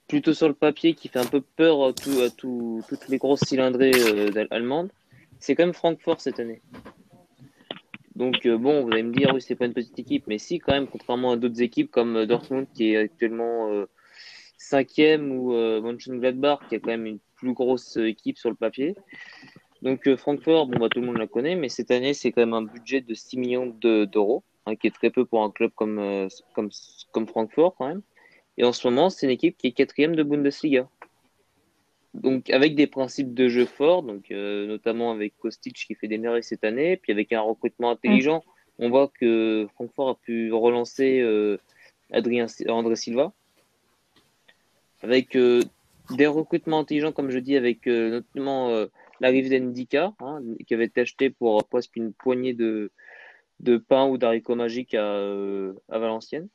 plutôt 0.09 0.35
sur 0.35 0.49
le 0.49 0.55
papier 0.55 0.95
qui 0.95 1.09
fait 1.09 1.21
un 1.21 1.25
peu 1.25 1.41
peur 1.41 1.85
à, 1.85 1.93
tout, 1.93 2.21
à 2.21 2.31
tout, 2.31 2.83
toutes 2.89 3.09
les 3.09 3.19
grosses 3.19 3.45
cylindrées 3.47 3.93
euh, 3.95 4.45
allemandes, 4.51 4.91
c'est 5.39 5.55
quand 5.55 5.65
même 5.65 5.73
Francfort 5.73 6.21
cette 6.21 6.39
année. 6.41 6.61
Donc 8.23 8.47
euh, 8.47 8.57
bon, 8.57 8.85
vous 8.85 8.93
allez 8.93 9.03
me 9.03 9.13
dire, 9.13 9.33
oui, 9.35 9.43
c'est 9.43 9.57
pas 9.57 9.67
une 9.67 9.73
petite 9.75 9.99
équipe, 9.99 10.29
mais 10.29 10.39
si 10.39 10.61
quand 10.61 10.73
même, 10.73 10.87
contrairement 10.87 11.33
à 11.33 11.37
d'autres 11.37 11.61
équipes 11.61 11.91
comme 11.91 12.15
euh, 12.15 12.25
Dortmund 12.25 12.69
qui 12.73 12.93
est 12.93 12.97
actuellement 12.97 13.69
cinquième 14.57 15.33
ou 15.33 15.51
Mönchengladbach 15.51 16.61
qui 16.69 16.77
a 16.77 16.79
quand 16.79 16.91
même 16.91 17.07
une 17.07 17.19
plus 17.35 17.53
grosse 17.53 17.97
équipe 17.97 18.39
sur 18.39 18.49
le 18.49 18.55
papier. 18.55 18.95
Donc 19.83 20.09
Francfort, 20.15 20.69
bon 20.69 20.79
bah 20.79 20.89
tout 20.89 21.01
le 21.01 21.07
monde 21.07 21.19
la 21.19 21.27
connaît, 21.27 21.57
mais 21.57 21.69
cette 21.69 21.91
année 21.91 22.15
c'est 22.15 22.31
quand 22.31 22.43
même 22.43 22.55
un 22.55 22.63
budget 22.63 23.01
de 23.01 23.13
6 23.13 23.39
millions 23.39 23.67
d'euros, 23.67 24.45
hein, 24.67 24.77
qui 24.77 24.87
est 24.87 24.95
très 24.95 25.11
peu 25.11 25.25
pour 25.25 25.43
un 25.43 25.51
club 25.51 25.73
comme 25.75 26.29
comme 26.55 26.71
comme 27.11 27.27
Francfort 27.27 27.75
quand 27.77 27.89
même. 27.89 28.03
Et 28.57 28.65
en 28.65 28.73
ce 28.73 28.87
moment, 28.87 29.11
c'est 29.11 29.27
une 29.27 29.33
équipe 29.33 29.57
qui 29.57 29.67
est 29.67 29.73
quatrième 29.73 30.15
de 30.15 30.23
Bundesliga. 30.23 30.89
Donc 32.15 32.51
avec 32.51 32.75
des 32.75 32.87
principes 32.87 33.33
de 33.33 33.49
jeu 33.49 33.65
forts, 33.65 34.03
donc 34.03 34.31
euh, 34.31 34.67
notamment 34.67 35.13
avec 35.13 35.37
Kostic 35.39 35.75
qui 35.75 35.95
fait 35.95 36.09
des 36.09 36.19
merveilles 36.19 36.43
cette 36.43 36.65
année, 36.65 36.97
puis 36.99 37.11
avec 37.11 37.33
un 37.33 37.41
recrutement 37.41 37.91
intelligent, 37.91 38.45
on 38.79 38.91
voit 38.91 39.11
que 39.19 39.67
Francfort 39.75 40.11
a 40.11 40.15
pu 40.17 40.53
relancer 40.53 41.21
euh, 41.21 41.59
Adrien 42.11 42.47
André 42.69 42.97
Silva. 42.97 43.33
Avec 45.03 45.37
euh, 45.37 45.63
des 46.17 46.27
recrutements 46.27 46.81
intelligents, 46.81 47.13
comme 47.13 47.31
je 47.31 47.39
dis, 47.39 47.57
avec 47.57 47.87
notamment 47.87 48.87
l'arrivée 49.21 49.59
d'Endika, 49.59 50.13
hein, 50.21 50.41
qui 50.67 50.75
avait 50.75 50.85
été 50.85 51.01
acheté 51.01 51.31
pour 51.31 51.65
presque 51.65 51.97
une 51.97 52.13
poignée 52.13 52.53
de, 52.53 52.91
de 53.61 53.79
pain 53.79 54.07
ou 54.07 54.19
d'haricots 54.19 54.55
magiques 54.55 54.95
à, 54.95 55.15
à 55.15 55.99
Valenciennes 55.99 56.49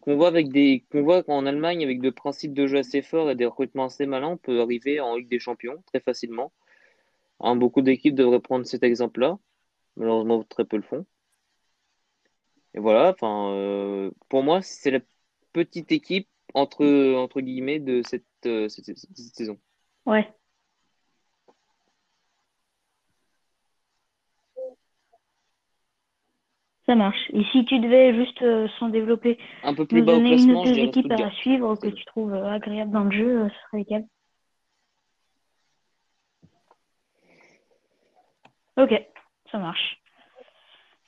qu'on 0.00 0.16
voit 0.16 0.28
avec 0.28 0.50
des 0.50 0.84
voit 0.92 1.22
qu'en 1.22 1.46
Allemagne 1.46 1.82
avec 1.82 2.00
des 2.00 2.12
principes 2.12 2.54
de 2.54 2.66
jeu 2.66 2.78
assez 2.78 3.02
forts 3.02 3.30
et 3.30 3.34
des 3.34 3.46
recrutements 3.46 3.86
assez 3.86 4.06
malins, 4.06 4.28
on 4.28 4.36
peut 4.36 4.60
arriver 4.60 5.00
en 5.00 5.16
Ligue 5.16 5.28
des 5.28 5.40
Champions 5.40 5.82
très 5.86 6.00
facilement. 6.00 6.52
Hein, 7.40 7.56
beaucoup 7.56 7.82
d'équipes 7.82 8.14
devraient 8.14 8.40
prendre 8.40 8.66
cet 8.66 8.82
exemple-là. 8.82 9.38
Malheureusement, 9.96 10.44
très 10.44 10.64
peu 10.64 10.76
le 10.76 10.82
font. 10.82 11.06
Et 12.74 12.80
voilà, 12.80 13.10
enfin, 13.10 13.52
euh, 13.52 14.10
pour 14.28 14.42
moi, 14.42 14.62
c'est 14.62 14.90
la 14.90 15.00
petite 15.52 15.90
équipe 15.90 16.28
entre 16.54 17.14
entre 17.14 17.40
guillemets 17.40 17.80
de 17.80 18.02
cette, 18.02 18.24
euh, 18.46 18.68
cette, 18.68 18.96
cette 18.96 19.16
saison. 19.16 19.58
Ouais. 20.06 20.32
Ça 26.90 26.96
marche. 26.96 27.30
Et 27.32 27.44
si 27.52 27.64
tu 27.66 27.78
devais 27.78 28.12
juste 28.12 28.42
euh, 28.42 28.66
s'en 28.80 28.88
développer, 28.88 29.38
un 29.62 29.76
peu 29.76 29.86
plus 29.86 30.00
nous 30.00 30.06
bas 30.06 30.14
donner 30.14 30.34
au 30.34 30.38
une 30.38 30.56
ou 30.56 30.64
deux 30.64 30.76
équipes 30.76 31.12
à 31.12 31.30
suivre 31.30 31.76
que 31.76 31.86
tu 31.86 32.04
trouves 32.06 32.34
euh, 32.34 32.50
agréables 32.50 32.90
dans 32.90 33.04
le 33.04 33.12
jeu, 33.12 33.42
euh, 33.42 33.48
ce 33.48 33.54
serait 33.66 33.78
lesquelles? 33.78 34.06
Ok, 38.76 38.92
ça 39.52 39.58
marche. 39.58 40.02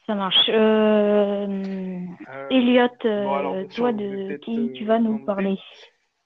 Ça 0.06 0.14
marche. 0.14 0.48
Euh... 0.50 2.06
Elliot, 2.50 2.86
toi, 3.74 3.92
de 3.92 4.36
qui 4.36 4.72
tu 4.74 4.84
vas 4.84 5.00
nous 5.00 5.24
parler? 5.24 5.58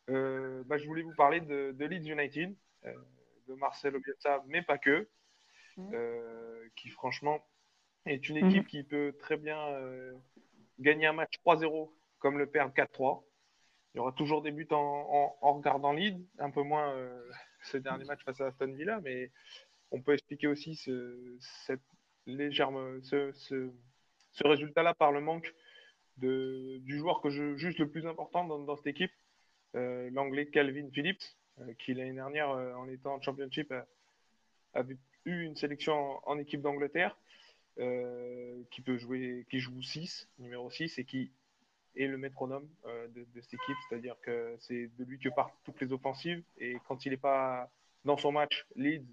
Bah, 0.06 0.76
Je 0.76 0.86
voulais 0.86 1.00
vous 1.00 1.14
parler 1.16 1.40
de, 1.40 1.72
de 1.72 1.84
Leeds 1.86 2.12
United, 2.12 2.54
de 3.48 3.54
Marcelo 3.54 4.00
Bielsa, 4.00 4.42
mais 4.48 4.60
pas 4.60 4.76
que, 4.76 5.08
mmh. 5.78 5.94
qui 6.76 6.90
franchement 6.90 7.38
est 8.06 8.28
une 8.28 8.36
équipe 8.36 8.64
mhm. 8.64 8.68
qui 8.68 8.82
peut 8.82 9.14
très 9.18 9.36
bien 9.36 9.58
euh, 9.68 10.12
gagner 10.78 11.06
un 11.06 11.12
match 11.12 11.34
3-0 11.44 11.90
comme 12.18 12.38
le 12.38 12.46
perdre 12.46 12.72
4-3. 12.74 13.22
Il 13.94 13.98
y 13.98 14.00
aura 14.00 14.12
toujours 14.12 14.42
des 14.42 14.50
buts 14.50 14.68
en, 14.70 15.36
regardant 15.40 15.92
lead, 15.92 16.24
un 16.38 16.50
peu 16.50 16.62
moins 16.62 16.92
euh, 16.94 17.30
ce 17.62 17.76
dernier 17.76 18.04
match 18.04 18.22
face 18.24 18.40
à 18.40 18.46
Aston 18.46 18.72
Villa, 18.72 19.00
mais 19.02 19.30
on 19.90 20.00
peut 20.00 20.12
expliquer 20.12 20.46
aussi 20.46 20.76
ce, 20.76 21.36
cette 21.66 21.82
légère, 22.26 22.70
ce, 23.02 23.32
ce, 23.32 23.70
résultat-là 24.44 24.94
par 24.94 25.12
le 25.12 25.20
manque 25.20 25.54
de, 26.18 26.78
du 26.78 26.98
joueur 26.98 27.20
que 27.20 27.30
je 27.30 27.56
juge 27.56 27.78
le 27.78 27.88
plus 27.88 28.06
important 28.06 28.44
dans, 28.44 28.76
cette 28.76 28.88
équipe, 28.88 29.12
euh, 29.74 30.10
l'anglais 30.12 30.46
Calvin 30.46 30.88
Phillips, 30.90 31.22
qui 31.78 31.94
l'année 31.94 32.12
dernière, 32.12 32.50
en 32.50 32.86
étant 32.88 33.14
en 33.14 33.20
championship, 33.22 33.72
avait 34.74 34.98
eu 35.24 35.42
une 35.42 35.56
sélection 35.56 36.20
en 36.28 36.38
équipe 36.38 36.60
d'Angleterre 36.60 37.16
euh, 37.16 37.25
qui 37.76 38.80
peut 38.80 38.96
jouer, 38.96 39.46
qui 39.50 39.60
joue 39.60 39.82
6, 39.82 40.28
numéro 40.38 40.70
6, 40.70 40.98
et 40.98 41.04
qui 41.04 41.30
est 41.96 42.06
le 42.06 42.18
métronome 42.18 42.68
euh, 42.86 43.08
de, 43.08 43.40
cette 43.40 43.54
équipe, 43.54 43.76
c'est-à-dire 43.88 44.16
que 44.22 44.56
c'est 44.60 44.90
de 44.98 45.04
lui 45.04 45.18
que 45.18 45.28
partent 45.28 45.54
toutes 45.64 45.80
les 45.80 45.92
offensives, 45.92 46.42
et 46.58 46.76
quand 46.86 47.06
il 47.06 47.10
n'est 47.10 47.16
pas 47.16 47.70
dans 48.04 48.16
son 48.16 48.32
match, 48.32 48.66
Leeds 48.76 49.04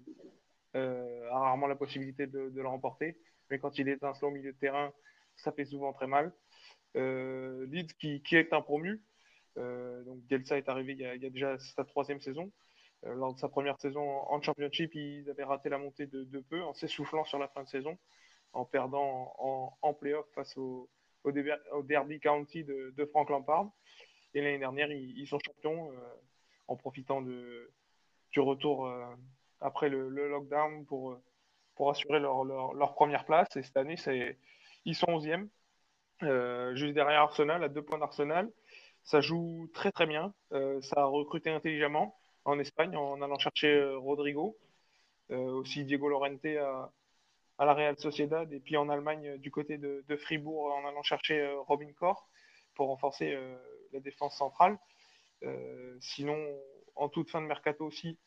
euh, 0.76 1.28
a 1.30 1.38
rarement 1.38 1.66
la 1.66 1.76
possibilité 1.76 2.26
de, 2.26 2.52
le 2.54 2.68
remporter, 2.68 3.16
mais 3.50 3.58
quand 3.58 3.78
il 3.78 3.88
est 3.88 4.02
un 4.04 4.12
au 4.22 4.30
milieu 4.30 4.52
de 4.52 4.58
terrain, 4.58 4.92
ça 5.36 5.52
fait 5.52 5.64
souvent 5.64 5.92
très 5.92 6.06
mal. 6.06 6.32
Leeds 6.94 7.94
qui, 7.98 8.22
est 8.32 8.52
un 8.52 8.60
promu, 8.60 9.02
donc 9.56 10.20
Gelsa 10.30 10.58
est 10.58 10.68
arrivé 10.68 10.92
il 10.92 11.00
y, 11.00 11.06
a, 11.06 11.30
déjà 11.30 11.58
sa 11.58 11.84
troisième 11.84 12.20
saison. 12.20 12.52
lors 13.02 13.34
de 13.34 13.38
sa 13.40 13.48
première 13.48 13.80
saison 13.80 14.00
en 14.00 14.40
championship, 14.40 14.94
ils 14.94 15.28
avaient 15.28 15.42
raté 15.42 15.68
la 15.68 15.78
montée 15.78 16.06
de 16.06 16.40
peu 16.48 16.62
en 16.62 16.72
s'essoufflant 16.72 17.24
sur 17.24 17.40
la 17.40 17.48
fin 17.48 17.64
de 17.64 17.68
saison 17.68 17.98
en 18.54 18.64
perdant 18.64 19.34
en, 19.38 19.76
en 19.82 19.94
playoff 19.94 20.26
face 20.34 20.56
au, 20.56 20.88
au, 21.24 21.82
Derby 21.82 22.20
County 22.20 22.64
de, 22.64 22.94
de, 22.96 23.04
Frank 23.06 23.28
Lampard. 23.30 23.70
Et 24.34 24.42
l'année 24.42 24.58
dernière, 24.58 24.90
ils, 24.90 25.26
sont 25.26 25.38
champions 25.44 25.90
euh, 25.92 25.96
en 26.68 26.76
profitant 26.76 27.22
de, 27.22 27.70
du 28.32 28.40
retour 28.40 28.86
euh, 28.86 29.04
après 29.60 29.88
le, 29.88 30.08
lockdown 30.08 30.84
pour, 30.86 31.18
pour 31.74 31.90
assurer 31.90 32.20
leur, 32.20 32.44
leur, 32.44 32.94
première 32.94 33.24
place. 33.24 33.56
Et 33.56 33.62
cette 33.62 33.76
année, 33.76 33.96
ils 34.84 34.94
sont 34.94 35.06
11e, 35.06 35.48
euh, 36.22 36.74
juste 36.74 36.94
derrière 36.94 37.20
Arsenal, 37.20 37.62
à 37.62 37.68
deux 37.68 37.82
points 37.82 37.98
d'Arsenal. 37.98 38.50
Ça 39.02 39.20
joue 39.20 39.68
très 39.74 39.92
très 39.92 40.06
bien. 40.06 40.32
ça 40.50 41.02
a 41.02 41.04
recruté 41.04 41.50
intelligemment 41.50 42.16
en 42.46 42.58
Espagne 42.58 42.96
en 42.96 43.20
allant 43.20 43.38
chercher 43.38 43.84
Rodrigo. 43.96 44.56
aussi 45.28 45.84
Diego 45.84 46.08
Lorente 46.08 46.46
a, 46.46 46.90
à 47.58 47.64
la 47.64 47.74
Real 47.74 47.96
Sociedad 47.98 48.52
et 48.52 48.60
puis 48.60 48.76
en 48.76 48.88
Allemagne 48.88 49.28
euh, 49.28 49.38
du 49.38 49.50
côté 49.50 49.78
de, 49.78 50.16
Fribourg 50.16 50.72
en 50.72 50.86
allant 50.86 51.02
chercher 51.02 51.40
euh, 51.40 51.60
Robin 51.60 51.92
Koch 51.92 52.18
pour 52.74 52.88
renforcer 52.88 53.32
euh, 53.34 53.56
la 53.92 54.00
défense 54.00 54.36
centrale. 54.36 54.78
sinon, 56.00 56.38
en 56.96 57.08
toute 57.08 57.30
fin 57.30 57.42
de 57.42 57.46
mercato 57.46 57.84
aussi, 57.84 58.18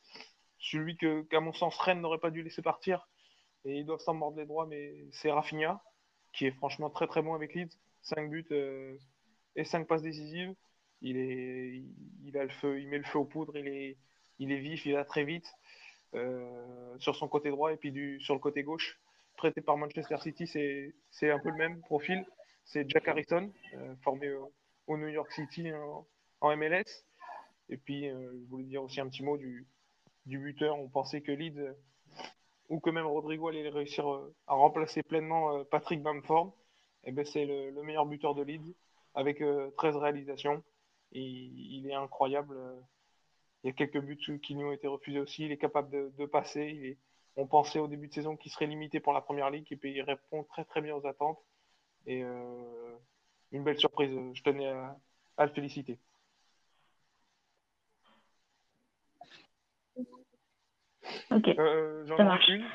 celui 0.59 0.97
que, 0.97 1.23
qu'à 1.23 1.39
mon 1.39 1.51
sens, 1.51 1.77
Rennes 1.79 2.01
n'aurait 2.01 2.19
pas 2.19 2.31
dû 2.31 2.43
laisser 2.43 2.61
partir, 2.61 3.09
et 3.65 3.79
ils 3.79 3.85
doivent 3.85 3.99
s'en 3.99 4.13
mordre 4.13 4.37
les 4.37 4.45
droits, 4.45 4.67
mais 4.67 4.93
c'est 5.11 5.31
Rafinha, 5.31 5.81
qui 6.31 6.45
est 6.45 6.51
franchement 6.51 6.89
très 6.89 7.07
très 7.07 7.21
bon 7.21 7.33
avec 7.33 7.55
Leeds. 7.55 7.75
5 8.03 8.29
buts 8.29 8.47
et 9.55 9.65
5 9.65 9.87
passes 9.87 10.03
décisives. 10.03 10.53
Il, 11.01 11.17
est, 11.17 11.83
il, 12.23 12.37
a 12.37 12.43
le 12.43 12.49
feu, 12.49 12.79
il 12.79 12.87
met 12.87 12.99
le 12.99 13.03
feu 13.03 13.19
aux 13.19 13.25
poudres, 13.25 13.57
il 13.57 13.67
est, 13.67 13.97
il 14.39 14.51
est 14.51 14.59
vif, 14.59 14.85
il 14.85 14.93
va 14.93 15.03
très 15.03 15.25
vite. 15.25 15.51
sur 16.99 17.15
son 17.15 17.27
côté 17.27 17.49
droit 17.49 17.73
et 17.73 17.77
puis 17.77 17.91
du, 17.91 18.21
sur 18.21 18.35
le 18.35 18.39
côté 18.39 18.63
gauche 18.63 18.99
prêté 19.37 19.61
par 19.61 19.77
Manchester 19.77 20.17
City, 20.21 20.47
c'est 20.47 21.31
un 21.31 21.39
peu 21.39 21.49
le 21.49 21.55
même 21.55 21.79
profil. 21.81 22.25
C'est 22.65 22.89
Jack 22.89 23.07
Harrison, 23.07 23.53
euh, 23.75 23.95
formé 24.03 24.29
au, 24.87 24.97
New 24.97 25.07
York 25.07 25.31
City 25.31 25.71
en, 26.41 26.57
MLS. 26.57 27.05
Et 27.69 27.77
puis, 27.77 28.09
euh, 28.09 28.31
je 28.43 28.49
voulais 28.49 28.65
dire 28.65 28.83
aussi 28.83 28.99
un 28.99 29.07
petit 29.07 29.23
mot 29.23 29.37
du, 29.37 29.65
du 30.25 30.37
buteur. 30.37 30.77
On 30.77 30.89
pensait 30.89 31.21
que 31.21 31.31
Leeds 31.31 31.73
ou 32.67 32.81
que 32.81 32.89
même 32.89 33.05
Rodrigo 33.05 33.47
allait 33.47 33.69
réussir 33.69 34.11
euh, 34.11 34.35
à 34.47 34.55
remplacer 34.55 35.03
pleinement 35.03 35.63
Patrick 35.65 36.01
Bamford. 36.01 36.53
eh 37.05 37.11
ben, 37.11 37.25
c'est 37.25 37.45
le, 37.45 37.69
le 37.69 37.83
meilleur 37.83 38.05
buteur 38.05 38.35
de 38.35 38.43
Leeds 38.43 38.75
avec 39.13 39.41
euh, 39.41 39.71
13 39.77 39.95
réalisations. 39.95 40.63
Il 41.13 41.87
est 41.89 41.93
incroyable. 41.93 42.57
Il 43.63 43.67
y 43.67 43.69
a 43.69 43.73
quelques 43.73 44.01
buts 44.01 44.17
qui 44.17 44.55
lui 44.55 44.63
ont 44.63 44.73
été 44.73 44.87
refusés 44.87 45.19
aussi. 45.19 45.45
Il 45.45 45.51
est 45.53 45.57
capable 45.57 45.89
de, 45.89 46.11
de 46.17 46.25
passer. 46.25 46.69
Il 46.75 46.85
est... 46.85 46.97
On 47.37 47.45
pensait 47.47 47.79
au 47.79 47.87
début 47.87 48.07
de 48.07 48.13
saison 48.13 48.35
qu'il 48.35 48.51
serait 48.51 48.65
limité 48.67 48.99
pour 48.99 49.13
la 49.13 49.21
première 49.21 49.49
ligue 49.51 49.67
et 49.71 49.75
puis 49.77 49.93
il 49.93 50.01
répond 50.01 50.43
très 50.43 50.65
très 50.65 50.81
bien 50.81 50.95
aux 50.95 51.05
attentes. 51.05 51.39
Et 52.07 52.23
euh, 52.23 52.97
une 53.51 53.63
belle 53.63 53.77
surprise. 53.79 54.11
Je 54.33 54.41
tenais 54.43 54.67
à, 54.67 54.97
à 55.37 55.45
le 55.45 55.51
féliciter. 55.53 55.99
Ok. 61.31 61.47
Euh, 61.47 62.05
Ça 62.17 62.23
marche. 62.23 62.47
une. 62.49 62.65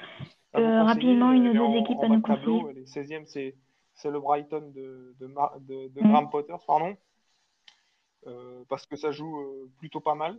Euh, 0.57 0.83
rapidement, 0.85 1.33
une 1.33 1.49
ou 1.49 1.53
deux 1.55 1.79
équipes 1.81 1.99
en 1.99 2.03
à 2.05 2.09
nous 2.09 2.21
tableau. 2.21 2.61
conseiller. 2.63 2.83
Est 2.83 2.95
16e, 2.95 3.27
c'est 3.27 3.57
c'est 3.95 4.11
le 4.11 4.21
Brighton 4.21 4.71
de, 4.75 5.15
de, 5.21 5.27
de, 5.61 5.89
de 5.89 6.01
Mm. 6.01 6.09
Graham 6.09 6.31
Potter, 6.31 6.55
pardon. 6.67 6.97
Euh, 8.27 8.65
parce 8.69 8.87
que 8.87 8.97
ça 8.97 9.11
joue 9.13 9.71
plutôt 9.79 10.01
pas 10.01 10.15
mal. 10.15 10.39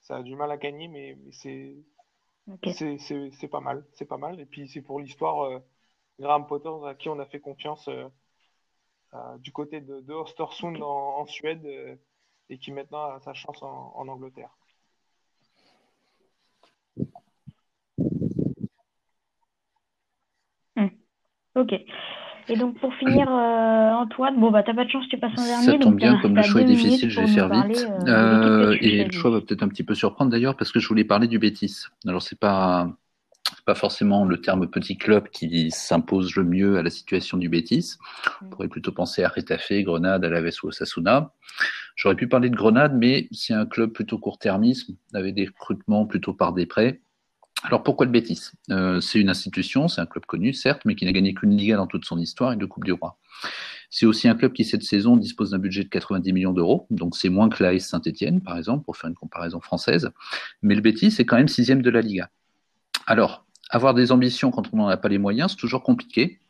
Ça 0.00 0.16
a 0.16 0.22
du 0.22 0.36
mal 0.36 0.50
à 0.50 0.56
gagner, 0.58 0.88
mais, 0.88 1.16
mais 1.24 1.32
c'est 1.32 1.74
C'est- 2.72 3.48
pas 3.48 3.60
mal. 3.60 3.84
C'est 3.92 4.06
pas 4.06 4.16
mal. 4.18 4.40
Et 4.40 4.46
puis 4.46 4.68
c'est 4.68 4.82
pour 4.82 5.00
l'histoire, 5.00 5.42
euh, 5.44 5.58
Graham 6.20 6.46
Potter, 6.46 6.70
à 6.86 6.94
qui 6.94 7.08
on 7.08 7.18
a 7.18 7.26
fait 7.26 7.40
confiance 7.40 7.88
euh, 7.88 8.08
euh, 9.14 9.38
du 9.38 9.50
côté 9.52 9.80
de, 9.80 10.00
de 10.00 10.12
Östersund 10.12 10.82
en, 10.82 11.18
en 11.20 11.26
Suède 11.26 11.64
et 12.50 12.58
qui 12.58 12.72
maintenant 12.72 13.04
a 13.10 13.20
sa 13.20 13.32
chance 13.34 13.62
en, 13.62 13.92
en 13.96 14.08
Angleterre. 14.08 14.56
Ok. 21.54 21.72
Et 22.48 22.56
donc 22.56 22.78
pour 22.78 22.92
finir, 22.94 23.26
euh, 23.30 23.92
Antoine, 23.92 24.38
bon 24.38 24.50
bah 24.50 24.62
t'as 24.62 24.74
pas 24.74 24.84
de 24.84 24.90
chance, 24.90 25.08
tu 25.08 25.16
passes 25.18 25.32
en 25.38 25.44
dernier. 25.44 25.66
Ça 25.66 25.72
donc 25.72 25.82
tombe 25.82 25.96
bien, 25.96 26.14
t'as- 26.14 26.22
comme 26.22 26.36
le 26.36 26.42
choix 26.42 26.60
est 26.60 26.64
difficile, 26.64 27.10
je 27.10 27.20
vais 27.20 27.26
faire 27.26 27.48
vite. 27.48 27.86
euh, 28.08 28.08
Euh, 28.08 28.76
et 28.80 29.04
le 29.04 29.10
choix 29.12 29.30
va 29.30 29.40
peut-être 29.40 29.62
un 29.62 29.68
petit 29.68 29.82
peu 29.84 29.94
surprendre 29.94 30.30
d'ailleurs 30.30 30.56
parce 30.56 30.70
que 30.72 30.78
je 30.80 30.88
voulais 30.88 31.04
parler 31.04 31.26
du 31.28 31.38
Bétis. 31.38 31.84
Alors 32.06 32.22
c'est 32.22 32.38
pas 32.38 32.90
pas 33.66 33.74
forcément 33.74 34.24
le 34.24 34.40
terme 34.40 34.68
petit 34.68 34.96
club 34.96 35.28
qui 35.28 35.70
s'impose 35.70 36.34
le 36.34 36.44
mieux 36.44 36.78
à 36.78 36.82
la 36.82 36.90
situation 36.90 37.36
du 37.38 37.48
Bétis. 37.48 37.96
On 38.42 38.46
pourrait 38.50 38.68
plutôt 38.68 38.92
penser 38.92 39.22
à 39.22 39.28
Retafe, 39.28 39.72
Grenade, 39.82 40.24
Alaves 40.24 40.50
ou 40.62 40.68
Osasuna. 40.68 41.32
J'aurais 41.96 42.16
pu 42.16 42.26
parler 42.26 42.50
de 42.50 42.56
Grenade, 42.56 42.94
mais 42.96 43.28
c'est 43.32 43.54
un 43.54 43.66
club 43.66 43.92
plutôt 43.92 44.18
court-termisme, 44.18 44.94
avec 45.14 45.34
des 45.34 45.46
recrutements 45.46 46.06
plutôt 46.06 46.34
par 46.34 46.52
des 46.52 46.66
prêts. 46.66 47.00
Alors 47.64 47.82
pourquoi 47.82 48.04
le 48.04 48.12
Bétis 48.12 48.50
Euh, 48.70 49.00
C'est 49.00 49.18
une 49.18 49.30
institution, 49.30 49.88
c'est 49.88 50.02
un 50.02 50.06
club 50.06 50.26
connu, 50.26 50.52
certes, 50.52 50.82
mais 50.84 50.94
qui 50.94 51.06
n'a 51.06 51.12
gagné 51.12 51.32
qu'une 51.32 51.56
Liga 51.56 51.76
dans 51.76 51.86
toute 51.86 52.04
son 52.04 52.18
histoire 52.18 52.52
et 52.52 52.56
deux 52.56 52.66
Coupes 52.66 52.84
du 52.84 52.92
Roi. 52.92 53.16
C'est 53.88 54.04
aussi 54.04 54.28
un 54.28 54.34
club 54.34 54.52
qui, 54.52 54.64
cette 54.64 54.82
saison, 54.82 55.16
dispose 55.16 55.50
d'un 55.50 55.58
budget 55.58 55.82
de 55.84 55.88
90 55.88 56.32
millions 56.34 56.52
d'euros, 56.52 56.86
donc 56.90 57.16
c'est 57.16 57.30
moins 57.30 57.48
que 57.48 57.62
l'AS 57.62 57.80
Saint-Etienne, 57.80 58.42
par 58.42 58.58
exemple, 58.58 58.84
pour 58.84 58.98
faire 58.98 59.08
une 59.08 59.16
comparaison 59.16 59.60
française. 59.60 60.10
Mais 60.62 60.74
le 60.74 60.82
Bétis 60.82 61.14
est 61.18 61.24
quand 61.24 61.36
même 61.36 61.48
sixième 61.48 61.80
de 61.80 61.90
la 61.90 62.02
Liga. 62.02 62.28
Alors, 63.06 63.46
avoir 63.70 63.94
des 63.94 64.12
ambitions 64.12 64.50
quand 64.50 64.68
on 64.72 64.76
n'en 64.76 64.88
a 64.88 64.98
pas 64.98 65.08
les 65.08 65.18
moyens, 65.18 65.52
c'est 65.52 65.56
toujours 65.56 65.82
compliqué. 65.82 66.40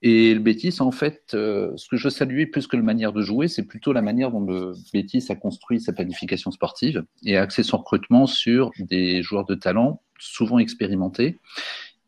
Et 0.00 0.32
le 0.32 0.40
Bétis, 0.40 0.80
en 0.80 0.92
fait, 0.92 1.32
euh, 1.34 1.72
ce 1.76 1.88
que 1.88 1.96
je 1.96 2.08
saluais 2.08 2.46
plus 2.46 2.68
que 2.68 2.76
la 2.76 2.82
manière 2.82 3.12
de 3.12 3.20
jouer, 3.20 3.48
c'est 3.48 3.64
plutôt 3.64 3.92
la 3.92 4.02
manière 4.02 4.30
dont 4.30 4.44
le 4.44 4.72
Bétis 4.92 5.26
a 5.28 5.34
construit 5.34 5.80
sa 5.80 5.92
planification 5.92 6.52
sportive 6.52 7.04
et 7.24 7.36
a 7.36 7.42
axé 7.42 7.64
son 7.64 7.78
recrutement 7.78 8.26
sur 8.26 8.70
des 8.78 9.22
joueurs 9.22 9.44
de 9.44 9.56
talent, 9.56 10.00
souvent 10.18 10.58
expérimentés, 10.58 11.40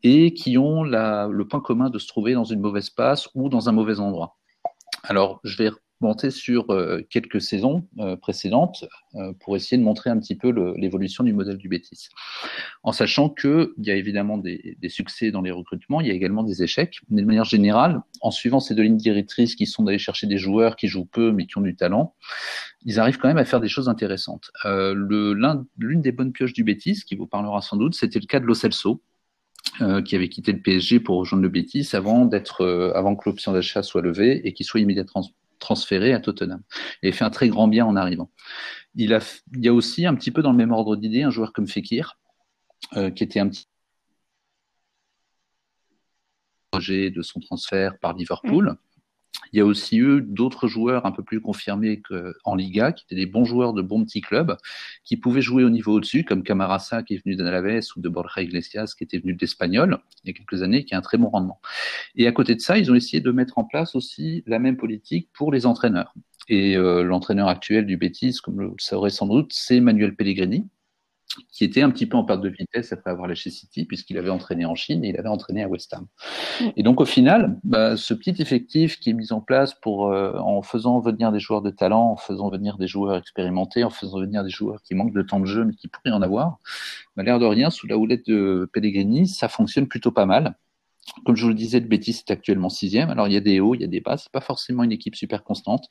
et 0.03 0.33
qui 0.33 0.57
ont 0.57 0.83
la, 0.83 1.27
le 1.27 1.47
point 1.47 1.61
commun 1.61 1.89
de 1.89 1.99
se 1.99 2.07
trouver 2.07 2.33
dans 2.33 2.43
une 2.43 2.59
mauvaise 2.59 2.89
passe 2.89 3.29
ou 3.35 3.49
dans 3.49 3.69
un 3.69 3.71
mauvais 3.71 3.99
endroit. 3.99 4.37
Alors, 5.03 5.39
je 5.43 5.57
vais 5.57 5.71
remonter 6.01 6.31
sur 6.31 6.69
euh, 6.71 7.01
quelques 7.09 7.41
saisons 7.41 7.87
euh, 7.99 8.15
précédentes 8.15 8.85
euh, 9.15 9.33
pour 9.39 9.55
essayer 9.55 9.77
de 9.77 9.83
montrer 9.83 10.09
un 10.09 10.19
petit 10.19 10.35
peu 10.35 10.51
l'évolution 10.77 11.23
du 11.23 11.33
modèle 11.33 11.57
du 11.57 11.69
Bétis. 11.69 12.09
En 12.83 12.91
sachant 12.91 13.29
qu'il 13.29 13.69
y 13.77 13.91
a 13.91 13.95
évidemment 13.95 14.37
des, 14.37 14.77
succès 14.89 15.31
dans 15.31 15.41
les 15.41 15.51
recrutements, 15.51 16.01
il 16.01 16.07
y 16.07 16.11
a 16.11 16.13
également 16.13 16.43
des 16.43 16.63
échecs, 16.63 17.01
mais 17.09 17.21
de 17.21 17.27
manière 17.27 17.45
générale, 17.45 18.01
en 18.21 18.31
suivant 18.31 18.59
ces 18.59 18.75
deux 18.75 18.83
lignes 18.83 18.97
directrices 18.97 19.55
qui 19.55 19.65
sont 19.65 19.83
d'aller 19.83 19.99
chercher 19.99 20.27
des 20.27 20.37
joueurs 20.37 20.75
qui 20.75 20.87
jouent 20.87 21.05
peu 21.05 21.31
mais 21.31 21.45
qui 21.45 21.57
ont 21.57 21.61
du 21.61 21.75
talent, 21.75 22.15
ils 22.83 22.99
arrivent 22.99 23.17
quand 23.17 23.27
même 23.27 23.37
à 23.37 23.45
faire 23.45 23.61
des 23.61 23.69
choses 23.69 23.87
intéressantes. 23.87 24.51
L'une 24.65 26.01
des 26.01 26.11
bonnes 26.11 26.33
pioches 26.33 26.53
du 26.53 26.63
Bétis, 26.63 27.03
qui 27.05 27.15
vous 27.15 27.27
parlera 27.27 27.61
sans 27.61 27.77
doute, 27.77 27.95
c'était 27.95 28.19
le 28.19 28.25
cas 28.25 28.39
de 28.39 28.45
Lo 28.45 28.53
Celso, 28.53 29.01
euh, 29.79 30.01
qui 30.01 30.15
avait 30.15 30.27
quitté 30.27 30.51
le 30.51 30.59
PSG 30.59 30.99
pour 30.99 31.17
rejoindre 31.17 31.43
le 31.43 31.49
Bétis 31.49 31.87
avant 31.93 32.29
avant 32.29 33.15
que 33.15 33.29
l'option 33.29 33.53
d'achat 33.53 33.83
soit 33.83 34.01
levée 34.01 34.45
et 34.45 34.53
qu'il 34.53 34.65
soit 34.65 34.81
immédiatement 34.81 35.23
transféré 35.61 36.13
à 36.13 36.19
Tottenham. 36.19 36.61
A 37.03 37.11
fait 37.13 37.23
un 37.23 37.29
très 37.29 37.47
grand 37.47 37.69
bien 37.69 37.85
en 37.85 37.95
arrivant. 37.95 38.29
Il, 38.95 39.17
y 39.55 39.67
a 39.67 39.73
aussi 39.73 40.05
un 40.05 40.15
petit 40.15 40.31
peu 40.31 40.41
dans 40.41 40.51
le 40.51 40.57
même 40.57 40.71
ordre 40.71 40.97
d'idée 40.97 41.23
un 41.23 41.29
joueur 41.29 41.53
comme 41.53 41.67
Fekir, 41.67 42.19
euh, 42.97 43.09
qui 43.09 43.23
était 43.23 43.39
un 43.39 43.47
petit 43.47 43.67
projet 46.71 47.09
de 47.09 47.21
son 47.21 47.39
transfert 47.39 47.97
par 47.99 48.13
Liverpool. 48.13 48.75
Il 49.53 49.57
y 49.57 49.59
a 49.59 49.65
aussi 49.65 49.97
eu 49.97 50.21
d'autres 50.21 50.67
joueurs 50.67 51.05
un 51.05 51.11
peu 51.11 51.23
plus 51.23 51.41
confirmés 51.41 52.01
qu'en 52.01 52.55
Liga, 52.55 52.91
qui 52.91 53.05
étaient 53.05 53.15
des 53.15 53.25
bons 53.25 53.45
joueurs 53.45 53.73
de 53.73 53.81
bons 53.81 54.03
petits 54.03 54.21
clubs, 54.21 54.55
qui 55.03 55.17
pouvaient 55.17 55.41
jouer 55.41 55.63
au 55.63 55.69
niveau 55.69 55.93
au-dessus, 55.93 56.23
comme 56.23 56.43
Camarasa 56.43 57.03
qui 57.03 57.15
est 57.15 57.23
venu 57.23 57.35
d'Alaves 57.35 57.83
ou 57.95 58.01
de 58.01 58.09
Borja 58.09 58.41
Iglesias 58.41 58.93
qui 58.97 59.03
était 59.03 59.19
venu 59.19 59.33
d'Espagnol 59.33 59.99
il 60.23 60.27
y 60.27 60.29
a 60.31 60.33
quelques 60.33 60.63
années, 60.63 60.85
qui 60.85 60.95
a 60.95 60.97
un 60.97 61.01
très 61.01 61.17
bon 61.17 61.29
rendement. 61.29 61.59
Et 62.15 62.27
à 62.27 62.31
côté 62.31 62.55
de 62.55 62.61
ça, 62.61 62.77
ils 62.77 62.91
ont 62.91 62.95
essayé 62.95 63.21
de 63.21 63.31
mettre 63.31 63.57
en 63.57 63.63
place 63.63 63.95
aussi 63.95 64.43
la 64.45 64.59
même 64.59 64.77
politique 64.77 65.29
pour 65.33 65.51
les 65.51 65.65
entraîneurs. 65.65 66.13
Et 66.47 66.75
euh, 66.75 67.03
l'entraîneur 67.03 67.47
actuel 67.47 67.85
du 67.85 67.97
Betis, 67.97 68.37
comme 68.43 68.59
le 68.59 68.73
saurez 68.77 69.09
sans 69.09 69.27
doute, 69.27 69.51
c'est 69.53 69.79
Manuel 69.79 70.15
Pellegrini, 70.15 70.67
qui 71.51 71.63
était 71.63 71.81
un 71.81 71.89
petit 71.89 72.05
peu 72.05 72.17
en 72.17 72.23
perte 72.23 72.41
de 72.41 72.49
vitesse 72.49 72.91
après 72.91 73.11
avoir 73.11 73.27
lâché 73.27 73.49
City, 73.49 73.85
puisqu'il 73.85 74.17
avait 74.17 74.29
entraîné 74.29 74.65
en 74.65 74.75
Chine 74.75 75.03
et 75.03 75.09
il 75.09 75.17
avait 75.17 75.29
entraîné 75.29 75.63
à 75.63 75.67
West 75.67 75.93
Ham. 75.93 76.07
Et 76.75 76.83
donc 76.83 77.01
au 77.01 77.05
final, 77.05 77.59
bah, 77.63 77.97
ce 77.97 78.13
petit 78.13 78.35
effectif 78.41 78.99
qui 78.99 79.09
est 79.09 79.13
mis 79.13 79.31
en 79.31 79.41
place 79.41 79.73
pour, 79.75 80.11
euh, 80.11 80.33
en 80.39 80.61
faisant 80.61 80.99
venir 80.99 81.31
des 81.31 81.39
joueurs 81.39 81.61
de 81.61 81.69
talent, 81.69 82.11
en 82.11 82.17
faisant 82.17 82.49
venir 82.49 82.77
des 82.77 82.87
joueurs 82.87 83.17
expérimentés, 83.17 83.83
en 83.83 83.89
faisant 83.89 84.19
venir 84.19 84.43
des 84.43 84.49
joueurs 84.49 84.81
qui 84.83 84.95
manquent 84.95 85.13
de 85.13 85.21
temps 85.21 85.39
de 85.39 85.45
jeu 85.45 85.65
mais 85.65 85.73
qui 85.73 85.87
pourraient 85.87 86.15
en 86.15 86.21
avoir, 86.21 86.57
bah, 87.15 87.23
l'air 87.23 87.39
de 87.39 87.45
rien, 87.45 87.69
sous 87.69 87.87
la 87.87 87.97
houlette 87.97 88.25
de 88.27 88.69
Pellegrini, 88.73 89.27
ça 89.27 89.47
fonctionne 89.47 89.87
plutôt 89.87 90.11
pas 90.11 90.25
mal. 90.25 90.55
Comme 91.25 91.35
je 91.35 91.43
vous 91.43 91.49
le 91.49 91.55
disais, 91.55 91.79
le 91.79 91.87
Betis 91.87 92.23
est 92.27 92.31
actuellement 92.31 92.69
sixième. 92.69 93.09
Alors 93.09 93.27
il 93.27 93.33
y 93.33 93.37
a 93.37 93.41
des 93.41 93.59
hauts, 93.59 93.75
il 93.75 93.81
y 93.81 93.83
a 93.83 93.87
des 93.87 94.01
bas. 94.01 94.17
C'est 94.17 94.31
pas 94.31 94.41
forcément 94.41 94.83
une 94.83 94.91
équipe 94.91 95.15
super 95.15 95.43
constante. 95.43 95.87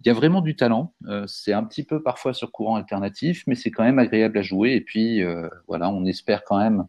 Il 0.00 0.06
y 0.06 0.10
a 0.10 0.14
vraiment 0.14 0.40
du 0.40 0.56
talent. 0.56 0.94
Euh, 1.06 1.24
c'est 1.26 1.52
un 1.52 1.64
petit 1.64 1.82
peu 1.82 2.02
parfois 2.02 2.32
sur 2.34 2.52
courant 2.52 2.76
alternatif, 2.76 3.42
mais 3.46 3.56
c'est 3.56 3.70
quand 3.70 3.84
même 3.84 3.98
agréable 3.98 4.38
à 4.38 4.42
jouer. 4.42 4.74
Et 4.74 4.80
puis 4.80 5.22
euh, 5.22 5.48
voilà, 5.68 5.90
on 5.90 6.04
espère 6.04 6.44
quand 6.44 6.58
même 6.58 6.84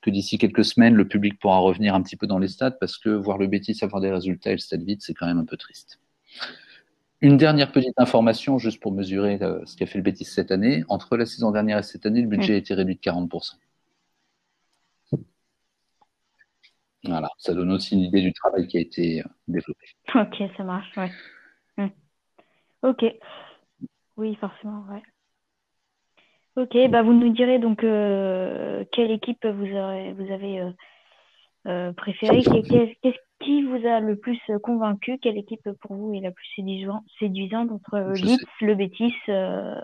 que 0.00 0.10
d'ici 0.10 0.38
quelques 0.38 0.64
semaines, 0.64 0.94
le 0.94 1.06
public 1.06 1.38
pourra 1.38 1.58
revenir 1.58 1.94
un 1.94 2.02
petit 2.02 2.16
peu 2.16 2.26
dans 2.26 2.38
les 2.38 2.48
stades 2.48 2.78
parce 2.78 2.98
que 2.98 3.10
voir 3.10 3.38
le 3.38 3.46
Betis 3.46 3.78
avoir 3.82 4.00
des 4.00 4.10
résultats 4.10 4.50
et 4.50 4.54
le 4.54 4.58
stade 4.58 4.82
vide, 4.82 5.00
c'est 5.00 5.14
quand 5.14 5.26
même 5.26 5.38
un 5.38 5.44
peu 5.46 5.56
triste. 5.56 5.98
Une 7.20 7.36
dernière 7.36 7.72
petite 7.72 7.98
information, 7.98 8.58
juste 8.58 8.80
pour 8.80 8.92
mesurer 8.92 9.38
euh, 9.40 9.60
ce 9.64 9.76
qu'a 9.76 9.86
fait 9.86 9.98
le 9.98 10.04
Betis 10.04 10.24
cette 10.24 10.50
année. 10.50 10.84
Entre 10.88 11.16
la 11.16 11.24
saison 11.24 11.52
dernière 11.52 11.78
et 11.78 11.82
cette 11.82 12.04
année, 12.04 12.20
le 12.20 12.28
budget 12.28 12.54
a 12.54 12.56
été 12.56 12.74
réduit 12.74 12.96
de 12.96 13.00
40%. 13.00 13.52
Voilà, 17.04 17.28
ça 17.38 17.52
donne 17.54 17.70
aussi 17.72 17.94
une 17.94 18.00
idée 18.02 18.22
du 18.22 18.32
travail 18.32 18.66
qui 18.66 18.78
a 18.78 18.80
été 18.80 19.20
euh, 19.20 19.24
développé. 19.48 19.86
Ok, 20.14 20.42
ça 20.56 20.64
marche, 20.64 20.96
ouais. 20.96 21.10
Hmm. 21.76 21.88
Ok. 22.82 23.04
Oui, 24.16 24.34
forcément, 24.36 24.84
ouais. 24.90 25.02
Ok, 26.56 26.76
bah 26.88 27.02
vous 27.02 27.12
nous 27.12 27.32
direz 27.32 27.58
donc 27.58 27.82
euh, 27.82 28.84
quelle 28.92 29.10
équipe 29.10 29.44
vous 29.44 29.66
aurez, 29.76 30.12
vous 30.12 30.32
avez 30.32 30.60
euh, 30.60 30.70
euh, 31.66 31.92
préférée, 31.92 32.42
qu'est- 32.42 32.62
qu'est- 32.62 32.96
qu'est-ce 33.02 33.44
qui 33.44 33.64
vous 33.64 33.84
a 33.86 33.98
le 33.98 34.16
plus 34.16 34.38
convaincu, 34.62 35.18
quelle 35.18 35.36
équipe 35.36 35.68
pour 35.80 35.96
vous 35.96 36.14
est 36.14 36.20
la 36.20 36.30
plus 36.30 36.46
séduisante, 36.54 37.02
séduisante 37.18 37.72
entre 37.72 37.98
Leeds, 38.24 38.38
le 38.60 38.74
Betis, 38.76 39.14
euh, 39.28 39.74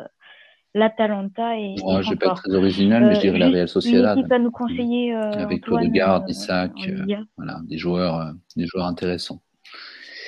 l'Atalanta 0.75 1.57
et, 1.59 1.75
et 1.79 1.83
Moi, 1.83 2.03
je 2.03 2.11
vais 2.11 2.17
pas 2.17 2.27
être 2.27 2.43
très 2.43 2.55
original, 2.55 3.05
mais 3.05 3.15
je 3.15 3.19
Euh, 3.19 3.23
dirais 3.23 3.39
la 3.39 3.47
juste 3.47 3.55
Real 3.57 3.69
Sociedad. 3.69 4.19
nous 4.41 4.51
conseiller, 4.51 5.15
euh, 5.15 5.31
Avec 5.33 5.69
euh, 5.69 6.21
Isaac, 6.29 6.73
euh. 6.89 7.25
Voilà, 7.37 7.61
des 7.65 7.79
joueurs, 7.79 8.17
euh, 8.21 8.33
des 8.57 8.67
joueurs 8.67 8.87
intéressants. 8.87 9.43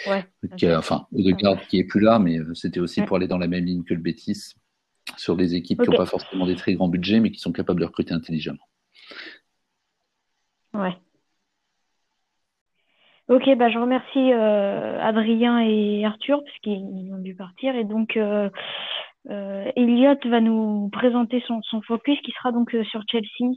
Ouais, 0.09 0.25
Qui, 0.57 0.67
euh, 0.67 0.79
enfin, 0.79 1.07
Odegaard 1.13 1.61
qui 1.69 1.79
est 1.79 1.85
plus 1.85 2.01
là, 2.01 2.19
mais 2.19 2.39
euh, 2.39 2.55
c'était 2.55 2.81
aussi 2.81 3.01
Ouais. 3.01 3.07
pour 3.07 3.17
aller 3.19 3.29
dans 3.29 3.39
la 3.39 3.47
même 3.47 3.65
ligne 3.65 3.85
que 3.85 3.95
le 3.95 4.01
Betis, 4.01 4.55
sur 5.17 5.37
des 5.37 5.55
équipes 5.55 5.81
qui 5.83 5.91
n'ont 5.91 5.97
pas 5.97 6.07
forcément 6.07 6.47
des 6.47 6.57
très 6.57 6.75
grands 6.75 6.89
budgets, 6.89 7.21
mais 7.21 7.31
qui 7.31 7.39
sont 7.39 7.53
capables 7.53 7.81
de 7.81 7.85
recruter 7.87 8.13
intelligemment. 8.13 8.67
Ouais. 10.75 10.97
Ok, 13.29 13.49
bah 13.57 13.71
je 13.71 13.79
remercie 13.79 14.33
euh, 14.33 15.01
Adrien 15.01 15.61
et 15.61 16.05
Arthur 16.05 16.43
parce 16.45 16.59
qu'ils 16.59 17.13
ont 17.15 17.19
dû 17.19 17.35
partir 17.35 17.75
et 17.77 17.85
donc 17.85 18.17
euh, 18.17 18.51
euh, 19.31 19.71
Elliot 19.77 20.19
va 20.25 20.41
nous 20.41 20.89
présenter 20.91 21.43
son, 21.47 21.63
son 21.63 21.81
focus 21.83 22.21
qui 22.23 22.33
sera 22.33 22.53
donc 22.53 22.75
euh, 22.75 22.85
sur 22.85 23.03
Chelsea. 23.09 23.55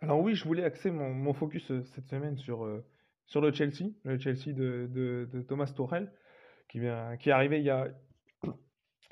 Alors 0.00 0.20
oui, 0.20 0.34
je 0.34 0.44
voulais 0.44 0.64
axer 0.64 0.90
mon, 0.90 1.10
mon 1.10 1.32
focus 1.32 1.70
euh, 1.70 1.82
cette 1.94 2.08
semaine 2.08 2.36
sur, 2.36 2.64
euh, 2.64 2.84
sur 3.26 3.40
le 3.40 3.52
Chelsea, 3.52 3.90
le 4.04 4.18
Chelsea 4.18 4.52
de, 4.52 4.88
de, 5.32 5.42
Thomas 5.42 5.72
Tuchel, 5.74 6.10
qui, 6.68 6.80
vient, 6.80 7.16
qui 7.16 7.28
est 7.30 7.32
arrivé 7.32 7.58
il 7.58 7.64
y 7.64 7.70
a, 7.70 7.88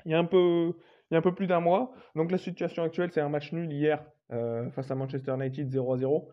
il 0.05 0.11
y 0.11 0.13
a 0.13 0.19
un 0.19 0.25
peu, 0.25 0.73
il 1.09 1.13
y 1.13 1.15
a 1.15 1.19
un 1.19 1.21
peu 1.21 1.33
plus 1.33 1.47
d'un 1.47 1.59
mois. 1.59 1.93
Donc 2.15 2.31
la 2.31 2.37
situation 2.37 2.83
actuelle, 2.83 3.11
c'est 3.11 3.21
un 3.21 3.29
match 3.29 3.51
nul 3.53 3.71
hier 3.71 4.03
face 4.29 4.89
à 4.89 4.95
Manchester 4.95 5.33
United 5.33 5.69
0 5.69 5.93
à 5.93 5.97
0, 5.97 6.29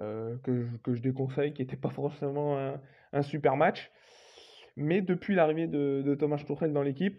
euh, 0.00 0.36
que, 0.44 0.62
je, 0.62 0.76
que 0.76 0.94
je 0.94 1.02
déconseille, 1.02 1.52
qui 1.52 1.62
n'était 1.62 1.76
pas 1.76 1.90
forcément 1.90 2.56
un, 2.56 2.80
un, 3.12 3.22
super 3.22 3.56
match. 3.56 3.90
Mais 4.76 5.02
depuis 5.02 5.34
l'arrivée 5.34 5.66
de, 5.66 6.02
de, 6.06 6.14
Thomas 6.14 6.36
Tuchel 6.46 6.72
dans 6.72 6.82
l'équipe, 6.82 7.18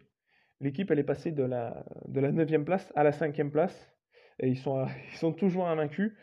l'équipe 0.62 0.91
elle 0.91 0.99
est 0.99 1.03
passée 1.03 1.32
de 1.32 1.43
la, 1.43 1.86
de 2.07 2.20
la 2.20 2.32
9e 2.32 2.64
place 2.64 2.91
à 2.95 3.03
la 3.03 3.12
5e 3.12 3.49
place. 3.49 3.93
Et 4.39 4.47
ils 4.47 4.57
sont, 4.57 4.86
ils 5.12 5.18
sont 5.18 5.34
toujours 5.34 5.68
invaincus. 5.68 6.14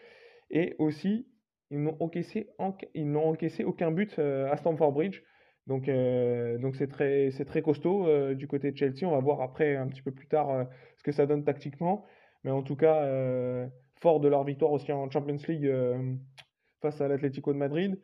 Et 0.51 0.75
aussi, 0.79 1.29
ils 1.71 1.83
n'ont 1.83 1.97
encaissé, 2.01 2.51
encaissé 2.59 3.65
aucun 3.65 3.91
but 3.91 4.19
euh, 4.19 4.51
à 4.51 4.57
Stamford 4.57 4.93
Bridge. 4.93 5.23
Donc, 5.67 5.89
euh, 5.89 6.59
donc 6.59 6.77
c'est 6.77 6.87
très, 6.87 7.31
très 7.31 7.61
costaud 7.63 8.07
euh, 8.07 8.35
du 8.35 8.47
côté 8.47 8.71
de 8.71 8.77
Chelsea. 8.77 9.03
On 9.03 9.11
va 9.11 9.19
voir 9.19 9.41
après 9.41 9.77
un 9.77 9.89
petit 9.89 10.03
peu 10.03 10.13
plus 10.13 10.29
tard 10.29 10.51
euh, 10.51 10.65
ce 10.97 11.03
que 11.03 11.13
ça 11.13 11.27
donne 11.27 11.45
tactiquement, 11.45 12.07
mais 12.45 12.53
en 12.53 12.63
tout 12.63 12.77
cas, 12.77 13.03
euh, 13.03 13.67
fort 14.01 14.21
de 14.21 14.29
leur 14.29 14.45
victoire 14.45 14.71
aussi 14.71 14.93
en 14.93 15.11
Champions 15.11 15.39
League 15.49 15.69
face 16.83 17.01
à 17.01 17.09
l'Atlético 17.09 17.53
de 17.53 17.59
Madrid. 17.59 18.01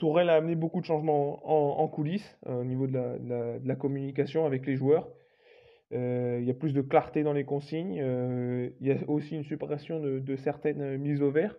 Tourelle 0.00 0.30
a 0.30 0.36
amené 0.36 0.54
beaucoup 0.54 0.80
de 0.80 0.86
changements 0.86 1.40
en, 1.44 1.86
coulisses 1.86 2.38
au 2.46 2.64
niveau 2.64 2.86
de 2.86 2.98
la, 3.62 3.76
communication 3.76 4.46
avec 4.46 4.66
les 4.66 4.74
joueurs. 4.74 5.06
il 5.92 6.42
y 6.42 6.50
a 6.50 6.54
plus 6.54 6.72
de 6.72 6.80
clarté 6.80 7.22
dans 7.22 7.34
les 7.34 7.44
consignes. 7.44 7.96
il 8.80 8.86
y 8.86 8.92
a 8.92 8.96
aussi 9.08 9.36
une 9.36 9.44
suppression 9.44 10.00
de, 10.00 10.36
certaines 10.36 10.96
mises 10.96 11.20
au 11.20 11.30
vert. 11.30 11.54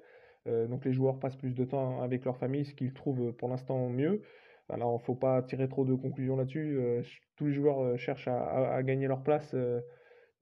Euh, 0.48 0.66
donc 0.66 0.86
les 0.86 0.92
joueurs 0.92 1.20
passent 1.20 1.36
plus 1.36 1.54
de 1.54 1.66
temps 1.66 2.02
avec 2.02 2.26
leur 2.26 2.36
famille, 2.36 2.66
ce 2.66 2.74
qu'ils 2.74 2.94
trouvent 2.94 3.32
pour 3.34 3.48
l'instant 3.48 3.90
mieux. 3.90 4.24
Alors, 4.70 4.94
il 4.94 5.02
ne 5.02 5.06
faut 5.06 5.16
pas 5.16 5.44
tirer 5.44 5.68
trop 5.68 5.86
de 5.86 5.94
conclusions 5.94 6.36
là-dessus. 6.36 6.80
Euh, 6.80 7.04
tous 7.36 7.46
les 7.46 7.54
joueurs 7.54 7.84
euh, 7.84 7.98
cherchent 7.98 8.28
à, 8.28 8.82
gagner 8.82 9.08
leur 9.08 9.22
place 9.22 9.56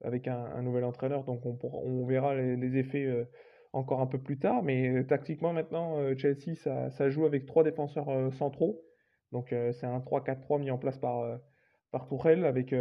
avec 0.02 0.26
un, 0.26 0.62
nouvel 0.62 0.84
entraîneur, 0.84 1.24
donc 1.24 1.42
on, 1.44 2.06
verra 2.06 2.34
les 2.34 2.78
effets 2.78 3.06
encore 3.72 4.00
un 4.00 4.06
peu 4.06 4.18
plus 4.18 4.38
tard. 4.38 4.62
Mais 4.62 5.04
tactiquement, 5.04 5.52
maintenant, 5.52 5.96
Chelsea, 6.16 6.54
ça, 6.54 7.08
joue 7.08 7.26
avec 7.26 7.46
trois 7.46 7.64
défenseurs 7.64 8.32
centraux. 8.32 8.80
Donc 9.32 9.48
c'est 9.50 9.86
un 9.86 10.00
3-4-3 10.00 10.60
mis 10.60 10.70
en 10.70 10.78
place 10.78 10.98
par, 10.98 11.38
par 11.90 12.08
Tourelle 12.08 12.44
avec 12.44 12.74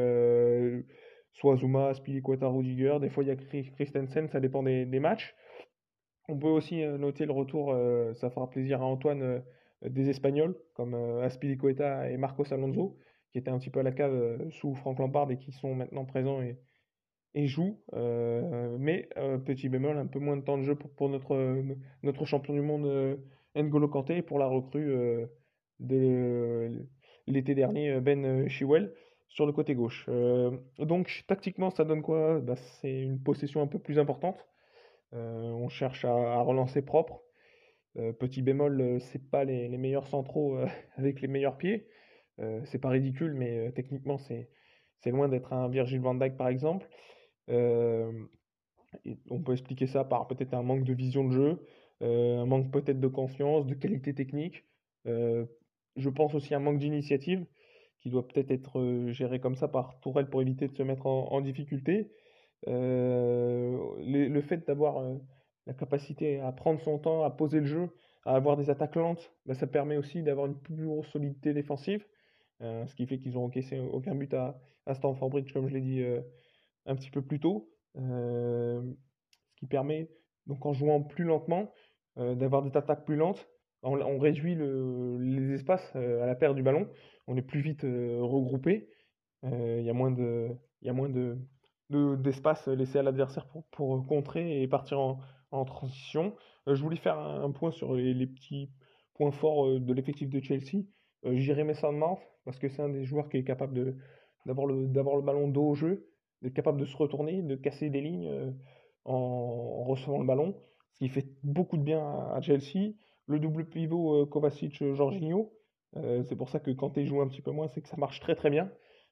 soit 1.34 1.58
Zuma, 1.58 1.92
Rudiger. 2.42 2.98
Des 3.00 3.10
fois, 3.10 3.24
il 3.24 3.28
y 3.28 3.32
a 3.32 3.36
Christensen, 3.36 4.28
ça 4.28 4.40
dépend 4.40 4.64
des, 4.64 4.86
des 4.86 5.00
matchs. 5.00 5.36
On 6.30 6.38
peut 6.38 6.48
aussi 6.48 6.84
euh, 6.84 7.00
noter 7.00 7.26
le 7.26 7.32
retour, 7.32 7.72
euh, 7.72 8.14
ça 8.14 8.30
fera 8.30 8.48
plaisir 8.48 8.84
à 8.84 8.86
Antoine, 8.86 9.24
euh, 9.24 9.40
des 9.82 10.10
Espagnols 10.10 10.56
comme 10.76 10.94
Aspilicueta 10.94 12.10
et 12.12 12.18
Marcos 12.18 12.54
Alonso, 12.54 12.98
qui 13.32 13.40
étaient 13.40 13.50
un 13.50 13.58
petit 13.58 13.70
peu 13.70 13.80
à 13.80 13.84
la 13.84 13.94
cave 13.94 14.50
sous 14.52 14.76
Franck 14.76 15.00
Lampard 15.00 15.32
et 15.32 15.38
qui 15.38 15.54
sont 15.54 15.74
maintenant 15.74 16.04
présents 16.04 16.42
et, 16.42 16.60
et 17.36 17.48
jouent. 17.48 17.80
mais 17.94 19.10
petit 19.46 19.70
bémol, 19.70 19.98
un 19.98 20.08
peu 20.08 20.20
moins 20.20 20.38
de 20.38 20.42
temps 20.44 20.58
de 20.58 20.64
jeu 20.64 20.76
pour, 20.76 21.10
notre, 21.10 21.36
notre 22.04 22.26
champion 22.26 22.54
du 22.54 22.62
monde 22.62 23.20
N'Golo 23.56 23.88
Kanté 23.88 24.18
et 24.18 24.22
pour 24.22 24.40
la 24.40 24.48
recrue 24.48 24.96
de 25.80 26.88
l'été 27.28 27.56
dernier 27.56 28.00
Ben 28.02 28.48
Chilwell 28.50 28.94
sur 29.28 29.46
le 29.46 29.52
côté 29.52 29.76
gauche. 29.76 30.10
donc 30.80 31.24
tactiquement, 31.28 31.70
ça 31.70 31.86
donne 31.86 32.02
quoi? 32.02 32.40
Bah, 32.40 32.56
C'est 32.56 33.02
une 33.02 33.22
possession 33.22 33.62
un 33.62 33.68
peu 33.68 33.80
plus 33.80 34.00
importante. 34.00 34.50
Euh, 35.14 35.52
on 35.52 35.70
cherche 35.70 36.06
à, 36.06 36.42
relancer 36.42 36.82
propre. 36.82 37.22
Euh, 37.98 38.14
petit 38.14 38.42
bémol, 38.42 38.80
euh, 38.82 39.00
c'est 39.00 39.30
pas 39.32 39.44
les, 39.44 39.68
les, 39.68 39.78
meilleurs 39.78 40.08
centraux 40.08 40.58
avec 40.98 41.22
les 41.22 41.28
meilleurs 41.28 41.58
pieds. 41.58 41.88
c'est 42.66 42.80
pas 42.80 42.90
ridicule, 42.90 43.34
mais 43.34 43.72
techniquement, 43.74 44.18
c'est 44.18 44.50
c'est 45.02 45.12
loin 45.12 45.30
d'être 45.30 45.54
un 45.54 45.70
Virgil 45.70 46.00
van 46.02 46.16
Dijk 46.16 46.38
par 46.38 46.50
exemple. 46.50 46.88
On 47.50 49.42
peut 49.44 49.54
expliquer 49.54 49.88
ça 49.88 50.04
par 50.04 50.28
peut-être 50.28 50.54
un 50.54 50.64
manque 50.64 50.84
de 50.84 50.94
vision 50.94 51.28
de 51.28 51.32
jeu, 51.32 51.60
un 52.02 52.46
manque 52.46 52.72
peut-être 52.72 53.00
de 53.00 53.08
confiance, 53.08 53.66
de 53.66 53.74
qualité 53.74 54.14
technique. 54.14 54.66
je 55.06 56.10
pense 56.10 56.36
aussi 56.36 56.54
un 56.56 56.60
manque 56.60 56.80
d'initiative 56.80 57.46
qui 58.02 58.10
doit 58.10 58.28
peut-être 58.28 58.52
être 58.52 59.08
géré 59.10 59.40
comme 59.40 59.56
ça 59.56 59.68
par 59.68 60.00
Tourelle 60.00 60.30
pour 60.30 60.42
éviter 60.42 60.68
de 60.68 60.76
se 60.76 60.84
mettre 60.84 61.06
en, 61.06 61.42
difficulté. 61.42 62.12
Euh, 62.68 63.78
le 64.00 64.42
fait 64.42 64.66
d'avoir 64.68 64.98
euh, 64.98 65.16
la 65.66 65.74
capacité 65.74 66.40
à 66.40 66.52
prendre 66.52 66.82
son 66.82 66.98
temps, 67.00 67.24
à 67.24 67.30
poser 67.30 67.60
le 67.60 67.66
jeu, 67.66 67.90
à 68.26 68.36
avoir 68.36 68.58
des 68.58 68.70
attaques 68.70 68.96
lentes, 68.96 69.32
bah, 69.46 69.54
ça 69.54 69.68
permet 69.68 69.98
aussi 69.98 70.24
d'avoir 70.24 70.48
une 70.48 70.58
plus 70.58 70.86
grosse 70.86 71.08
solidité 71.08 71.54
défensive. 71.54 72.06
Euh, 72.62 72.86
ce 72.88 72.96
qui 72.96 73.06
fait 73.06 73.20
qu'ils 73.20 73.38
ont 73.38 73.46
encaissé 73.46 73.80
aucun 73.80 74.16
but 74.16 74.34
à, 74.34 74.60
à 74.86 74.94
Stamford 74.94 75.30
Bridge, 75.30 75.54
comme 75.54 75.68
je 75.68 75.74
l'ai 75.74 75.82
dit 75.82 76.02
euh, 76.02 76.22
un 76.86 76.96
petit 76.96 77.12
peu 77.12 77.22
plus 77.22 77.40
tôt. 77.40 77.70
Euh, 77.98 78.82
ce 79.32 79.56
qui 79.58 79.68
permet, 79.68 80.10
donc 80.48 80.66
en 80.66 80.74
jouant 80.74 81.02
plus 81.02 81.24
lentement, 81.26 81.72
d'avoir 82.16 82.64
des 82.64 82.76
attaques 82.76 83.06
plus 83.06 83.16
lentes. 83.16 83.48
On, 83.82 84.20
réduit 84.20 84.56
le, 84.56 85.18
les 85.20 85.54
espaces 85.54 85.96
à 85.96 86.26
la 86.26 86.36
perte 86.36 86.56
du 86.56 86.64
ballon. 86.64 86.90
On 87.28 87.38
est 87.38 87.42
plus 87.42 87.62
vite 87.62 87.84
regroupé. 87.84 88.90
Il 89.44 89.84
y 89.84 89.90
a 89.90 89.94
moins 89.94 90.12
de, 90.12 90.50
y 90.82 90.92
de, 91.90 92.16
d'espace 92.16 92.68
laissé 92.68 93.00
à 93.00 93.04
l'adversaire 93.04 93.48
pour, 93.72 94.06
contrer 94.06 94.62
et 94.62 94.68
partir 94.68 95.00
en, 95.00 95.66
transition. 95.66 96.36
Euh, 96.68 96.76
je 96.76 96.84
voulais 96.84 96.98
faire 96.98 97.18
un, 97.18 97.52
point 97.52 97.72
sur 97.72 97.96
les, 97.96 98.28
petits 98.28 98.72
points 99.16 99.32
forts 99.32 99.68
euh, 99.68 99.80
de 99.80 99.94
l'effectif 99.94 100.30
de 100.30 100.40
Chelsea. 100.40 100.86
Euh, 101.26 101.36
J'irai 101.36 101.64
Mason 101.64 102.18
parce 102.46 102.60
que 102.60 102.70
c'est 102.70 102.82
un 102.82 102.90
des 102.90 103.06
joueurs 103.06 103.30
qui 103.30 103.38
est 103.38 103.44
capable 103.44 103.98
d'avoir 104.46 104.68
le 104.68 104.88
d'avoir 104.88 105.18
le 105.18 105.22
ballon 105.22 105.48
dos 105.48 105.70
au 105.70 105.76
jeu, 105.76 106.09
d'être 106.42 106.54
capable 106.54 106.80
de 106.80 106.86
se 106.86 106.96
retourner, 106.96 107.42
de 107.42 107.56
casser 107.56 107.90
des 107.90 108.02
lignes 108.02 108.28
euh, 108.28 108.52
en, 109.06 109.84
recevant 109.84 110.20
le 110.20 110.26
ballon, 110.26 110.56
ce 110.94 111.00
qui 111.00 111.10
fait 111.10 111.28
beaucoup 111.44 111.78
de 111.78 111.84
bien 111.84 112.02
à, 112.02 112.42
Chelsea. 112.42 112.94
Le 113.28 113.40
double 113.40 113.66
pivot 113.70 114.26
Kovacic-Jorginho, 114.26 115.54
c'est 115.94 116.36
pour 116.36 116.50
ça 116.50 116.60
que 116.60 116.72
quand 116.72 116.98
il 116.98 117.06
joue 117.06 117.22
un 117.22 117.28
petit 117.28 117.44
peu 117.44 117.52
moins, 117.52 117.68
c'est 117.68 117.82
que 117.82 117.88
ça 117.88 117.98
marche 117.98 118.20
très 118.20 118.36
très 118.36 118.50
bien. 118.50 118.72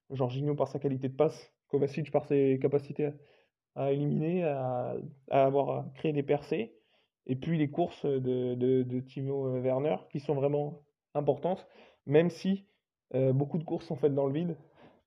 Jorginho 0.09 0.55
par 0.55 0.67
sa 0.67 0.79
qualité 0.79 1.07
de 1.07 1.15
passe, 1.15 1.53
Kovacic 1.67 2.11
par 2.11 2.25
ses 2.25 2.57
capacités 2.59 3.11
à, 3.75 3.91
éliminer, 3.91 4.43
à, 4.43 4.95
avoir 5.29 5.91
créé 5.93 6.13
des 6.13 6.23
percées, 6.23 6.73
et 7.27 7.35
puis 7.35 7.57
les 7.57 7.69
courses 7.69 8.05
de, 8.05 8.99
Timo 9.01 9.59
Werner 9.59 9.97
qui 10.11 10.19
sont 10.19 10.33
vraiment 10.33 10.81
importantes, 11.13 11.67
même 12.05 12.29
si 12.29 12.65
euh, 13.13 13.33
beaucoup 13.33 13.57
de 13.57 13.63
courses 13.63 13.85
sont 13.85 13.95
faites 13.95 14.15
dans 14.15 14.27
le 14.27 14.33
vide, 14.33 14.57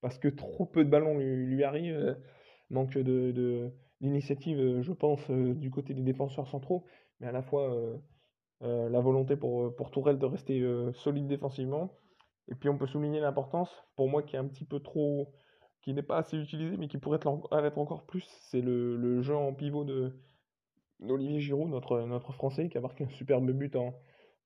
parce 0.01 0.19
que 0.19 0.29
trop 0.29 0.67
peu 0.67 0.85
de 0.85 0.91
ballons 0.91 1.19
lui, 1.19 1.65
arrivent, 1.65 1.95
euh, 1.95 2.15
manque 2.71 2.97
de 2.97 3.73
d'initiative, 4.01 4.81
je 4.81 4.93
pense, 4.93 5.21
euh, 5.31 5.55
du 5.55 5.71
côté 5.71 5.95
des 5.95 6.03
défenseurs 6.03 6.49
centraux, 6.49 6.87
mais 7.21 7.27
à 7.27 7.33
la 7.33 7.43
fois 7.43 7.73
euh, 7.75 7.97
euh, 8.63 8.89
la 8.89 9.01
volonté 9.01 9.37
pour, 9.37 9.75
pour 9.77 9.91
Tourelle 9.91 10.19
de 10.19 10.27
rester 10.27 10.63
solide 10.95 11.27
défensivement. 11.27 11.95
Et 12.49 12.55
puis 12.55 12.69
on 12.69 12.79
peut 12.79 12.87
souligner 12.87 13.21
l'importance, 13.21 13.71
pour 13.97 14.09
moi 14.09 14.23
qui 14.23 14.37
est 14.37 14.39
un 14.39 14.47
petit 14.47 14.65
peu 14.65 14.81
trop 14.81 15.33
qui 15.83 15.95
n'est 15.95 16.03
pas 16.03 16.19
assez 16.19 16.37
utilisé, 16.37 16.77
mais 16.77 16.89
qui 16.89 16.99
pourrait 16.99 17.17
être, 17.17 17.29
encore 17.79 18.05
plus, 18.05 18.27
c'est 18.43 18.61
le, 18.61 18.97
le, 18.97 19.23
jeu 19.23 19.35
en 19.35 19.55
pivot 19.55 19.85
de 19.85 20.15
d'Olivier 21.01 21.41
Giroud, 21.41 21.71
notre, 21.71 22.03
notre 22.03 22.33
Français, 22.33 22.69
qui 22.69 22.77
a 22.77 22.83
marqué 22.83 23.05
un 23.05 23.09
superbe 23.09 23.51
but 23.53 23.75
en, 23.77 23.95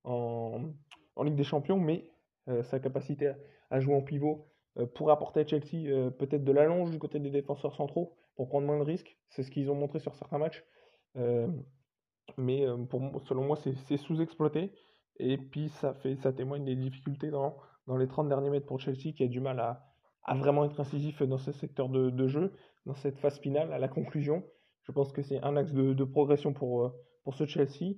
en, 0.05 0.71
en 1.17 1.23
Ligue 1.25 1.35
des 1.35 1.43
Champions, 1.43 1.81
mais 1.81 2.09
euh, 2.49 2.63
sa 2.63 2.79
capacité 2.79 3.33
à, 3.71 3.81
jouer 3.81 3.97
en 3.97 4.03
pivot 4.03 4.47
euh, 4.79 4.87
pourrait 4.87 5.13
apporter 5.13 5.41
à 5.41 5.47
Chelsea 5.47 5.87
euh, 5.87 6.11
peut-être 6.11 6.43
de 6.43 6.51
l'allonge 6.51 6.91
du 6.91 6.99
côté 6.99 7.21
des 7.21 7.31
défenseurs 7.31 7.77
centraux 7.77 8.17
pour 8.35 8.49
prendre 8.49 8.67
moins 8.67 8.79
de 8.79 8.85
risques. 8.85 9.17
C'est 9.29 9.45
ce 9.45 9.51
qu'ils 9.51 9.71
ont 9.71 9.77
montré 9.77 10.01
sur 10.01 10.15
certains 10.17 10.39
matchs. 10.39 10.65
Euh, 11.17 11.47
mais 12.37 12.67
pour, 12.89 13.23
selon 13.29 13.45
moi, 13.45 13.57
c'est 13.57 13.97
sous-exploité. 13.97 14.73
Et 15.19 15.39
puis, 15.39 15.69
ça, 15.69 15.95
fait, 15.95 16.17
ça 16.17 16.33
témoigne 16.33 16.65
des 16.65 16.75
difficultés 16.75 17.31
dans, 17.31 17.57
dans 17.87 17.97
les 17.97 18.09
30 18.09 18.29
derniers 18.29 18.51
mètres 18.51 18.67
pour 18.67 18.81
Chelsea, 18.81 19.13
qui 19.15 19.23
a 19.23 19.29
du 19.29 19.41
mal 19.41 19.61
à, 19.61 19.85
à 20.25 20.35
vraiment 20.35 20.65
être 20.65 20.81
incisif 20.81 21.23
dans 21.23 21.39
ce 21.39 21.53
secteur 21.53 21.89
de, 21.89 22.27
jeu, 22.27 22.53
dans 22.87 22.95
cette 22.95 23.19
phase 23.19 23.39
finale, 23.39 23.73
à 23.73 23.79
la 23.79 23.89
conclusion. 23.89 24.43
Je 24.83 24.91
pense 24.91 25.13
que 25.13 25.23
c'est 25.23 25.41
un 25.45 25.57
axe 25.57 25.73
de, 25.73 26.05
progression 26.05 26.53
pour, 26.53 26.93
pour 27.23 27.35
ce 27.35 27.47
Chelsea. 27.47 27.95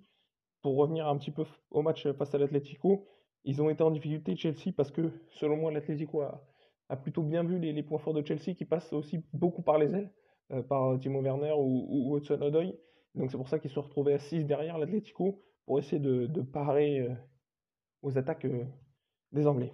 Pour 0.60 0.76
revenir 0.76 1.06
un 1.06 1.16
petit 1.16 1.30
peu 1.30 1.44
au 1.70 1.80
match 1.80 2.06
face 2.12 2.34
à 2.34 2.38
l'Atlético, 2.38 3.06
ils 3.44 3.62
ont 3.62 3.70
été 3.70 3.82
en 3.82 3.92
difficulté 3.92 4.36
Chelsea 4.36 4.72
parce 4.76 4.90
que, 4.90 5.12
selon 5.30 5.56
moi, 5.56 5.70
l'Atlético 5.70 6.22
a, 6.22 6.42
a, 6.89 6.97
plutôt 6.97 7.22
bien 7.22 7.43
vu 7.45 7.59
les, 7.59 7.82
points 7.82 7.99
forts 7.99 8.14
de 8.14 8.24
Chelsea 8.24 8.55
qui 8.57 8.64
passent 8.64 8.93
aussi 8.93 9.24
beaucoup 9.32 9.62
par 9.62 9.78
les 9.78 9.87
ailes, 9.87 10.11
euh, 10.53 10.62
par 10.62 10.99
Timo 11.01 11.20
Werner 11.20 11.53
ou, 11.53 11.87
ou 11.89 12.16
Hudson 12.16 12.41
Odoi. 12.41 12.72
Donc 13.14 13.30
c'est 13.30 13.37
pour 13.37 13.49
ça 13.49 13.59
qu'ils 13.59 13.70
se 13.70 13.74
sont 13.74 13.82
retrouvés 13.82 14.14
à 14.14 14.18
6 14.18 14.45
derrière 14.45 14.78
l'Atlético 14.78 15.43
pour 15.64 15.78
essayer 15.78 16.01
de, 16.01 16.43
parer 16.43 17.01
euh, 17.01 17.14
aux 18.03 18.18
attaques 18.18 18.45
euh, 18.45 18.64
des 19.32 19.47
Anglais. 19.47 19.72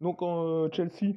Donc 0.00 0.20
Chelsea, 0.72 1.14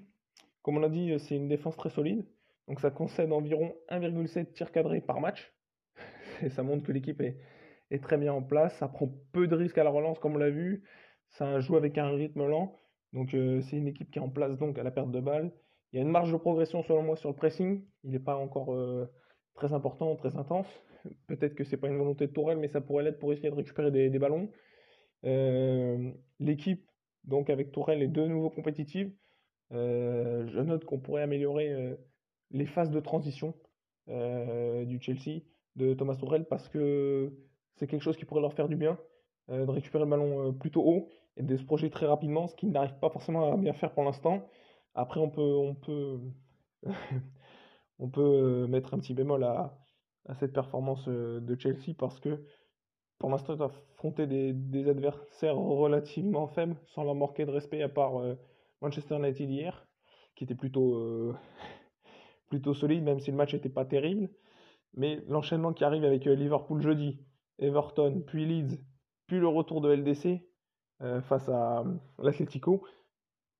comme 0.61 0.77
on 0.77 0.79
l'a 0.79 0.89
dit, 0.89 1.19
c'est 1.19 1.35
une 1.35 1.49
défense 1.49 1.75
très 1.75 1.89
solide. 1.89 2.25
Donc 2.67 2.79
ça 2.79 2.91
concède 2.91 3.31
environ 3.33 3.73
1,7 3.89 4.53
tirs 4.53 4.71
cadrés 4.71 5.01
par 5.01 5.19
match. 5.19 5.53
Et 6.41 6.49
ça 6.49 6.63
montre 6.63 6.85
que 6.85 6.91
l'équipe 6.91 7.21
est 7.21 8.03
très 8.03 8.17
bien 8.17 8.31
en 8.33 8.41
place. 8.41 8.77
Ça 8.77 8.87
prend 8.87 9.09
peu 9.33 9.47
de 9.47 9.55
risques 9.55 9.77
à 9.77 9.83
la 9.83 9.89
relance, 9.89 10.19
comme 10.19 10.35
on 10.35 10.37
l'a 10.37 10.51
vu. 10.51 10.83
Ça 11.29 11.59
joue 11.59 11.75
avec 11.75 11.97
un 11.97 12.09
rythme 12.11 12.47
lent. 12.47 12.77
Donc, 13.13 13.33
euh, 13.33 13.61
c'est 13.61 13.77
une 13.77 13.87
équipe 13.87 14.11
qui 14.11 14.19
est 14.19 14.21
en 14.21 14.29
place 14.29 14.57
donc 14.57 14.77
à 14.77 14.83
la 14.83 14.91
perte 14.91 15.11
de 15.11 15.19
balle. 15.19 15.51
Il 15.91 15.97
y 15.97 15.99
a 15.99 16.01
une 16.01 16.11
marge 16.11 16.31
de 16.31 16.37
progression, 16.37 16.83
selon 16.83 17.03
moi, 17.03 17.15
sur 17.15 17.29
le 17.29 17.35
pressing. 17.35 17.83
Il 18.03 18.11
n'est 18.11 18.19
pas 18.19 18.35
encore 18.35 18.73
euh, 18.73 19.05
très 19.55 19.73
important, 19.73 20.15
très 20.15 20.35
intense. 20.35 20.67
Peut-être 21.27 21.55
que 21.55 21.63
c'est 21.63 21.77
pas 21.77 21.87
une 21.87 21.97
volonté 21.97 22.27
de 22.27 22.31
Tourelle, 22.33 22.57
mais 22.57 22.67
ça 22.67 22.81
pourrait 22.81 23.03
l'être 23.03 23.19
pour 23.19 23.31
essayer 23.31 23.49
de 23.49 23.55
récupérer 23.55 23.91
des, 23.91 24.19
ballons. 24.19 24.51
Euh, 25.25 26.11
l'équipe, 26.39 26.85
donc 27.23 27.49
avec 27.49 27.71
Tourelle, 27.71 28.01
est 28.01 28.07
de 28.07 28.25
nouveau 28.25 28.49
compétitive. 28.49 29.11
je 29.71 30.59
note 30.61 30.85
qu'on 30.85 30.99
pourrait 30.99 31.23
améliorer 31.23 31.97
les 32.51 32.65
phases 32.65 32.91
de 32.91 32.99
transition 32.99 33.53
du 34.07 34.99
Chelsea 35.01 35.41
de 35.75 35.93
Thomas 35.93 36.15
Tourelle 36.15 36.45
parce 36.45 36.67
que 36.69 37.33
c'est 37.75 37.87
quelque 37.87 38.03
chose 38.03 38.17
qui 38.17 38.25
pourrait 38.25 38.41
leur 38.41 38.53
faire 38.53 38.67
du 38.67 38.75
bien, 38.75 38.97
de 39.49 39.71
récupérer 39.71 40.03
le 40.03 40.09
ballon 40.09 40.49
euh, 40.49 40.51
plutôt 40.51 40.83
haut 40.83 41.09
et 41.37 41.43
de 41.43 41.55
se 41.55 41.63
projeter 41.63 41.89
très 41.89 42.05
rapidement, 42.05 42.47
ce 42.47 42.55
qu'ils 42.55 42.71
n'arrivent 42.71 42.99
pas 42.99 43.09
forcément 43.09 43.53
à 43.53 43.57
bien 43.57 43.73
faire 43.73 43.93
pour 43.93 44.03
l'instant. 44.03 44.45
Après, 44.95 45.19
on 45.19 45.29
peut, 45.29 45.41
on 45.41 45.75
peut, 45.75 46.19
on 47.99 48.09
peut 48.09 48.21
euh, 48.21 48.67
mettre 48.67 48.93
un 48.93 48.99
petit 48.99 49.13
bémol 49.13 49.43
à, 49.43 49.77
à 50.27 50.35
cette 50.35 50.53
performance 50.53 51.07
de 51.07 51.59
Chelsea 51.59 51.93
parce 51.97 52.19
que 52.19 52.43
pour 53.19 53.29
l'instant, 53.29 53.55
ils 53.55 53.63
affronté 53.63 54.27
des, 54.27 54.53
des, 54.53 54.89
adversaires 54.89 55.55
relativement 55.55 56.47
faibles, 56.47 56.75
sans 56.85 57.03
leur 57.03 57.15
manquer 57.15 57.45
de 57.45 57.51
respect, 57.51 57.81
à 57.81 57.89
part 57.89 58.21
Manchester 58.81 59.15
United 59.15 59.49
hier, 59.49 59.87
qui 60.35 60.43
était 60.43 60.53
plutôt, 60.53 61.33
plutôt 62.49 62.75
solide, 62.75 63.03
même 63.03 63.19
si 63.19 63.31
le 63.31 63.37
match 63.37 63.55
n'était 63.55 63.69
pas 63.69 63.85
terrible. 63.85 64.29
Mais 64.93 65.23
l'enchaînement 65.27 65.73
qui 65.73 65.83
arrive 65.83 66.03
avec 66.03 66.25
Liverpool 66.25 66.79
jeudi, 66.79 67.19
Everton, 67.57 68.21
puis 68.27 68.45
Leeds, 68.45 68.77
puis 69.27 69.39
le 69.39 69.47
retour 69.47 69.81
de 69.81 69.93
LDC 69.93 70.41
euh, 71.01 71.21
face 71.21 71.47
à 71.49 71.81
euh, 71.81 71.83
l'Atlético, 72.23 72.83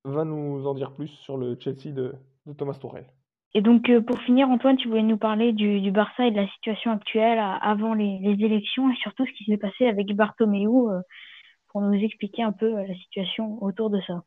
va 0.05 0.26
nous 0.26 0.65
en 0.65 0.74
dire 0.74 0.93
plus 0.93 1.09
sur 1.09 1.38
le 1.38 1.57
Chelsea 1.59 1.91
de, 1.93 2.15
Thomas 2.57 2.74
Tourelle. 2.76 3.05
Et 3.53 3.61
donc, 3.61 3.89
euh, 3.89 4.01
pour 4.01 4.18
finir, 4.20 4.49
Antoine, 4.49 4.78
tu 4.78 4.88
voulais 4.88 5.03
nous 5.03 5.18
parler 5.18 5.51
du, 5.51 5.91
Barça 5.91 6.26
et 6.26 6.32
de 6.32 6.38
la 6.38 6.47
situation 6.47 6.91
actuelle 6.91 7.39
avant 7.61 7.93
les, 7.93 8.20
élections 8.39 8.89
et 8.89 8.95
surtout 8.95 9.26
ce 9.26 9.32
qui 9.34 9.43
s'est 9.43 9.57
passé 9.57 9.86
avec 9.86 10.07
Bartomeu 10.15 11.01
pour 11.68 11.82
nous 11.82 11.93
expliquer 11.93 12.43
un 12.43 12.53
peu 12.53 12.72
la 12.72 12.95
situation 12.95 13.61
autour 13.61 13.89
de 13.89 13.99
ça. 14.07 14.24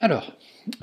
Alors, 0.00 0.32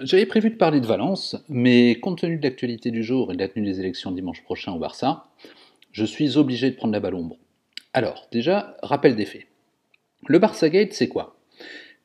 j'avais 0.03 0.25
prévu 0.25 0.49
de 0.49 0.55
parler 0.55 0.81
de 0.81 0.85
Valence, 0.85 1.43
mais 1.47 1.99
compte 2.01 2.19
tenu 2.19 2.37
de 2.37 2.43
l'actualité 2.43 2.91
du 2.91 3.01
jour 3.01 3.31
et 3.31 3.35
de 3.35 3.39
la 3.39 3.47
tenue 3.47 3.65
des 3.65 3.79
élections 3.79 4.11
dimanche 4.11 4.43
prochain 4.43 4.73
au 4.73 4.79
Barça, 4.79 5.31
je 5.93 6.03
suis 6.03 6.37
obligé 6.37 6.69
de 6.69 6.75
prendre 6.75 6.93
la 6.93 6.99
balle 6.99 7.15
ombre. 7.15 7.37
Alors, 7.95 8.27
déjà, 8.29 8.75
rappel 8.83 9.15
des 9.15 9.23
faits. 9.23 9.47
Le 10.27 10.37
Barça 10.37 10.67
Gate, 10.67 10.91
c'est 10.91 11.07
quoi? 11.07 11.37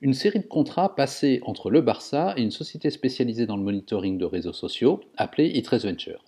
Une 0.01 0.15
série 0.15 0.39
de 0.39 0.47
contrats 0.47 0.95
passés 0.95 1.41
entre 1.43 1.69
le 1.69 1.81
Barça 1.81 2.33
et 2.37 2.43
une 2.43 2.53
société 2.53 2.91
spécialisée 2.91 3.45
dans 3.45 3.57
le 3.57 3.65
monitoring 3.65 4.17
de 4.17 4.25
réseaux 4.25 4.53
sociaux 4.53 5.01
appelée 5.17 5.53
e 5.61 5.79
Venture. 5.79 6.25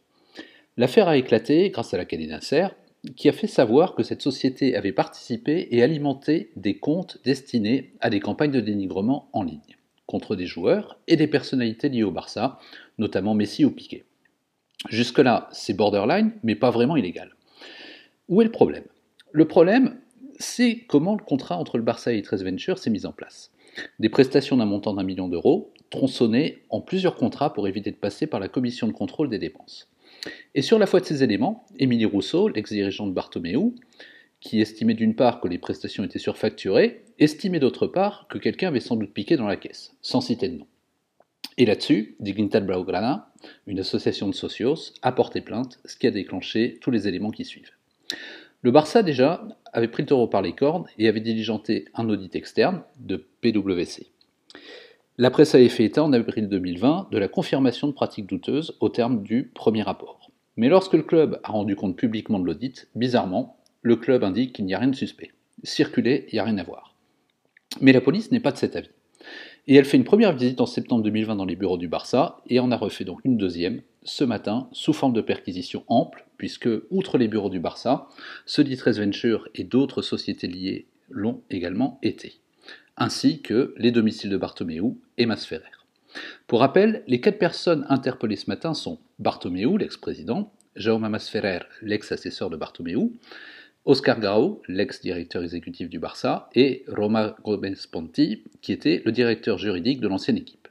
L'affaire 0.77 1.07
a 1.07 1.17
éclaté 1.17 1.71
grâce 1.71 1.95
à 1.95 1.97
la 1.97 2.05
Nasser, 2.05 2.67
qui 3.15 3.29
a 3.29 3.33
fait 3.33 3.47
savoir 3.47 3.95
que 3.95 4.03
cette 4.03 4.21
société 4.21 4.75
avait 4.75 4.91
participé 4.91 5.69
et 5.71 5.81
alimenté 5.85 6.51
des 6.57 6.79
comptes 6.79 7.19
destinés 7.23 7.93
à 8.01 8.11
des 8.11 8.19
campagnes 8.19 8.51
de 8.51 8.61
dénigrement 8.61 9.29
en 9.33 9.45
ligne, 9.45 9.77
contre 10.07 10.35
des 10.35 10.47
joueurs 10.47 10.99
et 11.07 11.15
des 11.15 11.29
personnalités 11.29 11.89
liées 11.89 12.03
au 12.03 12.11
Barça, 12.11 12.59
notamment 12.99 13.35
Messi 13.35 13.65
ou 13.65 13.71
Piqué. 13.71 14.03
Jusque-là, 14.89 15.49
c'est 15.53 15.77
borderline, 15.77 16.33
mais 16.43 16.57
pas 16.57 16.71
vraiment 16.73 16.97
illégal. 16.97 17.37
Où 18.29 18.43
est 18.43 18.47
le 18.47 18.51
problème? 18.51 18.83
Le 19.33 19.47
problème, 19.47 19.99
c'est 20.39 20.85
comment 20.89 21.17
le 21.17 21.25
contrat 21.25 21.57
entre 21.57 21.79
le 21.79 21.83
Barça 21.83 22.13
et 22.13 22.21
13 22.21 22.45
Venture 22.45 22.79
s'est 22.79 22.91
mis 22.91 23.07
en 23.07 23.13
place. 23.13 23.51
Des 23.99 24.11
prestations 24.11 24.59
d'un 24.59 24.67
montant 24.67 24.93
d'un 24.93 25.05
million 25.05 25.27
d'euros, 25.27 25.73
tronçonnées 25.89 26.63
en 26.69 26.83
plusieurs 26.83 27.15
contrats 27.15 27.55
pour 27.55 27.67
éviter 27.67 27.91
de 27.91 27.97
passer 27.97 28.27
par 28.27 28.41
la 28.41 28.49
commission 28.49 28.87
de 28.87 28.93
contrôle 28.93 29.31
des 29.31 29.39
dépenses. 29.39 29.89
Et 30.55 30.61
sur 30.61 30.79
la 30.79 30.87
foi 30.87 31.01
de 31.01 31.07
ces 31.07 31.23
éléments, 31.23 31.65
Émilie 31.79 32.05
Rousseau, 32.05 32.49
l'ex-dirigeant 32.49 33.07
de 33.07 33.13
Bartomeu, 33.13 33.73
qui 34.41 34.61
estimait 34.61 34.93
d'une 34.93 35.15
part 35.15 35.41
que 35.41 35.49
les 35.49 35.59
prestations 35.59 36.05
étaient 36.05 36.19
surfacturées, 36.19 37.03
estimait 37.19 37.61
d'autre 37.61 37.87
part 37.87 38.27
que 38.29 38.37
quelqu'un 38.37 38.69
avait 38.69 38.81
sans 38.81 38.97
doute 38.97 39.15
piqué 39.15 39.39
dans 39.39 39.47
la 39.47 39.57
caisse, 39.57 39.95
sans 40.03 40.21
citer 40.21 40.49
de 40.51 40.59
nom. 40.59 40.67
Et 41.57 41.65
là-dessus, 41.65 42.17
Dignidad 42.21 42.67
Blaugrana, 42.67 43.33
une 43.67 43.81
association 43.81 44.29
de 44.29 44.35
socios, 44.35 44.93
a 45.01 45.13
porté 45.13 45.41
plainte, 45.41 45.81
ce 45.87 45.97
qui 45.97 46.07
a 46.07 46.11
déclenché 46.11 46.79
tous 46.83 46.91
les 46.91 47.09
éléments 47.09 47.31
qui 47.31 47.47
suivent. 47.47 47.73
Le 48.63 48.71
Barça, 48.71 49.03
déjà, 49.03 49.47
avait 49.73 49.89
pris 49.89 50.05
le 50.05 50.09
taureau 50.09 50.29
par 50.29 50.41
les 50.41 50.53
cornes 50.53 50.87
et 50.97 51.09
avait 51.09 51.21
diligenté 51.21 51.87
un 51.95 52.09
audit 52.09 52.37
externe 52.37 52.83
de 53.01 53.27
PwC. 53.41 54.07
La 55.19 55.31
presse 55.31 55.57
avait 55.57 55.69
fait 55.69 55.85
état 55.85 56.05
en 56.05 56.13
avril 56.13 56.49
2020 56.49 57.09
de 57.11 57.19
la 57.19 57.27
confirmation 57.27 57.89
de 57.89 57.93
pratiques 57.93 58.29
douteuses 58.29 58.77
au 58.79 58.89
terme 58.89 59.25
du 59.25 59.51
premier 59.53 59.83
rapport. 59.83 60.31
Mais 60.57 60.69
lorsque 60.69 60.93
le 60.93 61.03
club 61.03 61.41
a 61.43 61.51
rendu 61.51 61.75
compte 61.75 61.97
publiquement 61.97 62.39
de 62.39 62.45
l'audit, 62.45 62.89
bizarrement, 62.95 63.57
le 63.83 63.97
club 63.97 64.23
indique 64.23 64.53
qu'il 64.53 64.65
n'y 64.65 64.75
a 64.75 64.79
rien 64.79 64.89
de 64.89 64.97
suspect. 64.97 65.33
Circuler, 65.65 66.27
il 66.29 66.37
n'y 66.37 66.39
a 66.39 66.45
rien 66.45 66.59
à 66.59 66.63
voir. 66.63 66.95
Mais 67.81 67.93
la 67.93 68.01
police 68.01 68.31
n'est 68.31 68.41
pas 68.41 68.53
de 68.53 68.59
cet 68.59 68.77
avis. 68.77 68.91
Et 69.67 69.75
elle 69.75 69.85
fait 69.87 69.97
une 69.97 70.05
première 70.05 70.37
visite 70.37 70.61
en 70.61 70.67
septembre 70.67 71.03
2020 71.03 71.35
dans 71.35 71.45
les 71.45 71.57
bureaux 71.57 71.79
du 71.79 71.89
Barça 71.89 72.43
et 72.47 72.61
en 72.61 72.71
a 72.71 72.77
refait 72.77 73.05
donc 73.05 73.25
une 73.25 73.37
deuxième 73.37 73.83
ce 74.05 74.25
matin 74.25 74.69
sous 74.73 74.93
forme 74.93 75.13
de 75.13 75.21
perquisition 75.21 75.85
ample, 75.89 76.25
puisque, 76.37 76.69
outre 76.91 77.19
les 77.19 77.29
bureaux 77.29 77.51
du 77.51 77.61
Barça, 77.61 78.09
ceux 78.47 78.65
d'Itres 78.65 78.91
Venture 78.91 79.49
et 79.55 79.65
d'autres 79.65 80.03
sociétés 80.03 80.49
liées 80.49 80.87
l'ont 81.11 81.43
également 81.51 81.99
été, 82.03 82.41
ainsi 82.97 83.43
que 83.43 83.75
les 83.77 83.91
domiciles 83.91 84.31
de 84.31 84.37
Bartomeu 84.37 84.95
et 85.19 85.27
Masferrer. 85.27 85.65
Pour 86.47 86.61
rappel, 86.61 87.05
les 87.07 87.21
quatre 87.21 87.39
personnes 87.39 87.87
interpellées 87.89 88.37
ce 88.37 88.51
matin 88.51 88.75
sont 88.75 88.99
Bartomeu, 89.19 89.79
l'ex-président, 89.79 90.53
Jaume 90.77 91.09
Masferrer, 91.09 91.61
l'ex-assesseur 91.81 92.51
de 92.51 92.57
Bartomeu, 92.57 93.13
Oscar 93.85 94.21
Grau, 94.21 94.63
l'ex-directeur 94.69 95.43
exécutif 95.43 95.89
du 95.89 95.99
Barça, 95.99 96.49
et 96.55 96.85
Roma 96.89 97.37
Gomez 97.43 97.75
Ponti, 97.91 98.45
qui 98.61 98.73
était 98.73 99.03
le 99.05 99.13
directeur 99.13 99.59
juridique 99.59 100.01
de 100.01 100.09
l'ancienne 100.09 100.37
équipe. 100.37 100.62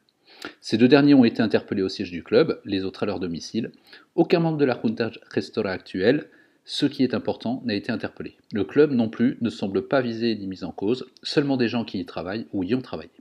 Ces 0.59 0.77
deux 0.77 0.87
derniers 0.87 1.13
ont 1.13 1.25
été 1.25 1.41
interpellés 1.41 1.81
au 1.81 1.89
siège 1.89 2.11
du 2.11 2.23
club, 2.23 2.61
les 2.65 2.83
autres 2.83 3.03
à 3.03 3.05
leur 3.05 3.19
domicile. 3.19 3.71
Aucun 4.15 4.39
membre 4.39 4.57
de 4.57 4.65
la 4.65 4.79
Junta 4.81 5.11
Restora 5.29 5.71
actuelle, 5.71 6.29
ce 6.65 6.85
qui 6.85 7.03
est 7.03 7.13
important, 7.13 7.61
n'a 7.65 7.73
été 7.73 7.91
interpellé. 7.91 8.35
Le 8.53 8.63
club 8.63 8.91
non 8.91 9.09
plus 9.09 9.37
ne 9.41 9.49
semble 9.49 9.87
pas 9.87 10.01
visé 10.01 10.35
ni 10.35 10.47
mis 10.47 10.63
en 10.63 10.71
cause, 10.71 11.07
seulement 11.23 11.57
des 11.57 11.67
gens 11.67 11.85
qui 11.85 11.99
y 11.99 12.05
travaillent 12.05 12.47
ou 12.53 12.63
y 12.63 12.75
ont 12.75 12.81
travaillé. 12.81 13.11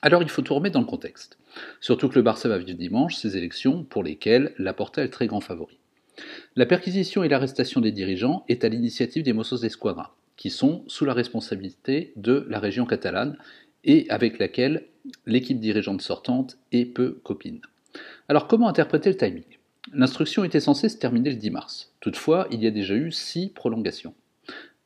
Alors 0.00 0.22
il 0.22 0.28
faut 0.28 0.42
tout 0.42 0.54
remettre 0.54 0.74
dans 0.74 0.80
le 0.80 0.86
contexte. 0.86 1.38
Surtout 1.80 2.08
que 2.08 2.16
le 2.16 2.22
Barça 2.22 2.48
va 2.48 2.58
vivre 2.58 2.76
dimanche 2.76 3.16
ces 3.16 3.36
élections 3.36 3.84
pour 3.84 4.02
lesquelles 4.02 4.52
Laporta 4.58 5.00
est 5.00 5.04
le 5.04 5.10
très 5.10 5.26
grand 5.26 5.40
favori. 5.40 5.78
La 6.56 6.66
perquisition 6.66 7.22
et 7.22 7.28
l'arrestation 7.28 7.80
des 7.80 7.92
dirigeants 7.92 8.44
est 8.48 8.64
à 8.64 8.68
l'initiative 8.68 9.22
des 9.22 9.32
Mossos 9.32 9.60
d'Esquadra, 9.60 10.16
qui 10.36 10.50
sont 10.50 10.84
sous 10.88 11.04
la 11.04 11.14
responsabilité 11.14 12.12
de 12.16 12.46
la 12.48 12.58
région 12.58 12.84
catalane 12.84 13.38
et 13.84 14.06
avec 14.10 14.38
laquelle 14.38 14.86
l'équipe 15.26 15.60
dirigeante 15.60 16.02
sortante 16.02 16.58
est 16.72 16.84
peu 16.84 17.20
copine. 17.22 17.60
Alors 18.28 18.46
comment 18.46 18.68
interpréter 18.68 19.10
le 19.10 19.16
timing? 19.16 19.44
L'instruction 19.92 20.44
était 20.44 20.60
censée 20.60 20.88
se 20.88 20.96
terminer 20.96 21.30
le 21.30 21.36
10 21.36 21.50
mars. 21.50 21.92
Toutefois, 22.00 22.46
il 22.50 22.62
y 22.62 22.66
a 22.66 22.70
déjà 22.70 22.94
eu 22.94 23.10
six 23.10 23.48
prolongations. 23.48 24.14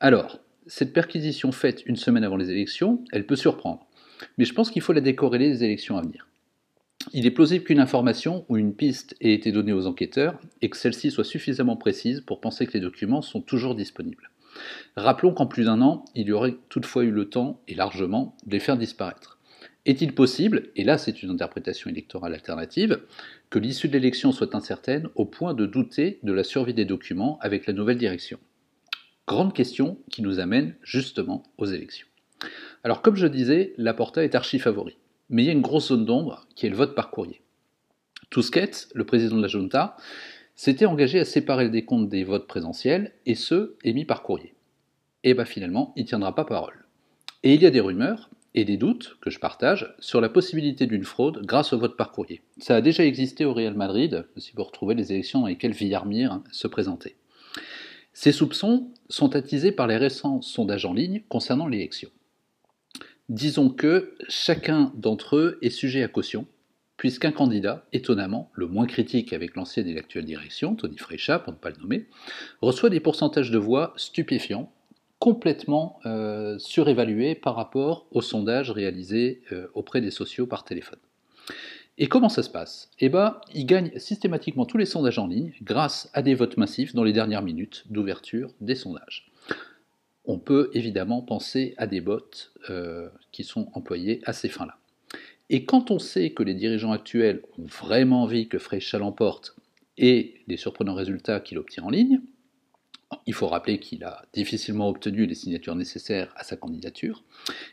Alors, 0.00 0.40
cette 0.66 0.92
perquisition 0.92 1.52
faite 1.52 1.84
une 1.86 1.96
semaine 1.96 2.24
avant 2.24 2.36
les 2.36 2.50
élections, 2.50 3.04
elle 3.12 3.26
peut 3.26 3.36
surprendre. 3.36 3.86
Mais 4.38 4.44
je 4.44 4.54
pense 4.54 4.70
qu'il 4.70 4.82
faut 4.82 4.92
la 4.92 5.00
décorréler 5.00 5.50
des 5.50 5.64
élections 5.64 5.96
à 5.96 6.02
venir. 6.02 6.26
Il 7.12 7.26
est 7.26 7.30
plausible 7.30 7.64
qu'une 7.64 7.78
information 7.78 8.44
ou 8.48 8.56
une 8.56 8.74
piste 8.74 9.14
ait 9.20 9.32
été 9.32 9.52
donnée 9.52 9.72
aux 9.72 9.86
enquêteurs 9.86 10.40
et 10.60 10.70
que 10.70 10.76
celle-ci 10.76 11.10
soit 11.10 11.24
suffisamment 11.24 11.76
précise 11.76 12.20
pour 12.20 12.40
penser 12.40 12.66
que 12.66 12.72
les 12.72 12.80
documents 12.80 13.22
sont 13.22 13.40
toujours 13.40 13.74
disponibles. 13.76 14.30
Rappelons 14.96 15.32
qu'en 15.32 15.46
plus 15.46 15.64
d'un 15.64 15.82
an, 15.82 16.04
il 16.14 16.26
y 16.26 16.32
aurait 16.32 16.56
toutefois 16.68 17.04
eu 17.04 17.10
le 17.10 17.28
temps, 17.28 17.60
et 17.68 17.74
largement, 17.74 18.34
de 18.46 18.52
les 18.52 18.60
faire 18.60 18.78
disparaître. 18.78 19.35
Est-il 19.86 20.16
possible, 20.16 20.70
et 20.74 20.82
là 20.82 20.98
c'est 20.98 21.22
une 21.22 21.30
interprétation 21.30 21.88
électorale 21.88 22.34
alternative, 22.34 23.02
que 23.50 23.60
l'issue 23.60 23.86
de 23.86 23.92
l'élection 23.92 24.32
soit 24.32 24.56
incertaine 24.56 25.08
au 25.14 25.26
point 25.26 25.54
de 25.54 25.64
douter 25.64 26.18
de 26.24 26.32
la 26.32 26.42
survie 26.42 26.74
des 26.74 26.84
documents 26.84 27.38
avec 27.40 27.68
la 27.68 27.72
nouvelle 27.72 27.96
direction? 27.96 28.40
Grande 29.28 29.54
question 29.54 29.98
qui 30.10 30.22
nous 30.22 30.40
amène 30.40 30.74
justement 30.82 31.44
aux 31.56 31.66
élections. 31.66 32.08
Alors 32.82 33.00
comme 33.00 33.14
je 33.14 33.28
disais, 33.28 33.74
la 33.78 33.94
Porta 33.94 34.24
est 34.24 34.34
archi 34.34 34.58
favori, 34.58 34.98
mais 35.30 35.44
il 35.44 35.46
y 35.46 35.50
a 35.50 35.52
une 35.52 35.62
grosse 35.62 35.88
zone 35.88 36.04
d'ombre 36.04 36.48
qui 36.56 36.66
est 36.66 36.70
le 36.70 36.76
vote 36.76 36.96
par 36.96 37.12
courrier. 37.12 37.40
Tusquets, 38.30 38.88
le 38.92 39.06
président 39.06 39.36
de 39.36 39.42
la 39.42 39.48
Junta, 39.48 39.96
s'était 40.56 40.86
engagé 40.86 41.20
à 41.20 41.24
séparer 41.24 41.62
le 41.62 41.70
décompte 41.70 42.08
des 42.08 42.24
votes 42.24 42.48
présentiels 42.48 43.12
et 43.24 43.36
ceux 43.36 43.78
émis 43.84 44.04
par 44.04 44.24
courrier. 44.24 44.54
Et 45.22 45.32
bien 45.32 45.44
finalement, 45.44 45.92
il 45.94 46.02
ne 46.02 46.08
tiendra 46.08 46.34
pas 46.34 46.44
parole. 46.44 46.86
Et 47.44 47.54
il 47.54 47.62
y 47.62 47.66
a 47.66 47.70
des 47.70 47.78
rumeurs 47.78 48.30
et 48.56 48.64
des 48.64 48.78
doutes 48.78 49.18
que 49.20 49.30
je 49.30 49.38
partage 49.38 49.94
sur 50.00 50.20
la 50.20 50.30
possibilité 50.30 50.86
d'une 50.86 51.04
fraude 51.04 51.44
grâce 51.44 51.74
au 51.74 51.78
vote 51.78 51.96
par 51.96 52.10
courrier. 52.10 52.42
Ça 52.58 52.74
a 52.74 52.80
déjà 52.80 53.04
existé 53.04 53.44
au 53.44 53.52
Real 53.52 53.74
Madrid, 53.74 54.26
si 54.38 54.52
vous 54.56 54.64
retrouvez 54.64 54.94
les 54.94 55.12
élections 55.12 55.42
dans 55.42 55.46
lesquelles 55.46 55.72
Villarmir 55.72 56.40
se 56.50 56.66
présentait. 56.66 57.16
Ces 58.14 58.32
soupçons 58.32 58.88
sont 59.10 59.36
attisés 59.36 59.72
par 59.72 59.86
les 59.86 59.98
récents 59.98 60.40
sondages 60.40 60.86
en 60.86 60.94
ligne 60.94 61.22
concernant 61.28 61.68
l'élection. 61.68 62.08
Disons 63.28 63.68
que 63.68 64.14
chacun 64.28 64.90
d'entre 64.96 65.36
eux 65.36 65.58
est 65.60 65.70
sujet 65.70 66.02
à 66.02 66.08
caution, 66.08 66.46
puisqu'un 66.96 67.32
candidat, 67.32 67.84
étonnamment, 67.92 68.50
le 68.54 68.68
moins 68.68 68.86
critique 68.86 69.34
avec 69.34 69.54
l'ancienne 69.54 69.86
et 69.86 69.94
l'actuelle 69.94 70.24
direction, 70.24 70.74
Tony 70.74 70.96
Fréchat 70.96 71.40
pour 71.40 71.52
ne 71.52 71.58
pas 71.58 71.70
le 71.70 71.76
nommer, 71.76 72.06
reçoit 72.62 72.88
des 72.88 73.00
pourcentages 73.00 73.50
de 73.50 73.58
voix 73.58 73.92
stupéfiants, 73.96 74.72
complètement 75.18 75.98
euh, 76.06 76.58
surévalués 76.58 77.34
par 77.34 77.56
rapport 77.56 78.06
aux 78.10 78.22
sondages 78.22 78.70
réalisés 78.70 79.42
euh, 79.52 79.68
auprès 79.74 80.00
des 80.00 80.10
sociaux 80.10 80.46
par 80.46 80.64
téléphone. 80.64 80.98
Et 81.98 82.08
comment 82.08 82.28
ça 82.28 82.42
se 82.42 82.50
passe? 82.50 82.90
Eh 83.00 83.08
bien, 83.08 83.40
il 83.54 83.64
gagne 83.64 83.90
systématiquement 83.98 84.66
tous 84.66 84.76
les 84.76 84.84
sondages 84.84 85.18
en 85.18 85.26
ligne 85.26 85.52
grâce 85.62 86.10
à 86.12 86.20
des 86.20 86.34
votes 86.34 86.58
massifs 86.58 86.94
dans 86.94 87.04
les 87.04 87.14
dernières 87.14 87.42
minutes 87.42 87.84
d'ouverture 87.88 88.50
des 88.60 88.74
sondages 88.74 89.30
on 90.26 90.38
peut 90.38 90.70
évidemment 90.74 91.22
penser 91.22 91.74
à 91.76 91.86
des 91.86 92.00
bots 92.00 92.18
euh, 92.70 93.08
qui 93.32 93.44
sont 93.44 93.68
employés 93.74 94.20
à 94.24 94.32
ces 94.32 94.48
fins-là. 94.48 94.76
Et 95.48 95.64
quand 95.64 95.90
on 95.90 95.98
sait 95.98 96.30
que 96.30 96.42
les 96.42 96.54
dirigeants 96.54 96.92
actuels 96.92 97.42
ont 97.58 97.64
vraiment 97.64 98.24
envie 98.24 98.48
que 98.48 98.58
Fréchal 98.58 99.00
l'emporte 99.00 99.54
et 99.96 100.42
les 100.48 100.56
surprenants 100.56 100.94
résultats 100.94 101.40
qu'il 101.40 101.58
obtient 101.58 101.84
en 101.84 101.90
ligne, 101.90 102.20
il 103.26 103.34
faut 103.34 103.46
rappeler 103.46 103.78
qu'il 103.78 104.04
a 104.04 104.22
difficilement 104.32 104.88
obtenu 104.88 105.26
les 105.26 105.34
signatures 105.34 105.74
nécessaires 105.74 106.32
à 106.36 106.44
sa 106.44 106.56
candidature, 106.56 107.24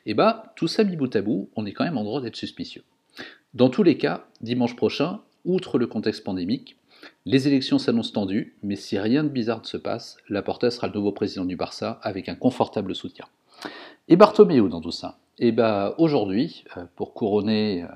et 0.06 0.12
eh 0.12 0.14
bah 0.14 0.54
tout 0.56 0.68
ça 0.68 0.84
mis 0.84 0.96
bout 0.96 1.16
à 1.16 1.22
bout, 1.22 1.50
on 1.56 1.66
est 1.66 1.74
quand 1.74 1.84
même 1.84 1.98
en 1.98 2.04
droit 2.04 2.22
d'être 2.22 2.36
suspicieux. 2.36 2.84
Dans 3.54 3.70
tous 3.70 3.84
les 3.84 3.98
cas, 3.98 4.28
dimanche 4.42 4.76
prochain, 4.76 5.22
outre 5.46 5.78
le 5.78 5.88
contexte 5.88 6.24
pandémique, 6.24 6.78
les 7.26 7.48
élections 7.48 7.80
s'annoncent 7.80 8.14
tendues, 8.14 8.56
mais 8.64 8.76
si 8.76 8.98
rien 8.98 9.24
de 9.24 9.30
bizarre 9.30 9.62
ne 9.62 9.66
se 9.66 9.78
passe, 9.78 10.18
Laporta 10.30 10.72
sera 10.72 10.88
le 10.88 10.94
nouveau 10.94 11.12
président 11.12 11.46
du 11.46 11.56
Barça 11.56 12.00
avec 12.02 12.30
un 12.30 12.36
confortable 12.36 12.96
soutien. 12.96 13.26
Et 14.08 14.16
Bartomeu 14.16 14.70
dans 14.70 14.82
tout 14.82 14.92
ça 14.92 15.20
Et 15.40 15.50
eh 15.50 15.52
bien 15.52 15.94
aujourd'hui, 15.98 16.64
euh, 16.78 16.86
pour 16.96 17.14
couronner 17.14 17.84
euh, 17.84 17.88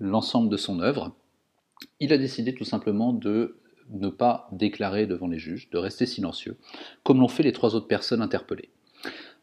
l'ensemble 0.00 0.48
de 0.48 0.56
son 0.56 0.80
œuvre, 0.80 1.12
il 2.00 2.12
a 2.12 2.18
décidé 2.18 2.54
tout 2.54 2.64
simplement 2.64 3.12
de 3.12 3.56
ne 3.92 4.08
pas 4.08 4.48
déclarer 4.52 5.06
devant 5.06 5.28
les 5.28 5.38
juges, 5.38 5.70
de 5.70 5.78
rester 5.78 6.06
silencieux, 6.06 6.56
comme 7.02 7.20
l'ont 7.20 7.28
fait 7.28 7.42
les 7.42 7.52
trois 7.52 7.74
autres 7.74 7.88
personnes 7.88 8.22
interpellées. 8.22 8.70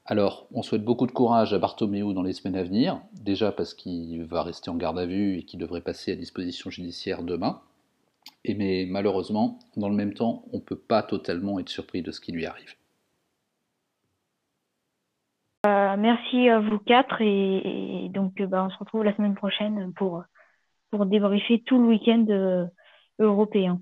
Alors, 0.06 0.48
on 0.52 0.64
souhaite 0.64 0.84
beaucoup 0.84 1.06
de 1.06 1.12
courage 1.12 1.54
à 1.54 1.60
Bartomeu 1.60 2.14
dans 2.14 2.24
les 2.24 2.34
semaines 2.34 2.56
à 2.56 2.64
venir, 2.64 3.00
déjà 3.22 3.52
parce 3.52 3.74
qu'il 3.74 4.24
va 4.24 4.42
rester 4.42 4.70
en 4.70 4.76
garde 4.76 4.98
à 4.98 5.06
vue 5.06 5.38
et 5.38 5.44
qu'il 5.44 5.60
devrait 5.60 5.82
passer 5.82 6.12
à 6.12 6.16
disposition 6.16 6.70
judiciaire 6.70 7.22
demain, 7.24 7.62
et 8.46 8.56
mais 8.56 8.86
malheureusement, 8.90 9.60
dans 9.78 9.90
le 9.90 9.96
même 9.96 10.14
temps, 10.14 10.44
on 10.52 10.58
ne 10.58 10.62
peut 10.62 10.78
pas 10.78 11.04
totalement 11.04 11.60
être 11.60 11.70
surpris 11.70 12.02
de 12.02 12.12
ce 12.12 12.22
qui 12.22 12.32
lui 12.32 12.46
arrive. 12.46 12.76
Euh, 15.66 15.98
merci 15.98 16.48
à 16.48 16.60
vous 16.60 16.80
quatre 16.80 17.22
et, 17.22 18.10
donc 18.14 18.40
euh, 18.40 18.48
bah, 18.48 18.64
on 18.66 18.70
se 18.70 18.78
retrouve 18.78 19.04
la 19.04 19.14
semaine 19.16 19.36
prochaine 19.36 19.94
pour, 19.94 20.24
pour 20.90 21.06
débriefer 21.06 21.62
tout 21.66 21.78
le 21.78 21.88
week-end 21.88 22.26
euh, 22.30 22.66
européen. 23.20 23.82